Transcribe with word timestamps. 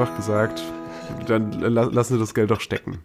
einfach 0.00 0.16
gesagt, 0.16 0.62
dann 1.26 1.52
lassen 1.52 2.14
wir 2.14 2.20
das 2.20 2.32
Geld 2.32 2.50
doch 2.50 2.60
stecken. 2.60 3.00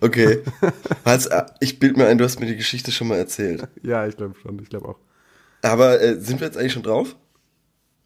Okay. 0.00 0.42
Hans, 1.04 1.26
äh, 1.26 1.44
ich 1.60 1.78
bild 1.78 1.98
mir 1.98 2.06
ein, 2.06 2.16
du 2.16 2.24
hast 2.24 2.40
mir 2.40 2.46
die 2.46 2.56
Geschichte 2.56 2.92
schon 2.92 3.08
mal 3.08 3.18
erzählt. 3.18 3.68
Ja, 3.82 4.06
ich 4.06 4.16
glaube 4.16 4.34
schon, 4.40 4.58
ich 4.62 4.70
glaube 4.70 4.88
auch. 4.88 4.98
Aber 5.60 6.00
äh, 6.00 6.18
sind 6.18 6.40
wir 6.40 6.46
jetzt 6.46 6.56
eigentlich 6.56 6.72
schon 6.72 6.82
drauf? 6.82 7.14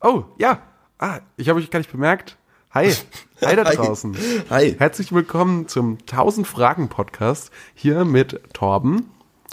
Oh, 0.01 0.25
ja. 0.39 0.63
Ah, 0.99 1.21
ich 1.37 1.49
habe 1.49 1.61
euch 1.61 1.71
gar 1.71 1.79
nicht 1.79 1.93
bemerkt. 1.93 2.37
Hi. 2.73 2.93
Hi 3.41 3.55
da 3.55 3.63
draußen. 3.63 4.17
Hi. 4.51 4.75
Herzlich 4.77 5.13
willkommen 5.13 5.69
zum 5.69 5.99
1000 6.01 6.47
Fragen 6.47 6.89
Podcast 6.89 7.53
hier 7.75 8.05
mit 8.05 8.41
Torben. 8.53 9.11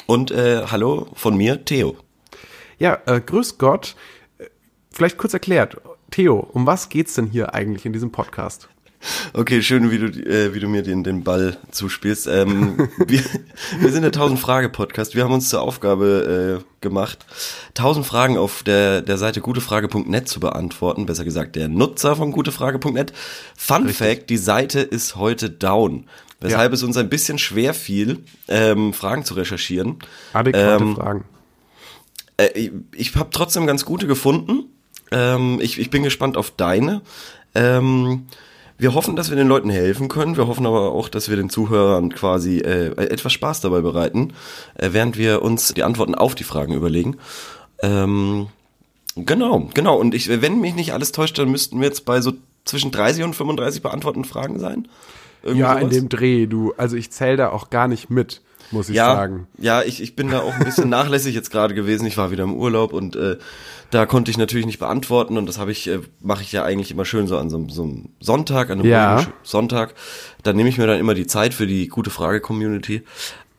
Und 0.07 0.31
äh, 0.31 0.63
hallo 0.71 1.07
von 1.13 1.38
mir, 1.38 1.66
Theo. 1.66 1.97
Ja, 2.79 2.99
äh, 3.05 3.21
grüß 3.21 3.59
Gott. 3.59 3.95
Äh, 4.39 4.45
vielleicht 4.91 5.20
kurz 5.20 5.34
erklärt. 5.34 5.77
Theo, 6.15 6.47
um 6.53 6.65
was 6.65 6.87
geht's 6.87 7.15
denn 7.15 7.27
hier 7.27 7.53
eigentlich 7.53 7.85
in 7.85 7.91
diesem 7.91 8.09
Podcast? 8.09 8.69
Okay, 9.33 9.61
schön, 9.61 9.91
wie 9.91 9.97
du, 9.97 10.05
äh, 10.05 10.53
wie 10.53 10.61
du 10.61 10.69
mir 10.69 10.81
den, 10.81 11.03
den 11.03 11.25
Ball 11.25 11.57
zuspielst. 11.71 12.27
Ähm, 12.27 12.87
wir, 13.05 13.21
wir 13.81 13.91
sind 13.91 14.03
der 14.03 14.13
1000 14.13 14.39
Frage 14.39 14.70
Podcast. 14.70 15.13
Wir 15.13 15.25
haben 15.25 15.33
uns 15.33 15.49
zur 15.49 15.61
Aufgabe 15.61 16.63
äh, 16.63 16.79
gemacht, 16.79 17.25
1000 17.71 18.05
Fragen 18.05 18.37
auf 18.37 18.63
der, 18.63 19.01
der 19.01 19.17
Seite 19.17 19.41
gutefrage.net 19.41 20.29
zu 20.29 20.39
beantworten. 20.39 21.05
Besser 21.05 21.25
gesagt, 21.25 21.57
der 21.57 21.67
Nutzer 21.67 22.15
von 22.15 22.31
gutefrage.net. 22.31 23.11
Fun 23.57 23.85
Richtig. 23.85 23.97
Fact, 23.97 24.29
die 24.29 24.37
Seite 24.37 24.79
ist 24.79 25.17
heute 25.17 25.49
down. 25.49 26.05
Weshalb 26.39 26.71
ja. 26.71 26.75
es 26.75 26.84
uns 26.84 26.95
ein 26.95 27.09
bisschen 27.09 27.39
schwer 27.39 27.73
fiel, 27.73 28.23
ähm, 28.47 28.93
Fragen 28.93 29.25
zu 29.25 29.34
recherchieren. 29.34 29.99
Adäquate 30.31 30.81
ähm, 30.81 30.95
Fragen. 30.95 31.25
Äh, 32.37 32.57
ich 32.57 32.71
ich 32.95 33.15
habe 33.18 33.31
trotzdem 33.31 33.68
ganz 33.68 33.84
gute 33.84 34.07
gefunden. 34.07 34.70
Ähm, 35.11 35.59
ich, 35.61 35.79
ich 35.79 35.89
bin 35.89 36.03
gespannt 36.03 36.37
auf 36.37 36.51
deine. 36.51 37.01
Ähm, 37.53 38.25
wir 38.77 38.93
hoffen, 38.93 39.15
dass 39.15 39.29
wir 39.29 39.37
den 39.37 39.47
Leuten 39.47 39.70
helfen 39.70 40.09
können. 40.09 40.35
Wir 40.35 40.47
hoffen 40.47 40.65
aber 40.65 40.91
auch, 40.91 41.07
dass 41.07 41.29
wir 41.29 41.37
den 41.37 41.49
Zuhörern 41.49 42.13
quasi 42.13 42.57
äh, 42.57 42.91
etwas 42.97 43.31
Spaß 43.34 43.62
dabei 43.62 43.81
bereiten, 43.81 44.34
äh, 44.75 44.89
während 44.91 45.17
wir 45.17 45.41
uns 45.41 45.73
die 45.73 45.84
Antworten 45.84 46.15
auf 46.15 46.35
die 46.35 46.43
Fragen 46.43 46.73
überlegen. 46.73 47.17
Ähm, 47.81 48.47
genau, 49.15 49.70
genau. 49.73 49.97
Und 49.97 50.13
ich, 50.13 50.27
wenn 50.29 50.59
mich 50.59 50.75
nicht 50.75 50.91
alles 50.91 51.13
täuscht, 51.13 51.37
dann 51.37 51.49
müssten 51.49 51.79
wir 51.79 51.87
jetzt 51.87 52.05
bei 52.05 52.19
so 52.19 52.34
zwischen 52.65 52.91
30 52.91 53.23
und 53.23 53.35
35 53.35 53.81
beantworteten 53.81 54.25
Fragen 54.25 54.59
sein. 54.59 54.87
Irgendwie 55.41 55.62
ja, 55.62 55.79
sowas. 55.79 55.84
in 55.84 55.90
dem 55.91 56.09
Dreh, 56.09 56.47
du. 56.47 56.73
Also 56.75 56.97
ich 56.97 57.12
zähle 57.12 57.37
da 57.37 57.49
auch 57.49 57.69
gar 57.69 57.87
nicht 57.87 58.09
mit 58.09 58.41
muss 58.71 58.90
ich 58.90 58.96
ja, 58.96 59.16
sagen. 59.16 59.48
Ja, 59.58 59.84
ich, 59.84 60.02
ich 60.02 60.16
bin 60.16 60.30
da 60.30 60.41
auch 60.41 60.54
ein 60.54 60.63
bisschen 60.63 60.90
nachlässig 60.90 61.35
jetzt 61.35 61.52
gerade 61.52 61.74
gewesen. 61.74 62.05
Ich 62.05 62.18
war 62.18 62.32
wieder 62.32 62.44
im 62.44 62.54
Urlaub 62.54 62.94
und 62.94 63.16
äh, 63.16 63.38
da 63.91 64.06
konnte 64.06 64.31
ich 64.31 64.38
natürlich 64.38 64.66
nicht 64.66 64.80
beantworten 64.80 65.38
und 65.38 65.46
das 65.46 65.58
habe 65.58 65.72
ich, 65.72 65.88
äh, 65.88 66.00
mache 66.22 66.41
ich 66.44 66.52
ja 66.52 66.63
eigentlich 66.63 66.91
immer 66.91 67.06
schön 67.06 67.28
so 67.28 67.38
an 67.38 67.50
so, 67.50 67.68
so 67.69 67.84
einem 67.84 68.09
Sonntag, 68.19 68.69
an 68.69 68.80
einem 68.80 68.90
ja. 68.90 69.25
Sonntag. 69.44 69.94
Da 70.44 70.53
nehme 70.53 70.69
ich 70.69 70.78
mir 70.78 70.88
dann 70.88 71.00
immer 71.00 71.13
die 71.13 71.28
Zeit 71.28 71.53
für 71.53 71.68
die 71.68 71.88
gute 71.88 72.09
Frage-Community. 72.09 73.03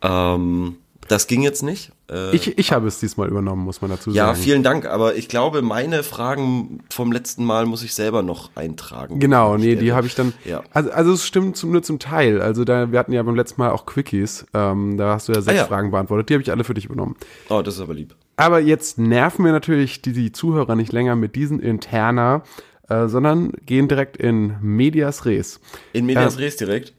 Ähm, 0.03 0.77
das 1.09 1.27
ging 1.27 1.43
jetzt 1.43 1.63
nicht. 1.63 1.93
Äh, 2.11 2.35
ich, 2.35 2.59
ich 2.59 2.73
habe 2.73 2.87
es 2.87 3.01
diesmal 3.01 3.29
übernommen, 3.29 3.65
muss 3.65 3.81
man 3.81 3.91
dazu 3.91 4.11
ja, 4.11 4.27
sagen. 4.27 4.39
Ja, 4.39 4.43
vielen 4.45 4.63
Dank, 4.63 4.87
aber 4.87 5.17
ich 5.17 5.29
glaube, 5.29 5.63
meine 5.63 6.03
Fragen 6.03 6.81
vom 6.91 7.13
letzten 7.13 7.45
Mal 7.45 7.67
muss 7.67 7.83
ich 7.83 7.95
selber 7.95 8.23
noch 8.23 8.51
eintragen. 8.55 9.19
Genau, 9.19 9.57
nee, 9.57 9.77
die 9.77 9.93
habe 9.93 10.07
ich 10.07 10.15
dann. 10.15 10.33
Ja. 10.45 10.63
Also, 10.73 10.91
also 10.91 11.13
es 11.13 11.27
stimmt 11.27 11.57
zum, 11.57 11.73
nur 11.73 11.83
zum 11.83 11.99
Teil. 11.99 12.41
Also 12.41 12.65
da, 12.65 12.93
wir 12.93 12.99
hatten 12.99 13.13
ja 13.13 13.23
beim 13.23 13.37
letzten 13.37 13.61
Mal 13.61 13.71
auch 13.71 13.87
Quickies. 13.87 14.47
Ähm, 14.55 14.97
da 14.97 15.15
hast 15.15 15.29
du 15.29 15.33
ja 15.33 15.41
sechs 15.41 15.59
ah, 15.59 15.63
ja. 15.63 15.67
Fragen 15.67 15.91
beantwortet. 15.91 16.29
Die 16.29 16.35
habe 16.35 16.43
ich 16.43 16.51
alle 16.51 16.65
für 16.65 16.75
dich 16.75 16.87
übernommen. 16.87 17.17
Oh, 17.49 17.63
das 17.63 17.77
ist 17.77 17.81
aber 17.81 17.95
lieb. 17.95 18.15
Aber 18.37 18.61
jetzt 18.61 18.99
nerven 18.99 19.45
wir 19.45 19.53
natürlich 19.53 20.03
die, 20.03 20.13
die 20.13 20.33
Zuhörer 20.33 20.77
nicht 20.77 20.93
länger 20.93 21.17
mit 21.17 21.37
diesen 21.37 21.59
Interna, 21.59 22.43
äh, 22.89 23.09
sondern 23.09 23.53
gehen 23.65 23.89
direkt 23.89 24.17
in 24.17 24.57
Medias 24.61 25.25
Res. 25.25 25.61
In 25.93 26.07
Medias 26.07 26.37
äh, 26.37 26.41
Res 26.41 26.57
direkt? 26.57 26.93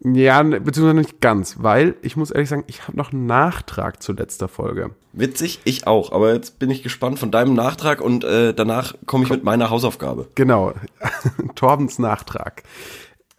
Ja, 0.00 0.42
beziehungsweise 0.42 0.94
nicht 0.94 1.20
ganz, 1.20 1.56
weil 1.60 1.96
ich 2.02 2.16
muss 2.16 2.30
ehrlich 2.30 2.48
sagen, 2.48 2.64
ich 2.68 2.86
habe 2.86 2.96
noch 2.96 3.12
einen 3.12 3.26
Nachtrag 3.26 4.00
zu 4.00 4.12
letzter 4.12 4.46
Folge. 4.46 4.90
Witzig, 5.12 5.60
ich 5.64 5.88
auch, 5.88 6.12
aber 6.12 6.32
jetzt 6.34 6.60
bin 6.60 6.70
ich 6.70 6.84
gespannt 6.84 7.18
von 7.18 7.32
deinem 7.32 7.54
Nachtrag 7.54 8.00
und 8.00 8.22
äh, 8.22 8.54
danach 8.54 8.94
komme 9.06 9.24
ich 9.24 9.28
Komm. 9.28 9.38
mit 9.38 9.44
meiner 9.44 9.70
Hausaufgabe. 9.70 10.28
Genau, 10.36 10.72
Torbens 11.56 11.98
Nachtrag. 11.98 12.62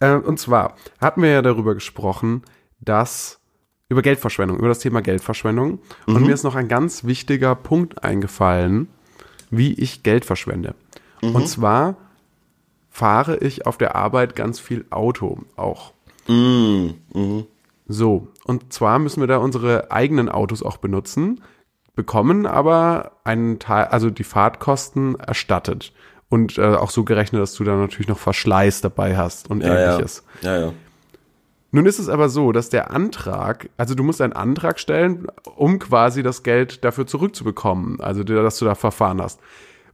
Äh, 0.00 0.16
und 0.16 0.38
zwar 0.38 0.76
hatten 1.00 1.22
wir 1.22 1.30
ja 1.30 1.42
darüber 1.42 1.74
gesprochen, 1.74 2.42
dass 2.80 3.40
über 3.88 4.02
Geldverschwendung, 4.02 4.58
über 4.58 4.68
das 4.68 4.78
Thema 4.80 5.00
Geldverschwendung. 5.00 5.80
Mhm. 6.06 6.16
Und 6.16 6.26
mir 6.26 6.34
ist 6.34 6.44
noch 6.44 6.54
ein 6.54 6.68
ganz 6.68 7.04
wichtiger 7.04 7.54
Punkt 7.54 8.04
eingefallen, 8.04 8.88
wie 9.50 9.72
ich 9.74 10.02
Geld 10.02 10.24
verschwende. 10.24 10.74
Mhm. 11.22 11.34
Und 11.34 11.48
zwar 11.48 11.96
fahre 12.88 13.38
ich 13.38 13.66
auf 13.66 13.78
der 13.78 13.96
Arbeit 13.96 14.36
ganz 14.36 14.60
viel 14.60 14.84
Auto 14.90 15.40
auch. 15.56 15.92
Mm, 16.28 16.90
mhm. 17.12 17.46
So, 17.88 18.28
und 18.44 18.72
zwar 18.72 18.98
müssen 18.98 19.20
wir 19.20 19.26
da 19.26 19.38
unsere 19.38 19.90
eigenen 19.90 20.28
Autos 20.28 20.62
auch 20.62 20.76
benutzen, 20.76 21.40
bekommen 21.96 22.46
aber 22.46 23.12
einen 23.24 23.58
Teil, 23.58 23.86
also 23.86 24.10
die 24.10 24.24
Fahrtkosten 24.24 25.18
erstattet. 25.18 25.92
Und 26.28 26.58
äh, 26.58 26.62
auch 26.62 26.90
so 26.90 27.02
gerechnet, 27.02 27.42
dass 27.42 27.54
du 27.54 27.64
da 27.64 27.74
natürlich 27.74 28.06
noch 28.06 28.18
Verschleiß 28.18 28.82
dabei 28.82 29.16
hast 29.16 29.50
und 29.50 29.62
ja, 29.62 29.74
ähnliches. 29.74 30.24
Ja, 30.42 30.54
ja. 30.54 30.66
ja. 30.66 30.72
Nun 31.72 31.86
ist 31.86 31.98
es 31.98 32.08
aber 32.08 32.28
so, 32.28 32.52
dass 32.52 32.68
der 32.68 32.90
Antrag, 32.90 33.70
also 33.76 33.94
du 33.94 34.02
musst 34.02 34.20
einen 34.20 34.32
Antrag 34.32 34.80
stellen, 34.80 35.26
um 35.56 35.78
quasi 35.78 36.22
das 36.22 36.42
Geld 36.42 36.84
dafür 36.84 37.06
zurückzubekommen, 37.06 38.00
also 38.00 38.24
dass 38.24 38.58
du 38.58 38.64
da 38.64 38.74
verfahren 38.74 39.22
hast. 39.22 39.40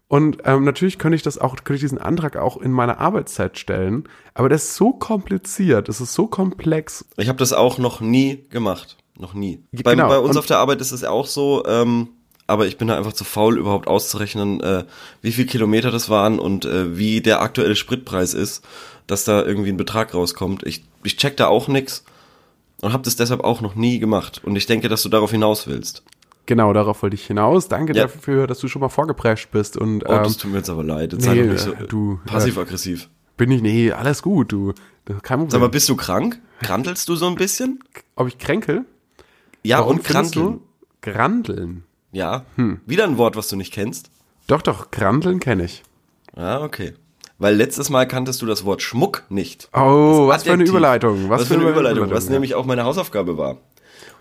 Und 0.09 0.39
ähm, 0.45 0.65
natürlich 0.65 0.99
könnte 0.99 1.17
ich 1.17 1.23
das 1.23 1.39
auch, 1.39 1.57
könnte 1.57 1.75
ich 1.75 1.81
diesen 1.81 1.99
Antrag 1.99 2.37
auch 2.37 2.57
in 2.59 2.71
meiner 2.71 3.01
Arbeitszeit 3.01 3.59
stellen, 3.59 4.05
aber 4.35 4.49
das 4.49 4.65
ist 4.65 4.77
so 4.77 4.93
kompliziert, 4.93 5.89
es 5.89 6.01
ist 6.01 6.15
so 6.15 6.29
komplex. 6.29 7.05
Ich 7.17 7.29
habe 7.29 7.39
das 7.39 7.53
auch 7.53 7.79
noch 7.79 8.01
nie 8.01 8.45
gemacht, 8.49 8.97
noch 9.19 9.35
nie. 9.35 9.65
Bei, 9.73 9.95
genau. 9.95 10.09
bei 10.09 10.19
uns 10.19 10.31
Und 10.31 10.39
auf 10.39 10.47
der 10.47 10.59
Arbeit 10.59 10.81
ist 10.81 10.93
es 10.93 11.03
auch 11.03 11.27
so, 11.27 11.65
ähm, 11.67 12.11
aber 12.47 12.67
ich 12.67 12.79
bin 12.79 12.87
da 12.87 12.97
einfach 12.97 13.15
zu 13.15 13.25
faul, 13.25 13.59
überhaupt 13.59 13.89
auszurechnen, 13.89 14.61
äh, 14.61 14.85
wie 15.23 15.33
viel 15.33 15.47
Kilometer 15.47 15.91
das 15.91 16.09
waren 16.09 16.39
und 16.39 16.65
äh, 16.65 16.97
wie 16.97 17.21
der 17.21 17.43
aktuelle 17.43 17.75
Spritpreis 17.75 18.35
ist, 18.35 18.65
dass 19.09 19.25
da 19.25 19.45
irgendwie 19.45 19.71
ein 19.71 19.77
Betrag 19.77 20.15
rauskommt. 20.15 20.65
Ich, 20.65 20.85
ich 21.03 21.17
check 21.17 21.37
da 21.37 21.49
auch 21.49 21.67
nix 21.67 22.05
und 22.81 22.93
habe 22.93 23.03
das 23.03 23.17
deshalb 23.17 23.43
auch 23.43 23.61
noch 23.61 23.75
nie 23.75 23.99
gemacht. 23.99 24.41
Und 24.45 24.55
ich 24.55 24.67
denke, 24.67 24.89
dass 24.89 25.03
du 25.03 25.09
darauf 25.09 25.33
hinaus 25.33 25.67
willst. 25.67 26.05
Genau, 26.47 26.73
darauf 26.73 27.03
wollte 27.03 27.15
ich 27.15 27.27
hinaus. 27.27 27.69
Danke 27.69 27.95
ja. 27.95 28.05
dafür, 28.05 28.47
dass 28.47 28.61
du 28.61 28.69
schon 28.69 28.81
mal 28.81 28.89
vorgeprescht 28.89 29.51
bist. 29.51 29.77
Und, 29.77 30.05
oh, 30.05 30.09
das 30.09 30.35
ähm, 30.35 30.41
tut 30.41 30.51
mir 30.53 30.59
jetzt 30.59 30.71
aber 30.71 30.85
leid. 30.85 31.13
Jetzt 31.13 31.27
nee, 31.27 31.43
nicht 31.43 31.59
so 31.61 31.73
du, 31.73 32.21
passiv-aggressiv. 32.25 33.05
Äh, 33.05 33.09
bin 33.37 33.51
ich, 33.51 33.61
nee, 33.63 33.93
alles 33.93 34.23
gut, 34.23 34.53
du. 34.53 34.73
Kein 35.05 35.39
Problem. 35.39 35.51
Sag 35.51 35.61
mal, 35.61 35.69
bist 35.69 35.89
du 35.89 35.97
krank? 35.97 36.41
Krantelst 36.63 37.09
du 37.09 37.17
so 37.17 37.27
ein 37.27 37.35
bisschen? 37.35 37.81
Ob 38.15 38.29
ich 38.29 38.39
kränkel? 38.39 38.85
Ja, 39.63 39.79
Warum 39.79 39.97
und 39.97 40.05
kranteln. 40.05 40.61
Grandeln. 41.03 41.85
Ja. 42.13 42.45
Hm. 42.57 42.81
Wieder 42.87 43.05
ein 43.05 43.19
Wort, 43.19 43.37
was 43.37 43.49
du 43.49 43.57
nicht 43.57 43.73
kennst. 43.73 44.11
Doch, 44.47 44.63
doch, 44.63 44.91
Grandeln 44.91 45.41
kenne 45.41 45.65
ich. 45.65 45.83
Ah, 46.35 46.63
okay. 46.63 46.95
Weil 47.39 47.55
letztes 47.55 47.91
Mal 47.91 48.07
kanntest 48.07 48.41
du 48.41 48.47
das 48.47 48.65
Wort 48.65 48.81
Schmuck 48.81 49.25
nicht. 49.29 49.69
Oh, 49.75 50.29
was 50.29 50.45
für 50.45 50.53
eine 50.53 50.65
Überleitung. 50.65 51.29
Was, 51.29 51.43
was 51.43 51.49
für 51.49 51.55
eine 51.55 51.65
Überleitung, 51.65 52.05
Überleitung 52.05 52.17
was 52.17 52.27
ja. 52.27 52.33
nämlich 52.33 52.55
auch 52.55 52.65
meine 52.65 52.85
Hausaufgabe 52.85 53.37
war. 53.37 53.59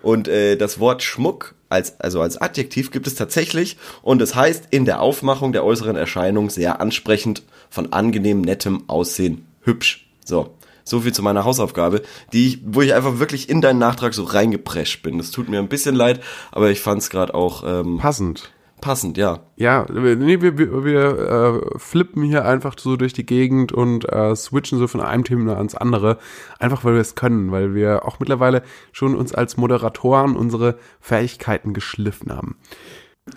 Und 0.02 0.28
äh, 0.28 0.58
das 0.58 0.80
Wort 0.80 1.04
Schmuck 1.04 1.56
als, 1.76 2.00
also 2.00 2.22
als 2.22 2.38
Adjektiv 2.38 2.92
gibt 2.92 3.06
es 3.06 3.16
tatsächlich 3.16 3.78
und 4.02 4.22
es 4.22 4.34
heißt 4.34 4.68
in 4.72 4.86
der 4.86 5.02
Aufmachung 5.02 5.52
der 5.52 5.64
äußeren 5.64 5.96
Erscheinung 5.96 6.50
sehr 6.50 6.82
ansprechend, 6.82 7.44
von 7.70 7.92
angenehm 7.94 8.42
nettem 8.42 8.84
Aussehen, 8.88 9.46
hübsch. 9.62 10.08
So. 10.24 10.56
So 10.88 11.02
viel 11.02 11.14
zu 11.14 11.24
meiner 11.24 11.46
Hausaufgabe, 11.46 12.04
die 12.32 12.48
ich, 12.48 12.60
wo 12.64 12.82
ich 12.82 12.94
einfach 12.94 13.18
wirklich 13.18 13.50
in 13.50 13.60
deinen 13.60 13.80
Nachtrag 13.80 14.14
so 14.14 14.24
reingeprescht 14.24 15.02
bin. 15.02 15.18
Das 15.18 15.32
tut 15.32 15.50
mir 15.50 15.58
ein 15.58 15.68
bisschen 15.68 15.96
leid, 15.96 16.22
aber 16.52 16.70
ich 16.70 16.80
fand 16.80 17.02
es 17.02 17.10
gerade 17.10 17.34
auch 17.34 17.64
ähm, 17.66 17.98
passend 17.98 18.52
passend, 18.82 19.18
ja. 19.18 19.40
Ja, 19.56 19.86
nee, 19.92 20.42
wir, 20.42 20.58
wir, 20.58 20.84
wir 20.84 21.64
äh, 21.74 21.80
flippen 21.80 22.24
hier 22.24 22.46
einfach 22.46 22.76
so 22.78 22.98
durch 22.98 23.14
die 23.14 23.26
Gegend 23.26 23.72
und 23.72 24.08
äh, 24.12 24.36
switchen 24.36 24.78
so 24.78 24.88
von 24.88 25.02
einem 25.02 25.24
Thema 25.24 25.58
ans 25.58 25.76
andere, 25.76 26.20
einfach 26.60 26.84
weil 26.84 26.94
wir 26.94 27.02
es 27.02 27.16
können, 27.16 27.52
weil 27.52 27.74
wir 27.74 28.06
auch 28.06 28.20
mittlerweile 28.20 28.64
schon 28.92 29.16
uns 29.16 29.34
als 29.34 29.58
Moderatoren 29.58 30.36
unsere 30.36 30.78
Fähigkeiten 31.00 31.74
geschliffen 31.74 32.32
haben. 32.32 32.58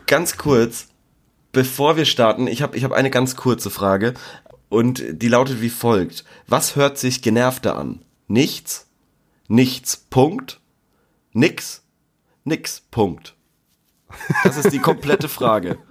Ganz 0.07 0.37
kurz, 0.37 0.89
bevor 1.53 1.97
wir 1.97 2.05
starten, 2.05 2.47
ich 2.47 2.63
habe 2.63 2.77
ich 2.77 2.85
hab 2.85 2.93
eine 2.93 3.11
ganz 3.11 3.37
kurze 3.37 3.71
Frage 3.71 4.15
und 4.69 5.03
die 5.11 5.29
lautet 5.29 5.63
wie 5.63 5.71
folgt. 5.71 6.25
Was 6.47 6.77
hört 6.77 6.99
sich 6.99 7.23
genervter 7.23 7.79
an? 7.79 8.05
Nichts? 8.27 8.87
Nichts, 9.49 9.97
Punkt? 9.97 10.61
Nix? 11.33 11.83
Nix, 12.45 12.83
Punkt. 12.91 13.38
Das 14.45 14.57
ist 14.57 14.73
die 14.73 14.79
komplette 14.79 15.29
Frage. 15.29 15.79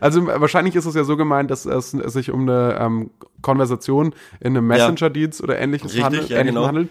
Also 0.00 0.26
wahrscheinlich 0.26 0.76
ist 0.76 0.86
es 0.86 0.94
ja 0.94 1.04
so 1.04 1.16
gemeint, 1.16 1.50
dass 1.50 1.66
es, 1.66 1.92
es 1.92 2.12
sich 2.12 2.30
um 2.30 2.42
eine 2.42 2.78
ähm, 2.80 3.10
Konversation 3.42 4.14
in 4.40 4.56
einem 4.56 4.66
Messenger-Dienst 4.68 5.40
ja. 5.40 5.44
oder 5.44 5.58
ähnliches 5.58 5.88
Richtig, 5.88 6.04
handelt, 6.04 6.28
ja, 6.30 6.42
genau. 6.42 6.66
handelt. 6.66 6.90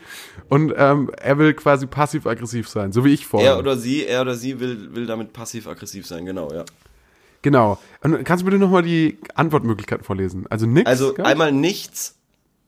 Und 0.50 0.74
ähm, 0.76 1.10
er 1.18 1.38
will 1.38 1.54
quasi 1.54 1.88
passiv-aggressiv 1.88 2.68
sein, 2.68 2.92
so 2.92 3.06
wie 3.06 3.14
ich 3.14 3.26
vorher. 3.26 3.52
Er 3.52 3.60
oder 3.60 3.78
sie, 3.78 4.06
er 4.06 4.22
oder 4.22 4.36
sie 4.36 4.60
will, 4.60 4.94
will 4.94 5.06
damit 5.06 5.34
passiv-aggressiv 5.34 6.06
sein, 6.06 6.26
genau, 6.26 6.52
ja. 6.54 6.66
Genau. 7.42 7.78
Und 8.02 8.24
kannst 8.26 8.42
du 8.42 8.46
bitte 8.46 8.58
nochmal 8.58 8.84
die 8.84 9.18
Antwortmöglichkeiten 9.36 10.04
vorlesen? 10.04 10.46
Also 10.50 10.66
nichts. 10.66 10.90
Also 10.90 11.16
einmal 11.18 11.52
nichts, 11.52 12.17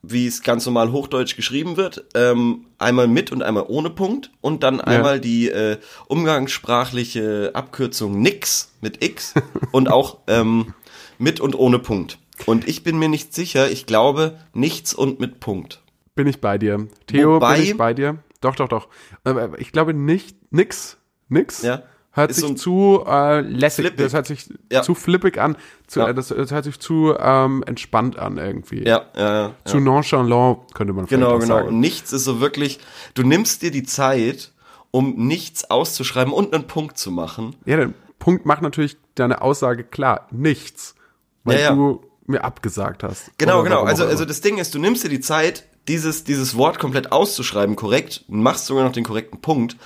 wie 0.02 0.26
es 0.26 0.42
ganz 0.42 0.64
normal 0.66 0.92
Hochdeutsch 0.92 1.36
geschrieben 1.36 1.76
wird, 1.76 2.04
ähm, 2.14 2.66
einmal 2.78 3.06
mit 3.08 3.32
und 3.32 3.42
einmal 3.42 3.64
ohne 3.68 3.90
Punkt 3.90 4.30
und 4.40 4.62
dann 4.62 4.80
einmal 4.80 5.20
die 5.20 5.48
äh, 5.50 5.76
umgangssprachliche 6.08 7.50
Abkürzung 7.54 8.20
nix 8.20 8.72
mit 8.80 9.04
X 9.04 9.34
und 9.72 9.90
auch 9.90 10.18
ähm, 10.26 10.74
mit 11.18 11.40
und 11.40 11.54
ohne 11.58 11.78
Punkt. 11.78 12.18
Und 12.46 12.66
ich 12.66 12.82
bin 12.82 12.98
mir 12.98 13.08
nicht 13.08 13.34
sicher, 13.34 13.70
ich 13.70 13.86
glaube 13.86 14.38
nichts 14.54 14.94
und 14.94 15.20
mit 15.20 15.40
Punkt. 15.40 15.82
Bin 16.14 16.26
ich 16.26 16.40
bei 16.40 16.58
dir. 16.58 16.88
Theo, 17.06 17.34
Wobei- 17.34 17.56
bin 17.56 17.64
ich 17.64 17.76
bei 17.76 17.94
dir. 17.94 18.18
Doch, 18.40 18.56
doch, 18.56 18.68
doch. 18.68 18.88
Aber 19.22 19.58
Ich 19.60 19.70
glaube 19.72 19.92
nicht, 19.92 20.36
nix, 20.50 20.96
nix. 21.28 21.62
Ja. 21.62 21.82
Hört 22.12 22.34
sich 22.34 22.44
so 22.44 22.54
zu 22.54 23.04
äh, 23.06 23.40
lässig, 23.40 23.84
Flippig. 23.86 24.04
das 24.04 24.14
hört 24.14 24.26
sich 24.26 24.48
Ja. 24.70 24.82
zu 24.82 24.94
flippig 24.96 25.38
an, 25.38 25.56
zu, 25.86 26.00
Ja. 26.00 26.08
äh, 26.08 26.14
das, 26.14 26.28
das 26.28 26.50
hört 26.50 26.64
sich 26.64 26.80
zu 26.80 27.14
ähm, 27.18 27.62
entspannt 27.66 28.18
an 28.18 28.36
irgendwie. 28.36 28.84
Ja, 28.84 29.02
ja, 29.16 29.32
ja. 29.42 29.54
Zu 29.64 29.78
nonchalant, 29.78 30.74
könnte 30.74 30.92
man 30.92 31.06
vielleicht 31.06 31.20
Genau, 31.22 31.36
auch 31.36 31.40
genau. 31.40 31.54
sagen. 31.56 31.68
Und 31.68 31.78
nichts 31.80 32.12
ist 32.12 32.24
so 32.24 32.40
wirklich, 32.40 32.80
du 33.14 33.22
nimmst 33.22 33.62
dir 33.62 33.70
die 33.70 33.84
Zeit, 33.84 34.50
um 34.90 35.14
nichts 35.28 35.70
auszuschreiben 35.70 36.32
und 36.32 36.52
einen 36.52 36.66
Punkt 36.66 36.98
zu 36.98 37.12
machen. 37.12 37.54
Ja, 37.64 37.76
der 37.76 37.90
Punkt 38.18 38.44
macht 38.44 38.62
natürlich 38.62 38.96
deine 39.14 39.40
Aussage 39.40 39.84
klar. 39.84 40.26
Nichts. 40.32 40.96
Weil 41.44 41.60
Ja, 41.60 41.72
du 41.74 42.02
mir 42.26 42.42
abgesagt 42.42 43.04
hast. 43.04 43.30
Genau, 43.38 43.62
genau. 43.62 43.82
Also, 43.84 44.04
also 44.04 44.24
das 44.24 44.40
Ding 44.40 44.58
ist, 44.58 44.74
du 44.74 44.80
nimmst 44.80 45.04
dir 45.04 45.08
die 45.08 45.20
Zeit, 45.20 45.64
dieses, 45.86 46.24
dieses 46.24 46.56
Wort 46.56 46.78
komplett 46.80 47.12
auszuschreiben, 47.12 47.76
korrekt, 47.76 48.24
machst 48.28 48.66
sogar 48.66 48.84
noch 48.84 48.92
den 48.92 49.04
korrekten 49.04 49.40
Punkt. 49.40 49.76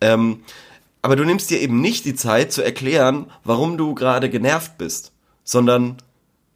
Ähm, 0.00 0.40
aber 1.04 1.16
du 1.16 1.24
nimmst 1.24 1.50
dir 1.50 1.60
eben 1.60 1.80
nicht 1.82 2.06
die 2.06 2.14
Zeit 2.14 2.50
zu 2.50 2.62
erklären, 2.62 3.26
warum 3.44 3.76
du 3.76 3.94
gerade 3.94 4.30
genervt 4.30 4.78
bist, 4.78 5.12
sondern 5.44 5.98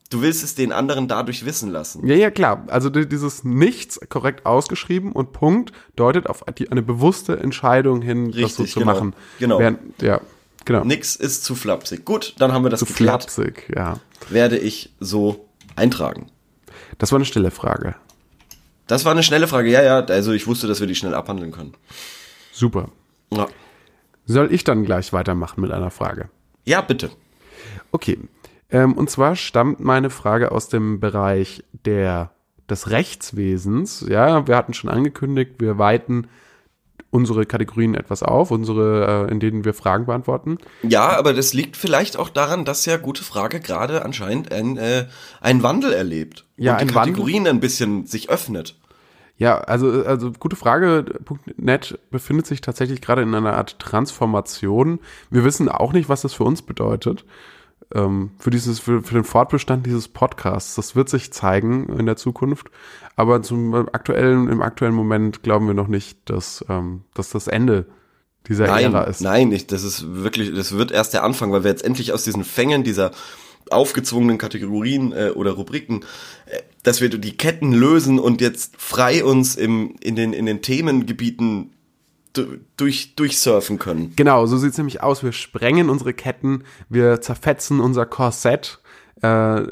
du 0.08 0.22
willst 0.22 0.42
es 0.42 0.54
den 0.54 0.72
anderen 0.72 1.06
dadurch 1.06 1.44
wissen 1.44 1.70
lassen. 1.70 2.06
Ja, 2.06 2.14
ja, 2.14 2.30
klar. 2.30 2.64
Also 2.68 2.88
di- 2.88 3.06
dieses 3.06 3.44
Nichts 3.44 4.00
korrekt 4.08 4.46
ausgeschrieben 4.46 5.12
und 5.12 5.32
Punkt 5.32 5.72
deutet 5.96 6.28
auf 6.30 6.42
die, 6.58 6.72
eine 6.72 6.80
bewusste 6.80 7.38
Entscheidung 7.38 8.00
hin, 8.00 8.28
das 8.32 8.36
so 8.36 8.62
Richtig, 8.62 8.72
zu 8.72 8.80
genau. 8.80 8.92
machen. 8.94 9.14
Genau. 9.38 9.58
Während, 9.58 10.00
ja, 10.00 10.22
genau. 10.64 10.82
Nix 10.82 11.14
ist 11.14 11.44
zu 11.44 11.54
flapsig. 11.54 12.06
Gut, 12.06 12.34
dann 12.38 12.52
haben 12.52 12.62
wir 12.64 12.70
das 12.70 12.80
zu 12.80 12.86
geklärt. 12.86 13.30
flapsig, 13.30 13.70
ja. 13.76 14.00
Werde 14.30 14.56
ich 14.56 14.94
so 14.98 15.46
eintragen. 15.76 16.26
Das 16.96 17.12
war 17.12 17.18
eine 17.18 17.26
stille 17.26 17.50
Frage. 17.50 17.94
Das 18.86 19.04
war 19.04 19.12
eine 19.12 19.22
schnelle 19.22 19.46
Frage. 19.46 19.70
Ja, 19.70 19.82
ja, 19.82 19.98
also 20.06 20.32
ich 20.32 20.46
wusste, 20.46 20.66
dass 20.66 20.80
wir 20.80 20.86
die 20.86 20.94
schnell 20.94 21.14
abhandeln 21.14 21.52
können. 21.52 21.74
Super. 22.50 22.88
Ja, 23.30 23.46
Soll 24.28 24.52
ich 24.52 24.62
dann 24.62 24.84
gleich 24.84 25.12
weitermachen 25.12 25.60
mit 25.60 25.72
einer 25.72 25.90
Frage? 25.90 26.28
ja 26.64 26.82
bitte. 26.82 27.10
Okay. 27.92 28.18
Ähm, 28.70 28.92
und 28.92 29.08
zwar 29.08 29.36
stammt 29.36 29.80
meine 29.80 30.10
Frage 30.10 30.52
aus 30.52 30.68
dem 30.68 31.00
Bereich 31.00 31.64
der, 31.86 32.30
des 32.68 32.90
Rechtswesens. 32.90 34.04
Ja, 34.06 34.46
wir 34.46 34.54
hatten 34.54 34.74
schon 34.74 34.90
angekündigt, 34.90 35.52
wir 35.58 35.78
weiten 35.78 36.28
unsere 37.10 37.46
Kategorien 37.46 37.94
etwas 37.94 38.22
auf, 38.22 38.50
unsere, 38.50 39.26
äh, 39.28 39.32
in 39.32 39.40
denen 39.40 39.64
wir 39.64 39.72
Fragen 39.72 40.04
beantworten. 40.04 40.58
Ja, 40.82 41.16
aber 41.16 41.32
das 41.32 41.54
liegt 41.54 41.78
vielleicht 41.78 42.18
auch 42.18 42.28
daran, 42.28 42.66
dass 42.66 42.84
ja 42.84 42.98
gute 42.98 43.22
Frage 43.24 43.60
gerade 43.60 44.04
anscheinend 44.04 44.52
ein, 44.52 44.76
äh, 44.76 45.06
einen 45.40 45.62
Wandel 45.62 45.94
erlebt. 45.94 46.44
Ja, 46.58 46.72
und 46.72 46.82
die 46.82 46.88
ein 46.88 46.94
Wandel. 46.94 47.14
Kategorien 47.14 47.46
ein 47.46 47.60
bisschen 47.60 48.04
sich 48.04 48.28
öffnet. 48.28 48.76
Ja, 49.38 49.58
also, 49.58 50.04
also 50.04 50.32
gute 50.32 50.56
Frage.net 50.56 51.98
befindet 52.10 52.46
sich 52.46 52.60
tatsächlich 52.60 53.00
gerade 53.00 53.22
in 53.22 53.34
einer 53.34 53.56
Art 53.56 53.78
Transformation. 53.78 54.98
Wir 55.30 55.44
wissen 55.44 55.68
auch 55.68 55.92
nicht, 55.92 56.08
was 56.08 56.22
das 56.22 56.34
für 56.34 56.42
uns 56.42 56.62
bedeutet. 56.62 57.24
Ähm, 57.94 58.32
für 58.38 58.50
dieses, 58.50 58.80
für, 58.80 59.00
für 59.00 59.14
den 59.14 59.22
Fortbestand 59.22 59.86
dieses 59.86 60.08
Podcasts. 60.08 60.74
Das 60.74 60.96
wird 60.96 61.08
sich 61.08 61.32
zeigen 61.32 61.88
in 61.98 62.06
der 62.06 62.16
Zukunft. 62.16 62.66
Aber 63.14 63.40
zum 63.40 63.74
aktuellen, 63.74 64.48
im 64.48 64.60
aktuellen 64.60 64.94
Moment 64.94 65.44
glauben 65.44 65.68
wir 65.68 65.74
noch 65.74 65.88
nicht, 65.88 66.28
dass, 66.28 66.64
ähm, 66.68 67.04
dass 67.14 67.30
das 67.30 67.46
Ende 67.46 67.86
dieser 68.48 68.66
Nein, 68.66 68.92
Ära 68.92 69.04
ist. 69.04 69.20
nein, 69.20 69.50
nicht. 69.50 69.70
Das 69.70 69.84
ist 69.84 70.04
wirklich, 70.14 70.52
das 70.52 70.72
wird 70.76 70.90
erst 70.90 71.14
der 71.14 71.22
Anfang, 71.22 71.52
weil 71.52 71.62
wir 71.62 71.70
jetzt 71.70 71.84
endlich 71.84 72.12
aus 72.12 72.24
diesen 72.24 72.44
Fängen 72.44 72.82
dieser 72.82 73.12
aufgezwungenen 73.70 74.38
Kategorien 74.38 75.12
äh, 75.12 75.30
oder 75.34 75.52
Rubriken, 75.52 76.04
äh, 76.46 76.60
dass 76.82 77.00
wir 77.00 77.08
die 77.08 77.36
Ketten 77.36 77.72
lösen 77.72 78.18
und 78.18 78.40
jetzt 78.40 78.76
frei 78.80 79.24
uns 79.24 79.56
im, 79.56 79.96
in, 80.00 80.16
den, 80.16 80.32
in 80.32 80.46
den 80.46 80.62
Themengebieten 80.62 81.72
du- 82.32 82.58
durch, 82.76 83.14
durchsurfen 83.16 83.78
können. 83.78 84.12
Genau, 84.16 84.46
so 84.46 84.56
sieht's 84.56 84.78
nämlich 84.78 85.02
aus. 85.02 85.22
Wir 85.22 85.32
sprengen 85.32 85.90
unsere 85.90 86.14
Ketten, 86.14 86.64
wir 86.88 87.20
zerfetzen 87.20 87.80
unser 87.80 88.06
Korsett, 88.06 88.78
äh, 89.22 89.62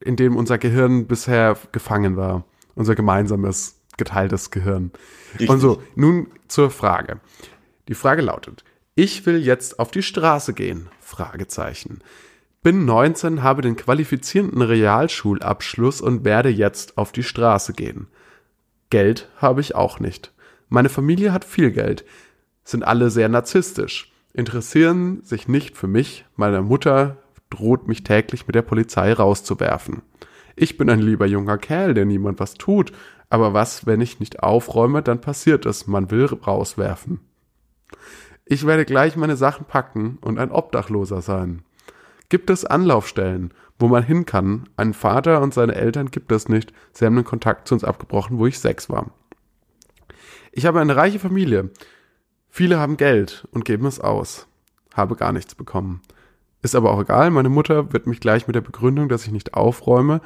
in 0.00 0.16
dem 0.16 0.36
unser 0.36 0.58
Gehirn 0.58 1.06
bisher 1.06 1.56
gefangen 1.72 2.16
war. 2.16 2.44
Unser 2.74 2.94
gemeinsames, 2.94 3.76
geteiltes 3.98 4.50
Gehirn. 4.50 4.92
Richtig. 5.34 5.50
Und 5.50 5.60
so, 5.60 5.82
nun 5.94 6.28
zur 6.48 6.70
Frage. 6.70 7.20
Die 7.88 7.94
Frage 7.94 8.22
lautet, 8.22 8.64
ich 8.94 9.26
will 9.26 9.44
jetzt 9.44 9.78
auf 9.78 9.90
die 9.90 10.02
Straße 10.02 10.54
gehen? 10.54 10.88
Fragezeichen. 11.00 12.00
Bin 12.62 12.84
19, 12.84 13.42
habe 13.42 13.60
den 13.60 13.74
qualifizierenden 13.74 14.62
Realschulabschluss 14.62 16.00
und 16.00 16.24
werde 16.24 16.48
jetzt 16.48 16.96
auf 16.96 17.10
die 17.10 17.24
Straße 17.24 17.72
gehen. 17.72 18.06
Geld 18.88 19.28
habe 19.38 19.60
ich 19.60 19.74
auch 19.74 19.98
nicht. 19.98 20.32
Meine 20.68 20.88
Familie 20.88 21.32
hat 21.32 21.44
viel 21.44 21.72
Geld, 21.72 22.04
sind 22.62 22.84
alle 22.84 23.10
sehr 23.10 23.28
narzisstisch, 23.28 24.12
interessieren 24.32 25.22
sich 25.24 25.48
nicht 25.48 25.76
für 25.76 25.88
mich, 25.88 26.24
meine 26.36 26.62
Mutter 26.62 27.16
droht 27.50 27.88
mich 27.88 28.04
täglich 28.04 28.46
mit 28.46 28.54
der 28.54 28.62
Polizei 28.62 29.12
rauszuwerfen. 29.12 30.02
Ich 30.54 30.78
bin 30.78 30.88
ein 30.88 31.00
lieber 31.00 31.26
junger 31.26 31.58
Kerl, 31.58 31.94
der 31.94 32.04
niemand 32.04 32.38
was 32.38 32.54
tut, 32.54 32.92
aber 33.28 33.54
was, 33.54 33.86
wenn 33.86 34.00
ich 34.00 34.20
nicht 34.20 34.44
aufräume, 34.44 35.02
dann 35.02 35.20
passiert 35.20 35.66
es, 35.66 35.88
man 35.88 36.12
will 36.12 36.26
rauswerfen. 36.26 37.18
Ich 38.44 38.66
werde 38.66 38.84
gleich 38.84 39.16
meine 39.16 39.36
Sachen 39.36 39.66
packen 39.66 40.18
und 40.20 40.38
ein 40.38 40.52
Obdachloser 40.52 41.22
sein. 41.22 41.64
Gibt 42.32 42.48
es 42.48 42.64
Anlaufstellen, 42.64 43.52
wo 43.78 43.88
man 43.88 44.04
hin 44.04 44.24
kann? 44.24 44.66
Einen 44.78 44.94
Vater 44.94 45.42
und 45.42 45.52
seine 45.52 45.74
Eltern 45.74 46.10
gibt 46.10 46.32
es 46.32 46.48
nicht. 46.48 46.72
Sie 46.94 47.04
haben 47.04 47.14
den 47.14 47.26
Kontakt 47.26 47.68
zu 47.68 47.74
uns 47.74 47.84
abgebrochen, 47.84 48.38
wo 48.38 48.46
ich 48.46 48.58
sechs 48.58 48.88
war. 48.88 49.10
Ich 50.50 50.64
habe 50.64 50.80
eine 50.80 50.96
reiche 50.96 51.18
Familie. 51.18 51.68
Viele 52.48 52.78
haben 52.78 52.96
Geld 52.96 53.46
und 53.50 53.66
geben 53.66 53.84
es 53.84 54.00
aus. 54.00 54.46
Habe 54.94 55.14
gar 55.16 55.32
nichts 55.32 55.54
bekommen. 55.54 56.00
Ist 56.62 56.74
aber 56.74 56.92
auch 56.92 57.02
egal, 57.02 57.30
meine 57.30 57.50
Mutter 57.50 57.92
wird 57.92 58.06
mich 58.06 58.20
gleich 58.20 58.46
mit 58.46 58.56
der 58.56 58.62
Begründung, 58.62 59.10
dass 59.10 59.26
ich 59.26 59.32
nicht 59.32 59.52
aufräume, 59.52 60.22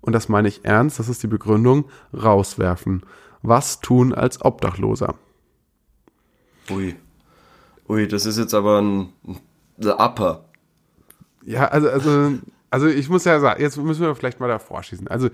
und 0.00 0.14
das 0.14 0.30
meine 0.30 0.48
ich 0.48 0.64
ernst, 0.64 0.98
das 0.98 1.10
ist 1.10 1.22
die 1.22 1.26
Begründung, 1.26 1.90
rauswerfen. 2.14 3.04
Was 3.42 3.80
tun 3.80 4.14
als 4.14 4.42
Obdachloser? 4.42 5.14
Ui. 6.70 6.96
Ui, 7.86 8.08
das 8.08 8.24
ist 8.24 8.38
jetzt 8.38 8.54
aber 8.54 8.80
ein, 8.80 9.12
ein 9.26 9.88
Upper. 9.88 10.46
Ja, 11.44 11.66
also, 11.68 11.88
also, 11.88 12.32
also 12.70 12.86
ich 12.86 13.08
muss 13.08 13.24
ja 13.24 13.40
sagen, 13.40 13.60
jetzt 13.60 13.76
müssen 13.76 14.02
wir 14.02 14.14
vielleicht 14.14 14.40
mal 14.40 14.48
davor 14.48 14.82
schießen. 14.82 15.08
Also 15.08 15.28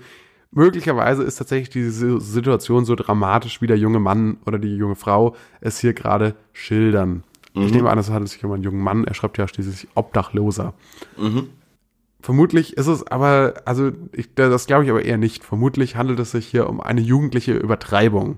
möglicherweise 0.51 1.23
ist 1.23 1.35
tatsächlich 1.35 1.69
diese 1.69 2.19
Situation 2.19 2.85
so 2.85 2.95
dramatisch, 2.95 3.61
wie 3.61 3.67
der 3.67 3.77
junge 3.77 3.99
Mann 3.99 4.37
oder 4.45 4.59
die 4.59 4.75
junge 4.75 4.95
Frau 4.95 5.35
es 5.61 5.79
hier 5.79 5.93
gerade 5.93 6.35
schildern. 6.53 7.23
Ich 7.53 7.71
nehme 7.73 7.89
an, 7.89 7.97
es 7.97 8.09
handelt 8.11 8.29
sich 8.29 8.45
um 8.45 8.51
einen 8.51 8.61
jungen 8.63 8.81
Mann, 8.81 9.03
er 9.05 9.15
schreibt 9.15 9.39
ja 9.39 9.47
schließlich 9.47 9.87
Obdachloser. 9.95 10.73
Vermutlich 12.21 12.77
ist 12.77 12.85
es 12.87 13.07
aber, 13.07 13.55
also 13.65 13.91
ich, 14.11 14.33
das 14.35 14.67
glaube 14.67 14.83
ich 14.83 14.91
aber 14.91 15.03
eher 15.03 15.17
nicht. 15.17 15.43
Vermutlich 15.43 15.95
handelt 15.95 16.19
es 16.19 16.31
sich 16.31 16.45
hier 16.45 16.69
um 16.69 16.81
eine 16.81 17.01
jugendliche 17.01 17.53
Übertreibung. 17.53 18.37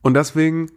Und 0.00 0.14
deswegen 0.14 0.70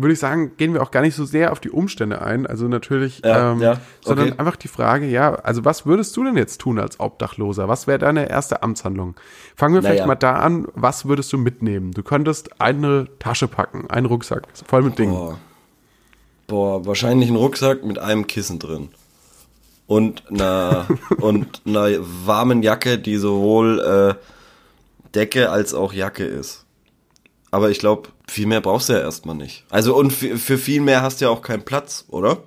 würde 0.00 0.12
ich 0.12 0.20
sagen, 0.20 0.52
gehen 0.56 0.74
wir 0.74 0.82
auch 0.82 0.92
gar 0.92 1.00
nicht 1.02 1.16
so 1.16 1.24
sehr 1.24 1.50
auf 1.50 1.58
die 1.58 1.70
Umstände 1.70 2.22
ein. 2.22 2.46
Also 2.46 2.68
natürlich, 2.68 3.20
Ja, 3.24 3.52
ähm, 3.52 3.60
ja, 3.60 3.80
sondern 4.00 4.28
okay. 4.28 4.38
einfach 4.38 4.54
die 4.56 4.68
Frage, 4.68 5.06
ja, 5.06 5.34
also 5.34 5.64
was 5.64 5.86
würdest 5.86 6.16
du 6.16 6.22
denn 6.24 6.36
jetzt 6.36 6.60
tun 6.60 6.78
als 6.78 7.00
Obdachloser? 7.00 7.68
Was 7.68 7.86
wäre 7.88 7.98
deine 7.98 8.30
erste 8.30 8.62
Amtshandlung? 8.62 9.16
Fangen 9.56 9.74
wir 9.74 9.82
vielleicht 9.82 9.98
Naja. 9.98 10.06
mal 10.06 10.14
da 10.14 10.34
an, 10.34 10.68
was 10.74 11.06
würdest 11.06 11.32
du 11.32 11.38
mitnehmen? 11.38 11.90
Du 11.90 12.04
könntest 12.04 12.60
eine 12.60 13.08
Tasche 13.18 13.48
packen, 13.48 13.90
einen 13.90 14.06
Rucksack, 14.06 14.44
voll 14.66 14.82
mit 14.82 14.98
Dingen. 14.98 15.14
Boah. 15.14 15.38
Boah, 16.46 16.86
wahrscheinlich 16.86 17.28
ein 17.28 17.36
Rucksack 17.36 17.84
mit 17.84 17.98
einem 17.98 18.26
Kissen 18.26 18.58
drin. 18.58 18.88
Und 19.86 20.22
einer, 20.30 20.86
und 21.20 21.62
einer 21.66 21.88
warmen 22.24 22.62
Jacke, 22.62 22.98
die 22.98 23.16
sowohl 23.16 23.80
äh, 23.80 24.14
Decke 25.14 25.50
als 25.50 25.74
auch 25.74 25.92
Jacke 25.92 26.24
ist. 26.24 26.64
Aber 27.50 27.70
ich 27.70 27.78
glaube, 27.78 28.10
viel 28.26 28.46
mehr 28.46 28.60
brauchst 28.60 28.88
du 28.88 28.92
ja 28.92 29.00
erstmal 29.00 29.34
nicht. 29.36 29.64
Also 29.70 29.96
und 29.96 30.12
für, 30.12 30.58
viel 30.58 30.80
mehr 30.82 31.02
hast 31.02 31.20
du 31.20 31.26
ja 31.26 31.30
auch 31.30 31.42
keinen 31.42 31.62
Platz, 31.64 32.04
oder? 32.08 32.38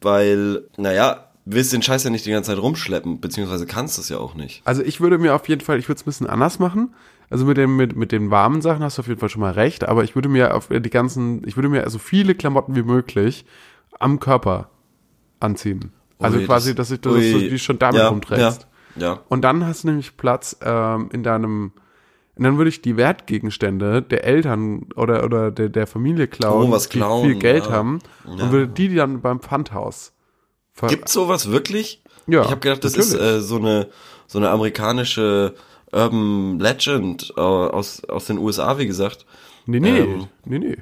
Weil, 0.00 0.64
naja, 0.76 1.28
willst 1.44 1.72
den 1.72 1.82
Scheiß 1.82 2.04
ja 2.04 2.10
nicht 2.10 2.24
die 2.26 2.30
ganze 2.30 2.50
Zeit 2.52 2.60
rumschleppen, 2.62 3.20
beziehungsweise 3.20 3.66
kannst 3.66 3.98
es 3.98 4.08
ja 4.08 4.18
auch 4.18 4.34
nicht. 4.34 4.62
Also 4.64 4.82
ich 4.82 5.00
würde 5.00 5.18
mir 5.18 5.34
auf 5.34 5.48
jeden 5.48 5.60
Fall, 5.60 5.78
ich 5.78 5.88
würde 5.88 5.96
es 5.98 6.02
ein 6.02 6.06
bisschen 6.06 6.26
anders 6.26 6.58
machen. 6.58 6.94
Also 7.30 7.44
mit 7.44 7.56
dem, 7.56 7.76
mit, 7.76 7.96
mit 7.96 8.12
den 8.12 8.30
warmen 8.30 8.60
Sachen 8.62 8.82
hast 8.82 8.98
du 8.98 9.00
auf 9.00 9.08
jeden 9.08 9.20
Fall 9.20 9.28
schon 9.28 9.40
mal 9.40 9.52
recht, 9.52 9.84
aber 9.88 10.04
ich 10.04 10.14
würde 10.14 10.28
mir 10.28 10.54
auf 10.54 10.68
die 10.68 10.90
ganzen, 10.90 11.46
ich 11.46 11.56
würde 11.56 11.68
mir 11.68 11.88
so 11.90 11.98
viele 11.98 12.34
Klamotten 12.34 12.76
wie 12.76 12.82
möglich 12.82 13.44
am 13.98 14.20
Körper 14.20 14.70
anziehen. 15.40 15.92
Also 16.18 16.38
Ui, 16.38 16.46
quasi, 16.46 16.74
das- 16.74 16.88
dass, 16.88 16.96
ich, 16.96 17.00
dass 17.00 17.12
du 17.12 17.38
die 17.48 17.58
schon 17.58 17.78
damit 17.78 18.00
ja, 18.02 18.08
rumträgst. 18.08 18.66
Ja, 18.96 19.02
ja. 19.02 19.20
Und 19.28 19.42
dann 19.42 19.66
hast 19.66 19.84
du 19.84 19.88
nämlich 19.88 20.16
Platz 20.16 20.56
ähm, 20.62 21.08
in 21.12 21.22
deinem 21.22 21.72
Und 22.36 22.42
dann 22.44 22.56
würde 22.58 22.68
ich 22.68 22.82
die 22.82 22.96
Wertgegenstände 22.96 24.02
der 24.02 24.24
Eltern 24.24 24.86
oder, 24.96 25.24
oder 25.24 25.50
der, 25.52 25.68
der 25.68 25.86
Familie 25.86 26.26
klauen, 26.26 26.72
Oh, 26.72 26.78
klauen, 26.88 27.22
die 27.22 27.30
viel 27.30 27.38
Geld 27.38 27.66
ja. 27.66 27.70
haben, 27.72 28.00
Ja. 28.24 28.44
und 28.44 28.52
würde 28.52 28.68
die 28.72 28.94
dann 28.94 29.20
beim 29.20 29.40
Pfandhaus. 29.40 30.12
ver- 30.72 30.88
Gibt's 30.88 31.12
sowas 31.12 31.50
wirklich? 31.50 32.02
Ja, 32.26 32.42
Ich 32.42 32.50
habe 32.50 32.60
gedacht, 32.60 32.82
das 32.84 32.96
ist 32.96 33.12
natürlich. 33.12 33.36
äh, 33.36 33.40
so 33.40 33.56
eine 33.56 33.88
so 34.26 34.38
eine 34.38 34.48
amerikanische 34.50 35.54
Urban 35.92 36.58
Legend 36.58 37.32
äh, 37.36 37.40
aus 37.40 38.02
aus 38.06 38.24
den 38.24 38.38
USA, 38.38 38.78
wie 38.78 38.86
gesagt. 38.86 39.26
Nee, 39.66 39.80
nee, 39.80 39.98
ähm, 40.00 40.26
nee, 40.44 40.58
nee. 40.58 40.76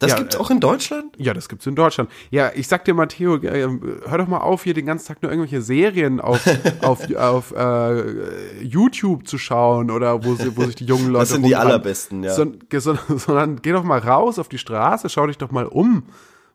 Das 0.00 0.12
Ja, 0.12 0.18
gibt's 0.18 0.36
äh, 0.36 0.38
auch 0.38 0.50
in 0.50 0.60
Deutschland? 0.60 1.16
Ja, 1.18 1.34
das 1.34 1.48
gibt's 1.48 1.66
in 1.66 1.74
Deutschland. 1.74 2.08
Ja, 2.30 2.52
ich 2.54 2.68
sag 2.68 2.84
dir, 2.84 2.94
Matteo, 2.94 3.36
äh, 3.36 3.68
hör 4.06 4.18
doch 4.18 4.28
mal 4.28 4.38
auf, 4.38 4.62
hier 4.62 4.74
den 4.74 4.86
ganzen 4.86 5.08
Tag 5.08 5.22
nur 5.22 5.32
irgendwelche 5.32 5.60
Serien 5.60 6.20
auf, 6.20 6.40
auf, 6.82 7.12
auf 7.16 7.52
äh, 7.56 8.62
YouTube 8.62 9.26
zu 9.26 9.38
schauen 9.38 9.90
oder 9.90 10.24
wo, 10.24 10.36
wo 10.56 10.64
sich 10.64 10.76
die 10.76 10.84
jungen 10.84 11.08
Leute 11.08 11.22
Das 11.22 11.30
sind 11.30 11.44
die 11.44 11.56
allerbesten, 11.56 12.22
ja. 12.22 12.32
Son- 12.34 12.58
ge- 12.68 12.80
son- 12.80 12.98
sondern 13.16 13.60
geh 13.60 13.72
doch 13.72 13.82
mal 13.84 13.98
raus 13.98 14.38
auf 14.38 14.48
die 14.48 14.58
Straße, 14.58 15.08
schau 15.08 15.26
dich 15.26 15.38
doch 15.38 15.50
mal 15.50 15.66
um, 15.66 16.04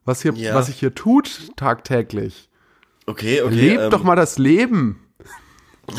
was 0.05 0.21
hier, 0.21 0.33
Ja. 0.35 0.55
was 0.55 0.67
sich 0.67 0.79
hier 0.79 0.95
tut 0.95 1.51
tagtäglich. 1.57 2.50
Okay, 3.07 3.41
okay. 3.41 3.53
Leb 3.53 3.79
ähm, 3.81 3.89
doch 3.89 4.03
mal 4.03 4.15
das 4.15 4.38
Leben. 4.38 5.00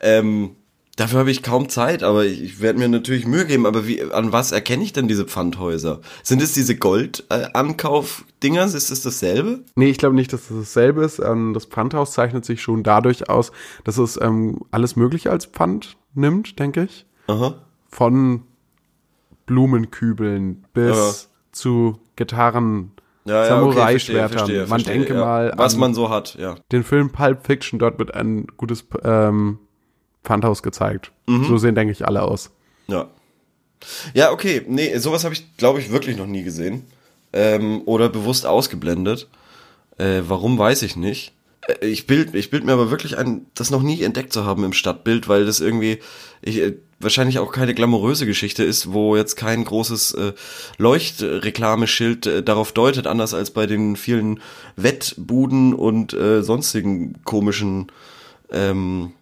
Ähm, 0.00 0.56
dafür 0.96 1.20
habe 1.20 1.30
ich 1.30 1.42
kaum 1.42 1.68
Zeit, 1.68 2.02
aber 2.02 2.24
ich, 2.26 2.42
ich 2.42 2.60
werde 2.60 2.78
mir 2.78 2.88
natürlich 2.88 3.26
Mühe 3.26 3.46
geben. 3.46 3.66
Aber 3.66 3.86
wie, 3.86 4.02
an 4.02 4.32
was 4.32 4.52
erkenne 4.52 4.82
ich 4.84 4.92
denn 4.92 5.08
diese 5.08 5.24
Pfandhäuser? 5.24 6.00
Sind 6.22 6.42
es 6.42 6.52
diese 6.52 6.76
Gold-Ankauf-Dinger? 6.76 8.64
Ist 8.64 8.90
es 8.90 9.02
dasselbe? 9.02 9.64
Nee, 9.76 9.90
ich 9.90 9.98
glaube 9.98 10.14
nicht, 10.14 10.32
dass 10.32 10.48
das 10.48 10.56
dasselbe 10.58 11.04
ist. 11.04 11.18
Ähm, 11.18 11.54
das 11.54 11.64
Pfandhaus 11.66 12.12
zeichnet 12.12 12.44
sich 12.44 12.60
schon 12.62 12.82
dadurch 12.82 13.28
aus, 13.28 13.52
dass 13.84 13.98
es 13.98 14.18
ähm, 14.20 14.60
alles 14.70 14.96
Mögliche 14.96 15.30
als 15.30 15.46
Pfand 15.46 15.96
nimmt, 16.14 16.58
denke 16.58 16.84
ich. 16.84 17.06
Aha. 17.26 17.54
von 17.88 18.42
Blumenkübeln 19.46 20.64
bis 20.72 20.96
Ja. 20.96 21.12
zu 21.52 21.98
Gitarren, 22.16 22.92
Ja, 23.24 23.40
okay, 23.42 23.48
Samurai-Schwertern. 23.48 24.38
verstehe, 24.38 24.58
Man 24.60 24.68
verstehe, 24.68 24.94
denke 24.94 25.14
ja. 25.14 25.20
mal 25.20 25.52
Was 25.56 25.74
an 25.74 25.80
man 25.80 25.94
so 25.94 26.08
hat, 26.10 26.36
ja. 26.38 26.56
den 26.72 26.84
Film 26.84 27.10
Pulp 27.10 27.46
Fiction, 27.46 27.78
dort 27.78 27.98
wird 27.98 28.14
ein 28.14 28.46
gutes 28.56 28.84
ähm, 29.02 29.58
Pfandhaus 30.24 30.62
gezeigt. 30.62 31.12
Mhm. 31.26 31.44
So 31.44 31.58
sehen, 31.58 31.74
denke 31.74 31.92
ich, 31.92 32.06
alle 32.06 32.22
aus. 32.22 32.50
Ja. 32.88 33.08
Ja, 34.12 34.30
okay. 34.32 34.62
Nee, 34.68 34.98
sowas 34.98 35.24
habe 35.24 35.34
ich, 35.34 35.56
glaube 35.56 35.80
ich, 35.80 35.90
wirklich 35.90 36.16
noch 36.16 36.26
nie 36.26 36.42
gesehen. 36.42 36.84
Ähm, 37.32 37.82
oder 37.86 38.08
bewusst 38.08 38.44
ausgeblendet. 38.46 39.28
Äh, 39.98 40.22
warum, 40.26 40.58
weiß 40.58 40.82
ich 40.82 40.96
nicht. 40.96 41.32
Äh, 41.66 41.86
Ich 41.86 42.06
bild, 42.06 42.34
ich 42.34 42.50
bild 42.50 42.64
mir 42.64 42.72
aber 42.72 42.90
wirklich 42.90 43.16
ein, 43.16 43.46
das 43.54 43.70
noch 43.70 43.82
nie 43.82 44.02
entdeckt 44.02 44.32
zu 44.32 44.44
haben 44.44 44.64
im 44.64 44.72
Stadtbild, 44.72 45.28
weil 45.28 45.46
das 45.46 45.60
irgendwie 45.60 45.98
ich, 46.42 46.58
äh, 46.58 46.74
wahrscheinlich 46.98 47.38
auch 47.38 47.52
keine 47.52 47.72
glamouröse 47.72 48.26
Geschichte 48.26 48.64
ist, 48.64 48.92
wo 48.92 49.16
jetzt 49.16 49.36
kein 49.36 49.64
großes 49.64 50.12
äh, 50.14 50.32
Leuchtreklameschild 50.76 52.26
äh, 52.26 52.42
darauf 52.42 52.72
deutet, 52.72 53.06
anders 53.06 53.34
als 53.34 53.50
bei 53.50 53.66
den 53.66 53.96
vielen 53.96 54.40
Wettbuden 54.76 55.72
und 55.74 56.12
äh, 56.12 56.42
sonstigen 56.42 57.22
komischen 57.24 57.90
ähm, 58.50 59.12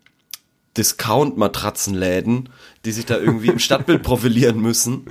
Discount-Matratzenläden, 0.78 2.48
die 2.84 2.92
sich 2.92 3.04
da 3.04 3.18
irgendwie 3.18 3.48
im 3.48 3.58
Stadtbild 3.58 4.02
profilieren 4.04 4.60
müssen, 4.60 5.04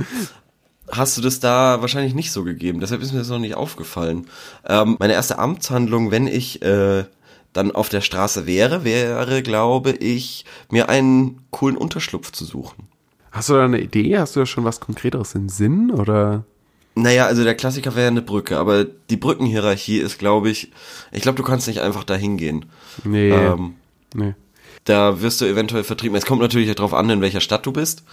hast 0.90 1.18
du 1.18 1.22
das 1.22 1.40
da 1.40 1.82
wahrscheinlich 1.82 2.16
nicht 2.16 2.32
so 2.32 2.44
gegeben. 2.44 2.80
Deshalb 2.80 3.02
ist 3.02 3.12
mir 3.12 3.20
das 3.20 3.30
noch 3.30 3.40
nicht 3.40 3.56
aufgefallen. 3.56 4.28
Ähm, 4.66 4.98
meine 5.00 5.14
erste 5.14 5.38
Amtshandlung, 5.38 6.12
wenn 6.12 6.28
ich 6.28 6.62
äh, 6.62 7.04
dann 7.54 7.72
auf 7.72 7.90
der 7.90 8.02
Straße 8.02 8.48
wäre, 8.48 8.84
wäre, 8.84 9.42
glaube 9.44 9.92
ich, 9.92 10.46
mir 10.70 10.90
einen 10.90 11.42
coolen 11.52 11.78
Unterschlupf 11.78 12.32
zu 12.32 12.46
suchen. 12.46 12.88
Hast 13.32 13.50
du 13.50 13.54
da 13.54 13.66
eine 13.66 13.82
Idee? 13.82 14.18
Hast 14.18 14.36
du 14.36 14.40
da 14.42 14.46
schon 14.46 14.64
was 14.64 14.80
Konkreteres 14.80 15.36
im 15.36 15.50
Sinn? 15.50 15.92
Oder? 15.92 16.46
Naja, 16.96 17.26
also 17.28 17.44
der 17.44 17.56
Klassiker 17.56 17.96
wäre 17.96 18.08
eine 18.08 18.24
Brücke, 18.24 18.58
aber 18.58 18.84
die 18.84 19.18
Brückenhierarchie 19.18 20.00
ist, 20.00 20.18
glaube 20.18 20.50
ich, 20.50 20.72
ich 21.12 21.22
glaube, 21.22 21.38
du 21.38 21.44
kannst 21.44 21.68
nicht 21.68 21.82
einfach 21.82 22.04
da 22.04 22.16
hingehen. 22.16 22.66
Nee. 23.04 23.30
Ähm, 23.30 23.76
nee. 24.16 24.34
Da 24.88 25.22
wirst 25.22 25.42
du 25.42 25.46
eventuell 25.46 25.84
vertrieben. 25.84 26.16
Es 26.16 26.26
kommt 26.26 26.42
natürlich 26.42 26.74
darauf 26.74 26.94
an, 26.94 27.10
in 27.10 27.20
welcher 27.20 27.42
Stadt 27.42 27.66
du 27.66 27.74
bist. 27.74 28.04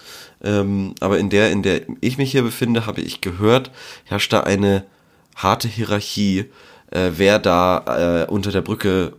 Ähm, 0.42 0.96
aber 0.98 1.18
in 1.18 1.30
der, 1.30 1.52
in 1.52 1.62
der 1.62 1.82
ich 2.00 2.18
mich 2.18 2.32
hier 2.32 2.42
befinde, 2.42 2.86
habe 2.86 3.00
ich 3.00 3.20
gehört, 3.20 3.70
herrscht 4.04 4.32
da 4.32 4.40
eine 4.40 4.84
harte 5.36 5.68
Hierarchie, 5.68 6.46
äh, 6.90 7.12
wer 7.16 7.38
da 7.38 8.24
äh, 8.24 8.30
unter 8.30 8.50
der 8.50 8.62
Brücke 8.62 9.12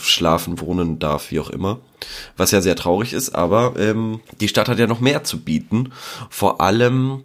schlafen, 0.00 0.60
wohnen 0.60 1.00
darf, 1.00 1.32
wie 1.32 1.40
auch 1.40 1.50
immer. 1.50 1.80
Was 2.36 2.52
ja 2.52 2.60
sehr 2.60 2.76
traurig 2.76 3.12
ist, 3.12 3.34
aber 3.34 3.74
ähm, 3.76 4.20
die 4.40 4.48
Stadt 4.48 4.68
hat 4.68 4.78
ja 4.78 4.86
noch 4.86 5.00
mehr 5.00 5.24
zu 5.24 5.40
bieten. 5.40 5.92
Vor 6.30 6.60
allem 6.60 7.24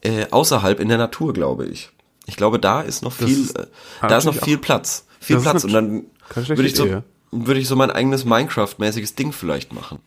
äh, 0.00 0.26
außerhalb 0.30 0.80
in 0.80 0.88
der 0.88 0.98
Natur, 0.98 1.34
glaube 1.34 1.66
ich. 1.66 1.90
Ich 2.26 2.36
glaube, 2.36 2.58
da 2.58 2.80
ist 2.80 3.02
noch 3.02 3.12
viel, 3.12 3.50
äh, 3.56 3.66
da 4.00 4.16
ist 4.16 4.24
noch 4.24 4.36
viel 4.36 4.56
Platz. 4.56 5.04
Viel 5.20 5.40
Platz. 5.40 5.64
Und 5.64 5.72
dann 5.72 6.04
würde 6.34 6.66
ich 6.66 6.76
so, 6.76 6.86
Idee. 6.86 7.02
Würde 7.30 7.60
ich 7.60 7.68
so 7.68 7.76
mein 7.76 7.90
eigenes 7.90 8.24
Minecraft-mäßiges 8.24 9.14
Ding 9.14 9.32
vielleicht 9.32 9.72
machen. 9.72 9.98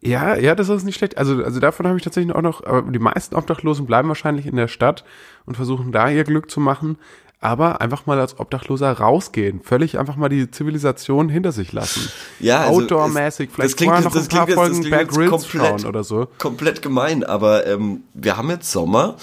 Ja, 0.00 0.36
ja, 0.36 0.54
das 0.54 0.68
ist 0.68 0.84
nicht 0.84 0.96
schlecht. 0.96 1.18
Also, 1.18 1.42
also 1.42 1.58
davon 1.58 1.86
habe 1.86 1.96
ich 1.98 2.04
tatsächlich 2.04 2.34
auch 2.34 2.42
noch, 2.42 2.64
aber 2.64 2.82
die 2.92 2.98
meisten 2.98 3.34
Obdachlosen 3.34 3.86
bleiben 3.86 4.08
wahrscheinlich 4.08 4.46
in 4.46 4.56
der 4.56 4.68
Stadt 4.68 5.04
und 5.46 5.56
versuchen 5.56 5.90
da 5.90 6.08
ihr 6.08 6.24
Glück 6.24 6.50
zu 6.50 6.60
machen. 6.60 6.98
Aber 7.38 7.82
einfach 7.82 8.06
mal 8.06 8.18
als 8.18 8.38
Obdachloser 8.40 8.90
rausgehen. 8.92 9.60
Völlig 9.60 9.98
einfach 9.98 10.16
mal 10.16 10.30
die 10.30 10.50
Zivilisation 10.50 11.28
hinter 11.28 11.52
sich 11.52 11.72
lassen. 11.72 12.10
Ja, 12.40 12.60
also 12.60 12.80
Outdoor-mäßig. 12.82 13.50
Vielleicht 13.52 13.72
das 13.72 13.76
klingt 13.76 13.92
vorher 13.92 14.04
noch 14.04 14.14
das 14.14 14.24
ein 14.24 14.28
paar 14.36 14.46
klingt 14.46 14.58
Folgen 14.58 14.90
Bear 14.90 15.04
Grylls 15.04 15.30
komplett- 15.30 15.80
schauen 15.80 15.84
oder 15.86 16.02
so. 16.02 16.28
Komplett 16.38 16.80
gemein, 16.80 17.24
aber 17.24 17.66
ähm, 17.66 18.04
wir 18.14 18.38
haben 18.38 18.48
jetzt 18.48 18.72
Sommer 18.72 19.16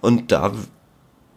und 0.00 0.32
da 0.32 0.52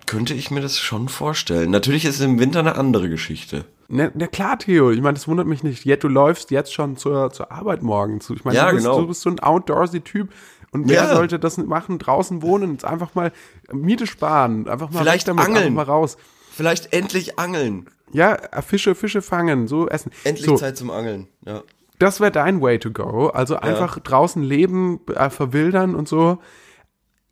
könnte 0.07 0.33
ich 0.33 0.49
mir 0.49 0.61
das 0.61 0.79
schon 0.79 1.07
vorstellen. 1.07 1.69
Natürlich 1.69 2.03
ist 2.05 2.15
es 2.15 2.21
im 2.21 2.39
Winter 2.39 2.59
eine 2.59 2.75
andere 2.75 3.09
Geschichte. 3.09 3.65
Na, 3.89 4.09
na 4.13 4.27
klar, 4.27 4.57
Theo. 4.59 4.91
Ich 4.91 5.01
meine, 5.01 5.13
das 5.15 5.27
wundert 5.27 5.47
mich 5.47 5.63
nicht. 5.63 5.85
Jetzt, 5.85 6.03
du 6.03 6.07
läufst 6.07 6.51
jetzt 6.51 6.73
schon 6.73 6.97
zur, 6.97 7.31
zur 7.31 7.51
Arbeit 7.51 7.83
morgens. 7.83 8.29
Ich 8.29 8.43
meine, 8.45 8.57
Ja, 8.57 8.67
du, 8.69 8.73
bist, 8.75 8.85
genau. 8.85 9.01
du 9.01 9.07
bist 9.07 9.21
so 9.21 9.29
ein 9.29 9.39
Outdoorsy-Typ. 9.39 10.29
Und 10.71 10.89
wer 10.89 11.03
Ja. 11.03 11.15
sollte 11.15 11.37
das 11.37 11.57
machen? 11.57 11.99
Draußen 11.99 12.41
wohnen, 12.41 12.71
jetzt 12.71 12.85
einfach 12.85 13.13
mal 13.13 13.31
Miete 13.71 14.07
sparen, 14.07 14.67
einfach 14.67 14.89
mal 14.89 14.99
Vielleicht 15.01 15.27
damit, 15.27 15.45
angeln. 15.45 15.65
einfach 15.67 15.85
mal 15.87 15.91
raus. 15.91 16.17
Vielleicht 16.51 16.93
endlich 16.93 17.37
angeln. 17.37 17.87
Ja, 18.11 18.37
Fische, 18.65 18.95
Fische 18.95 19.21
fangen, 19.21 19.67
so 19.67 19.87
essen. 19.87 20.11
Endlich 20.23 20.45
so, 20.45 20.55
Zeit 20.55 20.77
zum 20.77 20.89
Angeln. 20.91 21.27
Ja. 21.45 21.61
Das 21.99 22.19
wäre 22.19 22.31
dein 22.31 22.61
Way 22.61 22.79
to 22.79 22.91
go. 22.91 23.27
Also 23.27 23.55
einfach 23.57 23.99
draußen 23.99 24.41
leben, 24.41 24.99
äh, 25.13 25.29
verwildern 25.29 25.93
und 25.95 26.07
so. 26.07 26.39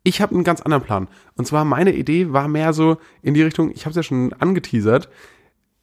Ich 0.04 0.20
habe 0.20 0.34
einen 0.34 0.44
ganz 0.44 0.60
anderen 0.60 0.82
Plan. 0.84 1.08
Und 1.36 1.46
zwar 1.46 1.64
meine 1.64 1.92
Idee 1.94 2.32
war 2.32 2.48
mehr 2.48 2.72
so 2.72 2.96
in 3.22 3.34
die 3.34 3.42
Richtung, 3.42 3.70
ich 3.70 3.82
habe 3.84 3.90
es 3.90 3.96
ja 3.96 4.02
schon 4.02 4.32
angeteasert, 4.34 5.08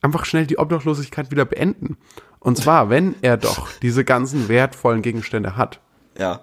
einfach 0.01 0.25
schnell 0.25 0.45
die 0.47 0.57
Obdachlosigkeit 0.59 1.31
wieder 1.31 1.45
beenden. 1.45 1.97
Und 2.39 2.57
zwar, 2.57 2.89
wenn 2.89 3.15
er 3.21 3.37
doch 3.37 3.69
diese 3.81 4.05
ganzen 4.05 4.47
wertvollen 4.47 5.01
Gegenstände 5.01 5.57
hat, 5.57 5.81
Ja. 6.17 6.41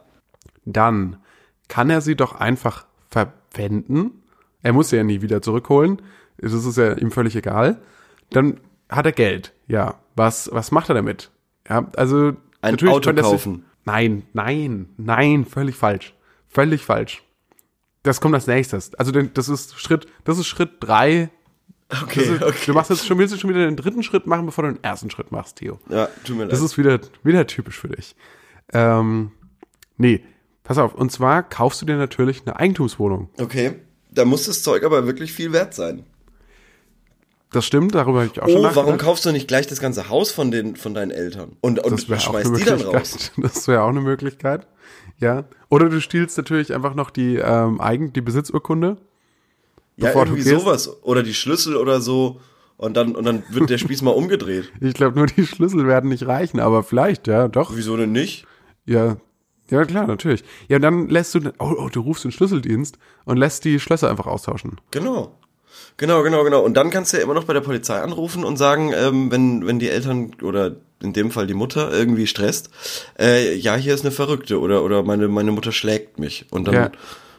dann 0.64 1.16
kann 1.68 1.88
er 1.90 2.00
sie 2.00 2.16
doch 2.16 2.38
einfach 2.38 2.86
verwenden. 3.10 4.22
Er 4.62 4.72
muss 4.72 4.90
sie 4.90 4.96
ja 4.96 5.04
nie 5.04 5.22
wieder 5.22 5.42
zurückholen. 5.42 6.02
Das 6.38 6.52
ist 6.52 6.76
ja 6.76 6.92
ihm 6.94 7.10
völlig 7.10 7.34
egal. 7.36 7.80
Dann 8.30 8.60
hat 8.90 9.06
er 9.06 9.12
Geld. 9.12 9.52
Ja. 9.68 9.94
Was, 10.16 10.50
was 10.52 10.70
macht 10.70 10.88
er 10.90 10.94
damit? 10.94 11.30
Ja, 11.68 11.88
also. 11.96 12.34
Ein 12.62 12.72
natürlich 12.72 12.94
Auto 12.94 13.10
er 13.10 13.16
sich- 13.16 13.22
kaufen. 13.24 13.64
Nein, 13.84 14.24
nein, 14.32 14.88
nein, 14.96 15.44
völlig 15.44 15.76
falsch. 15.76 16.14
Völlig 16.48 16.84
falsch. 16.84 17.22
Das 18.02 18.20
kommt 18.20 18.34
als 18.34 18.46
nächstes. 18.46 18.94
Also, 18.94 19.12
denn 19.12 19.30
das 19.34 19.48
ist 19.48 19.78
Schritt, 19.78 20.06
das 20.24 20.38
ist 20.38 20.46
Schritt 20.46 20.72
drei. 20.80 21.30
Okay, 22.02 22.20
ist, 22.22 22.42
okay. 22.42 22.56
Du 22.66 22.72
machst 22.72 22.90
jetzt 22.90 23.06
schon, 23.06 23.16
willst 23.18 23.32
du 23.34 23.38
schon 23.38 23.50
wieder 23.50 23.60
den 23.64 23.76
dritten 23.76 24.02
Schritt 24.02 24.26
machen, 24.26 24.44
bevor 24.46 24.64
du 24.64 24.72
den 24.74 24.82
ersten 24.82 25.08
Schritt 25.10 25.30
machst, 25.30 25.56
Theo. 25.56 25.78
Ja, 25.88 26.08
tut 26.24 26.36
mir 26.36 26.44
leid. 26.44 26.52
Das 26.52 26.60
ist 26.60 26.76
wieder, 26.76 26.98
wieder 27.22 27.46
typisch 27.46 27.78
für 27.78 27.88
dich. 27.88 28.16
Ähm, 28.72 29.30
nee, 29.96 30.24
pass 30.64 30.78
auf. 30.78 30.94
Und 30.94 31.12
zwar 31.12 31.42
kaufst 31.44 31.80
du 31.80 31.86
dir 31.86 31.96
natürlich 31.96 32.42
eine 32.44 32.56
Eigentumswohnung. 32.56 33.30
okay. 33.38 33.76
Da 34.10 34.24
muss 34.24 34.46
das 34.46 34.62
Zeug 34.62 34.82
aber 34.82 35.06
wirklich 35.06 35.30
viel 35.32 35.52
wert 35.52 35.74
sein. 35.74 36.04
Das 37.52 37.66
stimmt, 37.66 37.94
darüber 37.94 38.20
habe 38.22 38.30
ich 38.32 38.40
auch 38.40 38.46
schon 38.48 38.58
Oh, 38.58 38.62
nachgedacht. 38.62 38.86
warum 38.86 38.98
kaufst 38.98 39.26
du 39.26 39.30
nicht 39.32 39.46
gleich 39.46 39.66
das 39.66 39.78
ganze 39.78 40.08
Haus 40.08 40.32
von, 40.32 40.50
den, 40.50 40.74
von 40.74 40.94
deinen 40.94 41.10
Eltern? 41.10 41.56
Und, 41.60 41.78
und 41.80 41.92
das 41.92 42.08
wäre 42.08 42.20
auch 42.20 42.34
eine 42.34 42.44
schmeißt 42.46 42.60
die 42.60 42.64
dann 42.64 42.80
raus? 42.80 42.94
Möglichkeit. 42.94 43.32
Das 43.56 43.68
wäre 43.68 43.82
auch 43.82 43.88
eine 43.90 44.00
Möglichkeit. 44.00 44.66
Ja. 45.18 45.44
Oder 45.68 45.90
du 45.90 46.00
stiehlst 46.00 46.36
natürlich 46.38 46.74
einfach 46.74 46.94
noch 46.94 47.10
die 47.10 47.36
ähm, 47.36 47.78
Eigen, 47.80 48.12
die 48.14 48.22
Besitzurkunde. 48.22 48.96
Ja, 49.96 50.08
bevor 50.08 50.24
irgendwie 50.24 50.42
sowas. 50.42 51.02
Oder 51.02 51.22
die 51.22 51.34
Schlüssel 51.34 51.76
oder 51.76 52.00
so. 52.00 52.40
Und 52.76 52.96
dann, 52.96 53.14
und 53.16 53.24
dann 53.24 53.42
wird 53.48 53.70
der 53.70 53.78
Spieß 53.78 54.02
mal 54.02 54.10
umgedreht. 54.10 54.70
Ich 54.80 54.94
glaube, 54.94 55.16
nur 55.18 55.26
die 55.26 55.46
Schlüssel 55.46 55.86
werden 55.86 56.10
nicht 56.10 56.26
reichen, 56.26 56.60
aber 56.60 56.82
vielleicht, 56.82 57.26
ja, 57.26 57.48
doch. 57.48 57.72
Wieso 57.74 57.96
denn 57.96 58.12
nicht? 58.12 58.46
Ja. 58.84 59.16
Ja, 59.70 59.84
klar, 59.84 60.06
natürlich. 60.06 60.44
Ja, 60.68 60.76
und 60.76 60.82
dann 60.82 61.08
lässt 61.08 61.34
du, 61.34 61.40
oh, 61.58 61.74
oh, 61.78 61.88
du 61.90 62.00
rufst 62.00 62.22
den 62.24 62.30
Schlüsseldienst 62.30 62.98
und 63.24 63.36
lässt 63.36 63.64
die 63.64 63.80
Schlösser 63.80 64.08
einfach 64.10 64.26
austauschen. 64.26 64.80
Genau. 64.92 65.34
Genau, 65.96 66.22
genau, 66.22 66.44
genau. 66.44 66.62
Und 66.62 66.74
dann 66.74 66.90
kannst 66.90 67.12
du 67.12 67.16
ja 67.16 67.22
immer 67.22 67.34
noch 67.34 67.44
bei 67.44 67.52
der 67.54 67.62
Polizei 67.62 68.00
anrufen 68.00 68.44
und 68.44 68.58
sagen, 68.58 68.92
ähm, 68.94 69.30
wenn, 69.32 69.66
wenn 69.66 69.78
die 69.78 69.88
Eltern 69.88 70.32
oder 70.42 70.76
in 71.02 71.12
dem 71.14 71.30
Fall 71.30 71.46
die 71.46 71.54
Mutter 71.54 71.92
irgendwie 71.92 72.26
stresst, 72.26 72.70
äh, 73.18 73.54
ja, 73.56 73.74
hier 73.76 73.94
ist 73.94 74.02
eine 74.02 74.12
Verrückte 74.12 74.60
oder, 74.60 74.84
oder 74.84 75.02
meine, 75.02 75.26
meine 75.28 75.52
Mutter 75.52 75.72
schlägt 75.72 76.20
mich. 76.20 76.46
Und 76.50 76.68
dann, 76.68 76.74
Ja. 76.74 76.90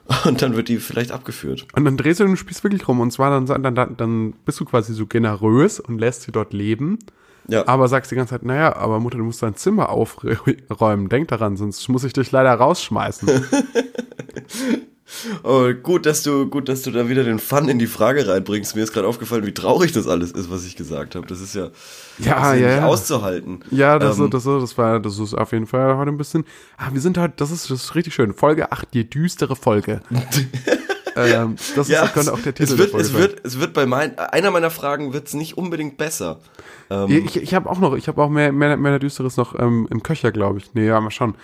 und 0.25 0.41
dann 0.41 0.55
wird 0.55 0.69
die 0.69 0.77
vielleicht 0.77 1.11
abgeführt. 1.11 1.67
Und 1.75 1.85
dann 1.85 1.97
drehst 1.97 2.19
du 2.19 2.25
den 2.25 2.37
Spieß 2.37 2.63
wirklich 2.63 2.87
rum. 2.87 2.99
Und 2.99 3.11
zwar 3.11 3.29
dann, 3.29 3.63
dann, 3.63 3.75
dann, 3.75 3.97
dann 3.97 4.33
bist 4.45 4.59
du 4.59 4.65
quasi 4.65 4.93
so 4.93 5.05
generös 5.05 5.79
und 5.79 5.99
lässt 5.99 6.23
sie 6.23 6.31
dort 6.31 6.53
leben. 6.53 6.99
Ja. 7.47 7.67
Aber 7.67 7.87
sagst 7.87 8.11
die 8.11 8.15
ganze 8.15 8.31
Zeit, 8.31 8.43
naja, 8.43 8.75
aber 8.75 8.99
Mutter, 8.99 9.17
du 9.17 9.23
musst 9.23 9.41
dein 9.41 9.55
Zimmer 9.55 9.89
aufräumen. 9.89 11.09
Denk 11.09 11.29
daran, 11.29 11.55
sonst 11.55 11.87
muss 11.87 12.03
ich 12.03 12.13
dich 12.13 12.31
leider 12.31 12.53
rausschmeißen. 12.53 13.29
Oh, 15.43 15.71
gut, 15.73 16.05
dass 16.05 16.23
du, 16.23 16.47
gut, 16.47 16.67
dass 16.67 16.81
du 16.81 16.91
da 16.91 17.07
wieder 17.07 17.23
den 17.23 17.39
Fun 17.39 17.69
in 17.69 17.79
die 17.79 17.87
Frage 17.87 18.27
reinbringst. 18.27 18.75
Mir 18.75 18.83
ist 18.83 18.93
gerade 18.93 19.07
aufgefallen, 19.07 19.45
wie 19.45 19.53
traurig 19.53 19.91
das 19.91 20.07
alles 20.07 20.31
ist, 20.31 20.51
was 20.51 20.65
ich 20.65 20.75
gesagt 20.75 21.15
habe. 21.15 21.25
Das 21.27 21.39
ist 21.39 21.55
ja, 21.55 21.69
Ja, 22.19 22.35
das 22.39 22.55
ist 22.55 22.61
ja, 22.61 22.67
nicht 22.67 22.77
ja. 22.77 22.85
auszuhalten. 22.85 23.59
Ja, 23.71 23.99
das, 23.99 24.17
Ähm, 24.19 24.29
das, 24.29 24.43
das, 24.43 24.61
das 24.61 24.77
war, 24.77 24.99
das 24.99 25.17
ist 25.17 25.33
auf 25.33 25.51
jeden 25.53 25.67
Fall 25.67 25.95
heute 25.97 26.11
ein 26.11 26.17
bisschen. 26.17 26.45
Ah, 26.77 26.89
wir 26.91 27.01
sind 27.01 27.17
halt, 27.17 27.39
das 27.39 27.51
ist, 27.51 27.69
das 27.69 27.83
ist 27.85 27.95
richtig 27.95 28.13
schön. 28.13 28.33
Folge 28.33 28.71
8, 28.71 28.93
die 28.93 29.09
düstere 29.09 29.55
Folge. 29.55 30.01
ähm, 31.15 31.55
das 31.75 31.87
ja, 31.87 32.03
ist, 32.03 32.13
könnte 32.13 32.33
auch 32.33 32.39
der 32.39 32.53
Titel 32.53 32.73
es 32.73 32.77
wird, 32.77 32.93
der 32.93 32.99
es 32.99 33.13
wird, 33.13 33.45
es 33.45 33.59
wird 33.59 33.73
bei 33.73 33.85
mein, 33.85 34.17
einer 34.17 34.51
meiner 34.51 34.69
Fragen 34.69 35.13
wird's 35.13 35.33
nicht 35.33 35.57
unbedingt 35.57 35.97
besser. 35.97 36.39
Ähm. 36.89 37.25
Ich, 37.25 37.37
ich 37.37 37.53
habe 37.53 37.69
auch 37.69 37.79
noch, 37.79 37.95
ich 37.95 38.07
habe 38.07 38.21
auch 38.21 38.29
mehr, 38.29 38.51
mehr, 38.51 38.77
mehr 38.77 38.99
Düsteres 38.99 39.37
noch 39.37 39.57
ähm, 39.57 39.87
im 39.89 40.03
Köcher, 40.03 40.31
glaube 40.31 40.59
ich. 40.59 40.73
Nee, 40.73 40.87
ja, 40.87 40.99
mal 40.99 41.11
schauen. 41.11 41.35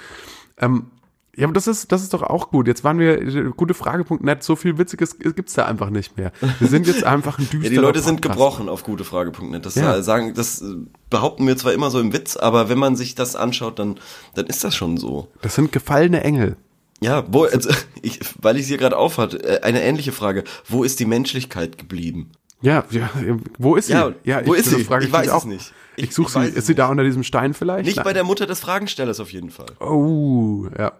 Ähm, 0.57 0.87
ja, 1.35 1.45
aber 1.45 1.53
das 1.53 1.67
ist, 1.67 1.91
das 1.91 2.03
ist 2.03 2.13
doch 2.13 2.21
auch 2.23 2.49
gut. 2.51 2.67
Jetzt 2.67 2.83
waren 2.83 2.99
wir, 2.99 3.19
äh, 3.21 3.51
gutefrage.net, 3.55 4.43
so 4.43 4.55
viel 4.55 4.77
Witziges 4.77 5.17
gibt's 5.17 5.53
da 5.53 5.65
einfach 5.65 5.89
nicht 5.89 6.15
mehr. 6.17 6.31
Wir 6.59 6.67
sind 6.67 6.85
jetzt 6.87 7.03
einfach 7.03 7.39
ein 7.39 7.49
düsterer 7.49 7.63
Ja, 7.63 7.69
die 7.69 7.75
Leute 7.77 8.01
sind 8.01 8.21
Podcast. 8.21 8.37
gebrochen 8.39 8.69
auf 8.69 8.83
gutefrage.net. 8.83 9.65
Das 9.65 9.75
Ja. 9.75 10.01
sagen, 10.03 10.33
das 10.35 10.61
äh, 10.61 10.75
behaupten 11.09 11.47
wir 11.47 11.57
zwar 11.57 11.73
immer 11.73 11.89
so 11.91 11.99
im 11.99 12.13
Witz, 12.13 12.37
aber 12.37 12.69
wenn 12.69 12.77
man 12.77 12.95
sich 12.95 13.15
das 13.15 13.35
anschaut, 13.35 13.79
dann, 13.79 13.99
dann 14.35 14.45
ist 14.45 14.63
das 14.63 14.75
schon 14.75 14.97
so. 14.97 15.27
Das 15.41 15.55
sind 15.55 15.71
gefallene 15.71 16.23
Engel. 16.23 16.55
Ja, 17.01 17.23
wo, 17.27 17.43
also, 17.45 17.69
ich, 18.01 18.19
weil 18.41 18.57
ich 18.57 18.67
sie 18.67 18.77
gerade 18.77 18.95
aufhat, 18.97 19.33
äh, 19.43 19.59
eine 19.63 19.83
ähnliche 19.83 20.11
Frage. 20.11 20.43
Wo 20.67 20.83
ist 20.83 20.99
die 20.99 21.05
Menschlichkeit 21.05 21.77
geblieben? 21.77 22.31
Ja, 22.61 22.85
ja, 22.91 23.09
wo 23.57 23.75
ist 23.75 23.87
sie? 23.87 23.93
Ja, 23.93 24.13
wo 24.45 24.53
ist 24.53 24.67
das 24.67 24.75
sie? 24.77 24.83
frage 24.85 25.05
Ich 25.05 25.11
weiß 25.11 25.25
mich 25.27 25.35
es 25.35 25.45
nicht. 25.45 25.73
Ich, 25.97 26.03
Ich- 26.05 26.13
suche 26.15 26.27
ich 26.27 26.45
sie. 26.45 26.49
Ist 26.51 26.57
es 26.59 26.65
sie 26.67 26.75
da 26.75 26.83
nicht. 26.85 26.91
unter 26.91 27.03
diesem 27.03 27.23
Stein 27.23 27.53
vielleicht? 27.53 27.85
Nicht 27.85 27.97
Nein. 27.97 28.05
bei 28.05 28.13
der 28.13 28.23
Mutter 28.23 28.45
des 28.45 28.61
Fragenstellers 28.61 29.19
auf 29.19 29.31
jeden 29.33 29.49
Fall. 29.49 29.65
Oh, 29.81 30.67
ja. 30.79 30.93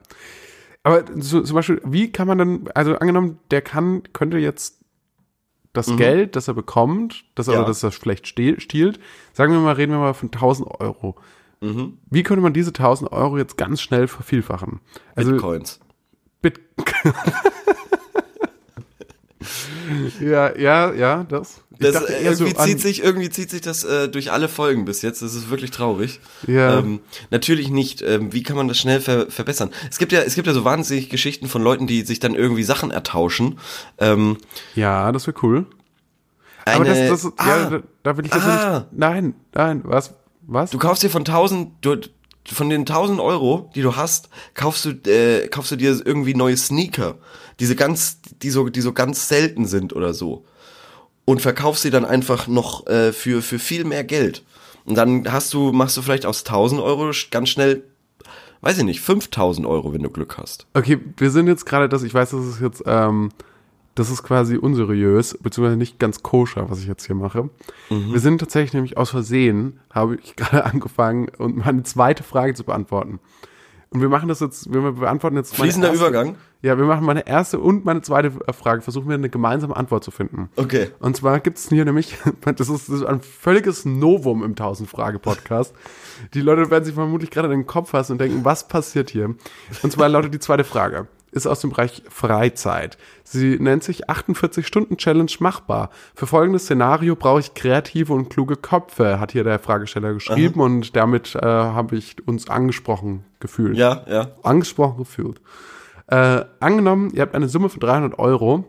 Aber 0.84 1.04
so, 1.16 1.42
zum 1.42 1.56
Beispiel, 1.56 1.82
wie 1.86 2.12
kann 2.12 2.28
man 2.28 2.38
dann, 2.38 2.68
also 2.76 2.96
angenommen, 2.98 3.40
der 3.52 3.62
kann, 3.62 4.04
könnte 4.14 4.38
jetzt 4.38 4.80
das 5.72 5.96
Geld, 5.98 6.36
das 6.36 6.48
er 6.48 6.54
bekommt, 6.54 7.26
das 7.36 7.48
er, 7.48 7.54
Mhm. 7.54 7.56
Ja. 7.56 7.60
oder 7.62 7.68
das 7.70 7.82
er 7.84 7.92
vielleicht 7.92 8.28
stiehlt, 8.28 9.00
sagen 9.34 9.54
wir 9.54 9.60
mal, 9.60 9.74
reden 9.74 9.92
wir 9.94 10.00
mal 10.00 10.14
von 10.14 10.30
1000 10.32 10.70
Euro. 10.80 11.16
Mhm. 11.62 11.98
Wie 12.10 12.24
könnte 12.24 12.42
man 12.44 12.54
diese 12.54 12.74
1000 12.74 13.12
Euro 13.12 13.38
jetzt 13.38 13.58
ganz 13.58 13.82
schnell 13.82 14.08
vervielfachen? 14.08 14.82
Also, 15.16 15.32
Bitcoins. 15.32 15.80
Bit 16.42 16.60
ja, 20.20 20.56
ja, 20.58 20.94
ja, 20.94 21.24
das. 21.24 21.62
Das, 21.80 21.94
dachte 21.94 22.16
äh, 22.16 22.34
so 22.36 22.46
irgendwie, 22.46 22.58
an- 22.60 22.68
zieht 22.68 22.80
sich, 22.82 23.04
irgendwie 23.04 23.30
zieht 23.30 23.50
sich 23.50 23.62
das 23.62 23.84
äh, 23.84 24.08
durch 24.08 24.32
alle 24.32 24.48
Folgen 24.48 24.86
bis 24.86 25.02
jetzt. 25.02 25.22
Das 25.22 25.34
ist 25.34 25.50
wirklich 25.50 25.72
traurig. 25.72 26.20
Ja. 26.48 26.80
Ähm, 26.80 27.00
natürlich 27.32 27.70
nicht. 27.70 28.02
Ähm, 28.02 28.32
wie 28.32 28.44
kann 28.44 28.56
man 28.56 28.68
das 28.68 28.78
schnell 28.78 29.02
ver 29.02 29.30
verbessern? 29.30 29.72
Es 29.90 29.98
gibt 29.98 30.12
ja, 30.12 30.22
es 30.22 30.36
gibt 30.36 30.48
ja 30.48 30.54
so 30.54 30.64
wahnsinnig 30.66 31.10
Geschichten 31.10 31.48
von 31.48 31.64
Leuten, 31.64 31.88
die 31.88 32.04
sich 32.04 32.20
dann 32.20 32.36
irgendwie 32.36 32.64
Sachen 32.64 32.92
ertauschen. 32.92 33.58
Ähm, 33.98 34.38
Ja, 34.76 35.12
das 35.12 35.26
wäre 35.28 35.36
cool. 35.42 35.66
eine, 36.66 36.76
Aber 36.76 36.86
das, 36.86 37.24
das 37.24 37.34
ah, 37.38 37.48
ja, 37.48 37.70
da, 37.72 37.80
da 38.04 38.18
will 38.18 38.26
ich 38.28 38.34
jetzt 38.34 38.46
Ah. 38.46 38.80
nicht. 38.92 39.00
Nein, 39.00 39.34
nein, 39.54 39.82
was? 39.84 40.14
Was? 40.46 40.70
Du 40.72 40.78
kaufst 40.78 41.02
dir 41.04 41.10
von 41.10 41.22
1000, 41.26 41.72
du, 41.82 41.96
von 42.52 42.70
den 42.70 42.82
1000 42.82 43.20
Euro, 43.20 43.70
die 43.76 43.82
du 43.82 43.96
hast, 43.96 44.30
kaufst 44.54 44.86
du, 44.86 44.90
äh, 45.10 45.48
kaufst 45.48 45.72
du 45.72 45.76
dir 45.76 46.02
irgendwie 46.06 46.36
neue 46.36 46.58
Sneaker. 46.58 47.16
Diese 47.60 47.76
ganz, 47.76 48.20
die 48.42 48.50
so, 48.50 48.70
die 48.70 48.82
so 48.82 48.94
ganz 48.94 49.28
selten 49.28 49.66
sind 49.66 49.94
oder 49.96 50.14
so. 50.14 50.46
Und 51.26 51.42
verkaufst 51.42 51.84
sie 51.84 51.90
dann 51.90 52.04
einfach 52.04 52.48
noch 52.48 52.86
äh, 52.88 53.14
für, 53.14 53.42
für 53.42 53.60
viel 53.60 53.86
mehr 53.86 54.04
Geld. 54.04 54.44
Und 54.86 54.96
dann 54.96 55.32
hast 55.32 55.54
du, 55.54 55.72
machst 55.72 55.96
du 55.96 56.02
vielleicht 56.02 56.26
aus 56.26 56.40
1000 56.40 56.82
Euro 56.82 57.12
ganz 57.32 57.50
schnell, 57.50 57.84
weiß 58.62 58.80
ich 58.80 58.84
nicht, 58.84 59.00
5000 59.00 59.66
Euro, 59.66 59.94
wenn 59.94 60.04
du 60.04 60.10
Glück 60.10 60.38
hast. 60.38 60.68
Okay, 60.74 61.00
wir 61.16 61.32
sind 61.32 61.48
jetzt 61.48 61.66
gerade 61.66 61.88
das, 61.88 62.04
ich 62.04 62.14
weiß, 62.14 62.32
das 62.32 62.46
ist 62.46 62.62
jetzt, 62.62 62.84
ähm, 62.86 63.30
das 63.96 64.10
ist 64.10 64.24
quasi 64.24 64.58
unseriös, 64.58 65.38
beziehungsweise 65.42 65.78
nicht 65.78 66.00
ganz 66.00 66.24
koscher, 66.24 66.70
was 66.70 66.80
ich 66.80 66.88
jetzt 66.88 67.06
hier 67.06 67.16
mache. 67.16 67.44
Mhm. 67.90 68.14
Wir 68.14 68.20
sind 68.20 68.40
tatsächlich 68.40 68.74
nämlich 68.74 68.98
aus 68.98 69.12
Versehen, 69.12 69.80
habe 69.92 70.16
ich 70.16 70.36
gerade 70.36 70.66
angefangen, 70.66 71.30
und 71.38 71.58
meine 71.58 71.84
zweite 71.84 72.24
Frage 72.24 72.54
zu 72.54 72.64
beantworten. 72.64 73.20
Und 73.94 74.02
wir 74.02 74.10
machen 74.10 74.28
das 74.28 74.40
jetzt, 74.40 74.74
wir 74.74 74.94
beantworten 74.94 75.38
jetzt 75.38 75.56
Fließender 75.56 75.90
erste, 75.90 76.04
Übergang? 76.04 76.36
Ja, 76.64 76.80
wir 76.80 76.86
machen 76.86 77.06
meine 77.06 77.28
erste 77.28 77.60
und 77.60 77.86
meine 77.86 78.02
zweite 78.02 78.32
Frage, 78.52 78.82
versuchen 78.82 79.08
wir 79.08 79.14
eine 79.14 79.30
gemeinsame 79.30 79.76
Antwort 79.76 80.04
zu 80.04 80.10
finden. 80.10 80.50
Okay. 80.56 80.90
Und 81.00 81.16
zwar 81.16 81.40
gibt 81.40 81.60
es 81.60 81.70
hier 81.70 81.86
nämlich, 81.86 82.18
das 82.42 82.70
ist, 82.70 82.90
das 82.90 82.96
ist 82.96 83.06
ein 83.06 83.22
völliges 83.22 83.86
Novum 83.86 84.44
im 84.44 84.56
1000-Frage-Podcast. 84.56 85.76
Die 86.34 86.42
Leute 86.42 86.72
werden 86.72 86.86
sich 86.86 86.96
vermutlich 86.96 87.30
gerade 87.30 87.50
in 87.50 87.60
den 87.60 87.68
Kopf 87.68 87.92
fassen 87.92 88.14
und 88.14 88.18
denken, 88.22 88.44
was 88.44 88.68
passiert 88.68 89.12
hier? 89.12 89.36
Und 89.84 89.92
zwar 89.92 90.10
lautet 90.10 90.34
die 90.34 90.40
zweite 90.40 90.64
Frage. 90.64 91.08
Ist 91.34 91.48
aus 91.48 91.62
dem 91.62 91.72
Bereich 91.72 92.04
Freizeit. 92.10 92.98
Sie 93.24 93.58
nennt 93.60 93.84
sich 93.84 94.08
48-Stunden-Challenge 94.08 95.32
machbar. 95.40 95.90
Für 96.14 96.28
folgendes 96.28 96.64
Szenario 96.64 97.16
brauche 97.16 97.40
ich 97.40 97.56
kreative 97.56 98.14
und 98.14 98.30
kluge 98.30 98.56
Köpfe, 98.56 99.20
hat 99.20 99.32
hier 99.32 99.44
der 99.44 99.58
Fragesteller 99.58 100.14
geschrieben 100.14 100.60
und 100.62 100.96
damit 100.96 101.34
äh, 101.36 101.42
habe 101.42 101.96
ich 101.96 102.28
uns 102.28 102.50
angesprochen 102.50 103.26
gefühlt 103.40 103.78
Ja, 103.78 104.06
ja. 104.08 104.28
angesprochen 104.44 104.98
gefühlt. 104.98 105.42
Äh, 106.08 106.46
angenommen, 106.60 107.10
ihr 107.14 107.24
habt 107.24 107.34
eine 107.34 107.48
Summe 107.50 107.70
von 107.70 107.80
300 107.80 108.20
Euro 108.20 108.66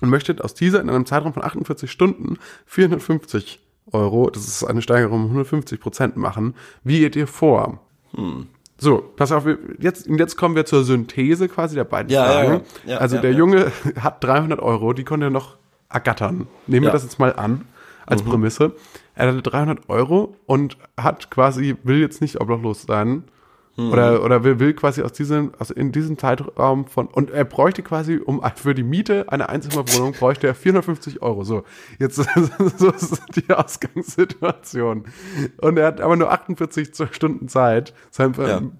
und 0.00 0.08
möchtet 0.08 0.40
aus 0.40 0.54
dieser 0.54 0.80
in 0.80 0.88
einem 0.88 1.04
Zeitraum 1.06 1.34
von 1.34 1.44
48 1.44 1.90
Stunden 1.90 2.38
450 2.66 3.60
Euro, 3.92 4.30
das 4.30 4.46
ist 4.46 4.64
eine 4.64 4.80
Steigerung 4.80 5.20
um 5.24 5.26
150 5.26 5.78
Prozent 5.80 6.16
machen. 6.16 6.54
Wie 6.84 7.00
geht 7.00 7.16
ihr 7.16 7.26
vor? 7.26 7.80
So, 8.78 8.98
pass 9.16 9.30
auf, 9.32 9.44
jetzt, 9.78 10.08
jetzt 10.08 10.36
kommen 10.36 10.56
wir 10.56 10.64
zur 10.64 10.82
Synthese 10.84 11.48
quasi 11.48 11.74
der 11.76 11.84
beiden 11.84 12.10
Ja, 12.10 12.24
Fragen. 12.24 12.52
ja. 12.84 12.92
Ja, 12.94 12.98
also 12.98 13.18
der. 13.18 13.32
Junge 13.32 13.70
hat 14.00 14.22
300 14.24 14.60
Euro, 14.60 14.92
die 14.92 15.04
konnte 15.04 15.26
er 15.26 15.30
noch 15.30 15.56
ergattern. 15.88 16.48
Nehmen 16.66 16.86
wir 16.86 16.92
das 16.92 17.04
jetzt 17.04 17.18
mal 17.18 17.34
an 17.34 17.52
Mhm. 17.52 17.64
als 18.06 18.22
Prämisse. 18.22 18.72
Er 19.14 19.28
hatte 19.28 19.42
300 19.42 19.88
Euro 19.88 20.34
und 20.46 20.76
hat 20.96 21.30
quasi, 21.30 21.76
will 21.84 21.98
jetzt 22.00 22.20
nicht 22.20 22.40
obdachlos 22.40 22.82
sein. 22.82 23.24
Mhm. 23.76 23.90
Oder, 23.90 24.22
oder 24.22 24.44
will, 24.44 24.58
will 24.60 24.74
quasi 24.74 25.02
aus 25.02 25.12
diesem, 25.12 25.52
also 25.58 25.72
in 25.72 25.92
diesem 25.92 26.18
Zeitraum 26.18 26.86
von, 26.86 27.06
und 27.06 27.30
er 27.30 27.44
bräuchte 27.44 27.82
quasi, 27.82 28.18
um 28.18 28.42
für 28.56 28.74
die 28.74 28.82
Miete 28.82 29.30
einer 29.32 29.48
Einzimmerwohnung, 29.48 30.12
bräuchte 30.12 30.46
er 30.46 30.54
450 30.54 31.22
Euro. 31.22 31.44
So, 31.44 31.64
jetzt, 31.98 32.16
so 32.76 32.90
ist 32.90 33.22
die 33.36 33.50
Ausgangssituation. 33.52 35.04
Und 35.58 35.78
er 35.78 35.86
hat 35.86 36.00
aber 36.00 36.16
nur 36.16 36.30
48 36.30 36.90
Stunden 37.12 37.48
Zeit, 37.48 37.94
seinem 38.10 38.72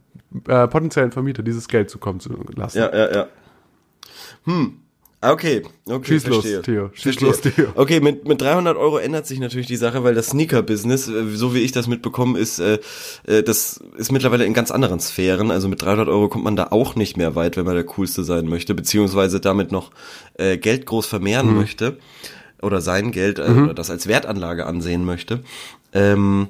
äh, 0.47 0.69
potenziellen 0.69 1.13
Vermieter 1.13 1.43
dieses 1.43 1.69
Geld 1.69 1.89
zukommen 1.89 2.21
zu 2.21 2.31
lassen. 2.55 2.79
Ja, 2.79 2.95
ja, 2.95 3.15
ja. 3.15 3.27
Hm. 4.45 4.79
Okay, 5.25 5.63
okay, 5.87 6.15
Schieß 6.15 6.27
los, 6.27 6.41
verstehe. 6.45 6.63
Theo. 6.63 6.91
Schieß 6.95 7.03
Verstehe. 7.03 7.29
los, 7.29 7.41
Theo. 7.41 7.67
Okay, 7.77 8.01
mit, 8.01 8.27
mit 8.27 8.41
300 8.41 8.77
Euro 8.77 8.99
ändert 8.99 9.25
sich 9.25 9.39
natürlich 9.39 9.69
die 9.69 9.77
Sache, 9.77 10.03
weil 10.03 10.15
das 10.15 10.31
Sneaker-Business, 10.31 11.07
äh, 11.07 11.37
so 11.37 11.55
wie 11.55 11.61
ich 11.61 11.71
das 11.71 11.87
mitbekomme, 11.87 12.37
ist, 12.41 12.59
äh, 12.59 12.81
äh, 13.27 13.45
das 13.45 13.81
ist 13.97 14.11
mittlerweile 14.11 14.45
in 14.45 14.53
ganz 14.53 14.73
anderen 14.73 14.99
Sphären. 14.99 15.53
Also 15.53 15.69
mit 15.69 15.81
300 15.81 16.09
Euro 16.09 16.29
kommt 16.29 16.43
man 16.43 16.57
da 16.57 16.69
auch 16.71 16.97
nicht 16.97 17.17
mehr 17.17 17.37
weit, 17.37 17.57
wenn 17.57 17.65
man 17.65 17.77
der 17.77 17.85
Coolste 17.85 18.25
sein 18.25 18.49
möchte, 18.49 18.75
beziehungsweise 18.75 19.39
damit 19.39 19.71
noch 19.71 19.93
äh, 20.35 20.59
Geld 20.59 20.87
groß 20.87 21.07
vermehren 21.07 21.55
möchte 21.55 21.99
oder 22.61 22.81
sein 22.81 23.13
Geld 23.13 23.39
äh, 23.39 23.43
oder 23.43 23.75
das 23.75 23.91
als 23.91 24.09
Wertanlage 24.09 24.67
ansehen 24.67 25.05
möchte. 25.05 25.45
Ähm, 25.93 26.49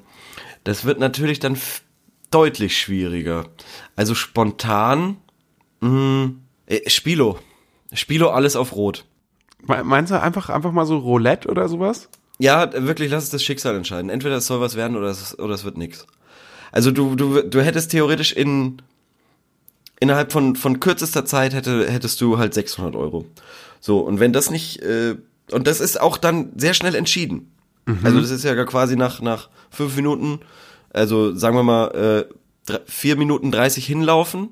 das 0.65 0.87
wird 0.87 0.99
natürlich 0.99 1.41
dann 1.41 1.59
deutlich 2.31 2.79
schwieriger. 2.79 3.45
Also 3.97 4.15
spontan, 4.15 5.19
mh, 5.81 6.31
äh, 6.67 6.89
Spilo. 6.89 7.39
Spilo 7.93 8.31
alles 8.31 8.57
auf 8.57 8.75
Rot. 8.75 9.05
Me- 9.67 9.85
Meinst 9.85 10.11
du 10.13 10.21
einfach, 10.21 10.49
einfach 10.51 10.73
mal 10.73 10.87
so 10.87 10.99
Roulette 10.99 11.49
oder 11.49 11.69
sowas? 11.69 12.09
Ja, 12.39 12.71
wirklich, 12.87 13.11
lass 13.11 13.25
es 13.25 13.31
das 13.31 13.43
Schicksal 13.45 13.77
entscheiden. 13.77 14.11
Entweder 14.11 14.37
es 14.37 14.47
soll 14.47 14.61
was 14.61 14.75
werden 14.75 14.97
oder 14.97 15.09
es, 15.09 15.39
oder 15.39 15.55
es 15.55 15.65
wird 15.65 15.77
nix. 15.79 16.07
Also 16.73 16.91
du, 16.91 17.15
du, 17.15 17.43
du 17.43 17.61
hättest 17.63 17.91
theoretisch 17.91 18.33
in 18.33 18.81
innerhalb 20.01 20.33
von, 20.33 20.57
von 20.57 20.81
kürzester 20.81 21.25
Zeit 21.25 21.55
hätte, 21.55 21.89
hättest 21.91 22.21
du 22.21 22.39
halt 22.39 22.55
600 22.55 22.97
Euro. 22.97 23.25
So, 23.81 24.01
und 24.01 24.19
wenn 24.21 24.33
das 24.33 24.51
nicht, 24.51 24.83
äh, 24.83 25.17
und 25.53 25.67
das 25.67 25.81
ist 25.81 26.01
auch 26.01 26.17
dann 26.19 26.53
sehr 26.57 26.75
schnell 26.75 26.95
entschieden. 26.95 27.49
Also 28.05 28.21
das 28.21 28.31
ist 28.31 28.45
ja 28.45 28.55
quasi 28.65 28.95
nach, 28.97 29.21
nach 29.21 29.49
fünf 29.71 29.97
Minuten, 29.97 30.39
also 30.93 31.35
sagen 31.35 31.57
wir 31.57 31.65
mal, 31.65 32.27
äh, 32.69 32.75
vier 32.87 33.17
Minuten 33.17 33.51
30 33.51 33.85
hinlaufen, 33.85 34.51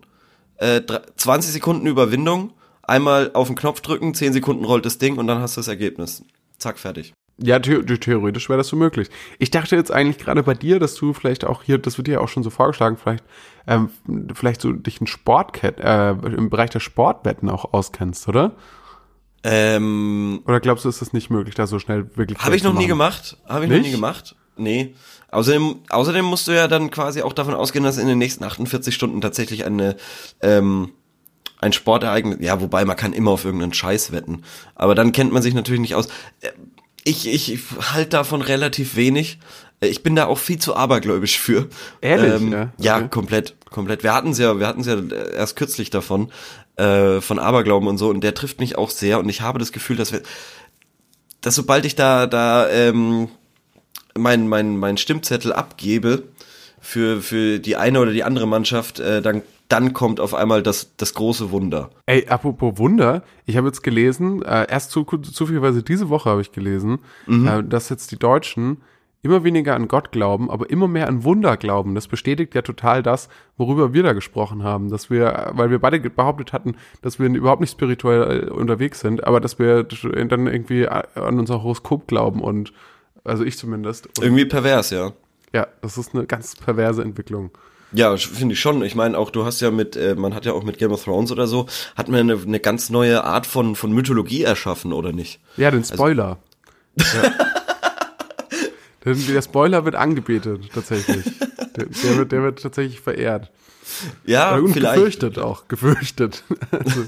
äh, 0.57 0.81
dr- 0.81 1.03
20 1.17 1.53
Sekunden 1.53 1.87
Überwindung, 1.87 2.53
einmal 2.91 3.31
auf 3.35 3.47
den 3.47 3.57
Knopf 3.57 3.81
drücken, 3.81 4.15
10 4.15 4.33
Sekunden 4.33 4.65
rollt 4.65 4.85
das 4.85 4.99
Ding 4.99 5.17
und 5.17 5.27
dann 5.27 5.41
hast 5.41 5.57
du 5.57 5.61
das 5.61 5.69
Ergebnis. 5.69 6.25
zack, 6.59 6.79
fertig. 6.79 7.15
Ja, 7.43 7.59
the 7.65 7.81
theoretisch 7.97 8.51
wäre 8.51 8.59
das 8.59 8.69
so 8.69 8.77
möglich. 8.77 9.09
Ich 9.39 9.51
dachte 9.51 9.75
jetzt 9.75 9.91
eigentlich 9.91 10.19
gerade 10.19 10.43
bei 10.43 10.53
dir, 10.53 10.79
dass 10.79 10.95
du 10.95 11.15
vielleicht 11.15 11.47
auch 11.47 11.63
hier, 11.63 11.79
das 11.79 11.97
wird 11.97 12.07
dir 12.07 12.13
ja 12.13 12.21
auch 12.21 12.29
schon 12.29 12.43
so 12.43 12.51
vorgeschlagen, 12.51 12.99
vielleicht, 13.03 13.25
ähm, 13.67 13.89
vielleicht 14.35 14.61
so 14.61 14.73
dich 14.73 15.01
ein 15.01 15.07
Sportcat, 15.07 15.81
äh, 15.81 16.11
im 16.11 16.51
Bereich 16.51 16.69
der 16.69 16.81
Sportwetten 16.81 17.49
auch 17.49 17.73
auskennst, 17.73 18.29
oder? 18.29 18.57
Ähm, 19.43 20.43
Oder 20.45 20.61
glaubst 20.61 20.85
du, 20.85 20.91
ist 20.91 21.01
das 21.01 21.15
nicht 21.15 21.31
möglich, 21.31 21.55
da 21.55 21.67
so 21.67 21.79
schnell 21.79 22.15
wirklich 22.15 22.39
Habe 22.41 22.57
ich 22.57 22.63
noch 22.63 22.75
nie 22.75 22.87
gemacht. 22.87 23.39
Habe 23.49 23.65
ich 23.65 23.71
noch 23.71 23.79
Nicht? 23.79 23.87
nie 23.87 23.93
gemacht. 23.93 24.37
Nee. 24.57 24.95
Außerdem, 25.31 25.77
außerdem 25.89 26.25
musst 26.27 26.47
du 26.47 26.53
ja 26.53 26.69
dann 26.69 26.91
quasi 26.91 27.23
auch 27.23 27.33
davon 27.33 27.55
ausgehen, 27.55 27.85
dass 27.85 27.97
in 27.97 28.07
den 28.07 28.19
nächsten 28.19 28.45
48 28.45 28.95
Stunden 28.95 29.23
tatsächlich 29.23 29.65
eine, 29.65 29.97
ähm, 30.43 30.93
ein 31.61 31.73
Sportereignis, 31.73 32.39
ja, 32.41 32.61
wobei 32.61 32.85
man 32.85 32.97
kann 32.97 33.13
immer 33.13 33.31
auf 33.33 33.45
irgendeinen 33.45 33.75
Scheiß 33.75 34.13
wetten. 34.13 34.43
Aber 34.75 34.95
dann 34.95 35.13
kennt 35.13 35.33
man 35.33 35.43
sich 35.43 35.55
natürlich 35.55 35.81
nicht 35.81 35.95
aus. 35.95 36.07
Äh, 36.41 36.51
Ich, 37.05 37.27
ich, 37.27 37.53
ich 37.53 37.61
halte 37.95 38.11
davon 38.11 38.43
relativ 38.43 38.95
wenig. 38.95 39.39
Äh, 39.81 39.89
Ich 39.89 40.03
bin 40.03 40.15
da 40.17 40.27
auch 40.27 40.39
viel 40.39 40.59
zu 40.59 40.75
abergläubisch 40.77 41.39
für. 41.39 41.69
Ehrlich? 42.01 42.35
Ähm, 42.35 42.53
Ja, 42.53 42.73
ja, 42.79 42.97
okay. 42.99 43.09
komplett, 43.11 43.57
komplett. 43.71 44.03
Wir 44.03 44.13
hatten's 44.13 44.39
ja, 44.39 44.59
wir 44.59 44.67
hatten's 44.67 44.87
ja 44.87 44.95
äh, 44.95 45.35
erst 45.35 45.57
kürzlich 45.57 45.91
davon, 45.91 46.31
äh, 46.77 47.21
von 47.21 47.39
Aberglauben 47.39 47.89
und 47.89 47.99
so, 47.99 48.09
und 48.11 48.23
der 48.23 48.35
trifft 48.35 48.61
mich 48.61 48.77
auch 48.77 48.91
sehr, 48.91 49.19
und 49.19 49.29
ich 49.29 49.41
habe 49.41 49.59
das 49.59 49.73
Gefühl, 49.73 49.97
dass 49.97 50.13
wir, 50.13 50.23
dass 51.41 51.55
sobald 51.55 51.85
ich 51.87 51.95
da, 51.95 52.27
da, 52.27 52.69
ähm, 52.69 53.29
mein, 54.17 54.49
mein, 54.49 54.77
mein 54.77 54.97
Stimmzettel 54.97 55.53
abgebe 55.53 56.25
für, 56.81 57.21
für 57.21 57.59
die 57.59 57.77
eine 57.77 58.01
oder 58.01 58.13
die 58.13 58.25
andere 58.25 58.47
Mannschaft, 58.47 59.01
äh, 59.01 59.23
dann, 59.23 59.43
dann 59.69 59.93
kommt 59.93 60.19
auf 60.21 60.35
einmal 60.35 60.63
das, 60.63 60.97
das 60.97 61.15
große 61.15 61.51
Wunder. 61.51 61.91
Ey, 62.07 62.27
apropos 62.29 62.79
Wunder, 62.79 63.23
ich 63.47 63.57
habe 63.57 63.69
jetzt 63.69 63.83
gelesen, 63.83 64.43
äh, 64.43 64.67
erst 64.69 64.91
zu, 64.91 65.05
zufälligerweise 65.05 65.83
diese 65.83 66.09
Woche 66.09 66.31
habe 66.31 66.41
ich 66.41 66.53
gelesen, 66.53 67.01
äh, 67.29 67.63
dass 67.63 67.89
jetzt 67.89 68.11
die 68.11 68.19
Deutschen 68.19 68.79
immer 69.23 69.45
weniger 69.45 69.75
an 69.75 69.89
Gott 69.89 70.13
glauben, 70.13 70.51
aber 70.51 70.71
immer 70.71 70.89
mehr 70.89 71.07
an 71.07 71.25
Wunder 71.25 71.57
glauben. 71.57 71.95
Das 71.95 72.09
bestätigt 72.09 72.55
ja 72.55 72.63
total 72.63 73.03
das, 73.03 73.29
worüber 73.59 73.93
wir 73.93 74.03
da 74.03 74.13
gesprochen 74.15 74.63
haben, 74.63 74.89
dass 74.89 75.11
wir, 75.11 75.51
weil 75.53 75.71
wir 75.71 75.79
beide 75.79 76.01
behauptet 76.01 76.53
hatten, 76.53 76.77
dass 77.03 77.19
wir 77.19 77.29
überhaupt 77.29 77.61
nicht 77.61 77.73
spirituell 77.73 78.49
äh, 78.49 78.51
unterwegs 78.51 79.01
sind, 79.01 79.25
aber 79.25 79.41
dass 79.41 79.59
wir 79.59 79.85
dann 79.85 80.47
irgendwie 80.47 80.89
an 80.89 81.39
unser 81.39 81.63
Horoskop 81.63 82.07
glauben 82.07 82.41
und 82.41 82.73
also 83.23 83.45
ich 83.45 83.59
zumindest. 83.59 84.09
Irgendwie 84.21 84.47
pervers, 84.47 84.91
ja. 84.91 85.13
Ja, 85.53 85.67
das 85.83 85.99
ist 85.99 86.15
eine 86.15 86.27
ganz 86.27 86.57
perverse 86.57 87.03
Entwicklung. 87.03 87.51
Ja, 87.93 88.17
finde 88.17 88.55
ich 88.55 88.61
schon. 88.61 88.83
Ich 88.83 88.95
meine, 88.95 89.19
auch 89.19 89.31
du 89.31 89.45
hast 89.45 89.61
ja 89.61 89.71
mit, 89.71 89.97
äh, 89.97 90.15
man 90.15 90.35
hat 90.35 90.47
ja 90.47 90.53
auch 90.53 90.63
mit 90.63 90.79
Game 90.79 90.93
of 90.93 91.05
Thrones 91.05 91.33
oder 91.33 91.47
so, 91.47 91.67
hat 91.97 92.09
man 92.09 92.21
eine, 92.21 92.41
eine 92.41 92.61
ganz 92.61 92.89
neue 92.91 93.25
Art 93.25 93.47
von, 93.47 93.75
von 93.75 93.93
Mythologie 93.93 94.45
erschaffen, 94.45 94.93
oder 94.93 95.13
nicht? 95.13 95.41
Ja, 95.57 95.71
den 95.71 95.85
Spoiler. 95.85 96.39
ja. 96.97 97.33
der, 99.05 99.15
der 99.15 99.43
Spoiler 99.43 99.85
wird 99.85 99.97
angebetet, 99.97 100.71
tatsächlich. 100.73 101.25
Der, 101.77 101.87
der, 101.87 102.17
wird, 102.17 102.33
der 102.33 102.43
wird 102.43 102.63
tatsächlich 102.63 103.01
verehrt. 103.01 103.51
Ja, 104.25 104.55
Und 104.57 104.73
vielleicht. 104.73 104.95
gefürchtet 104.95 105.39
auch, 105.39 105.67
gefürchtet. 105.69 106.45
Also, 106.71 107.07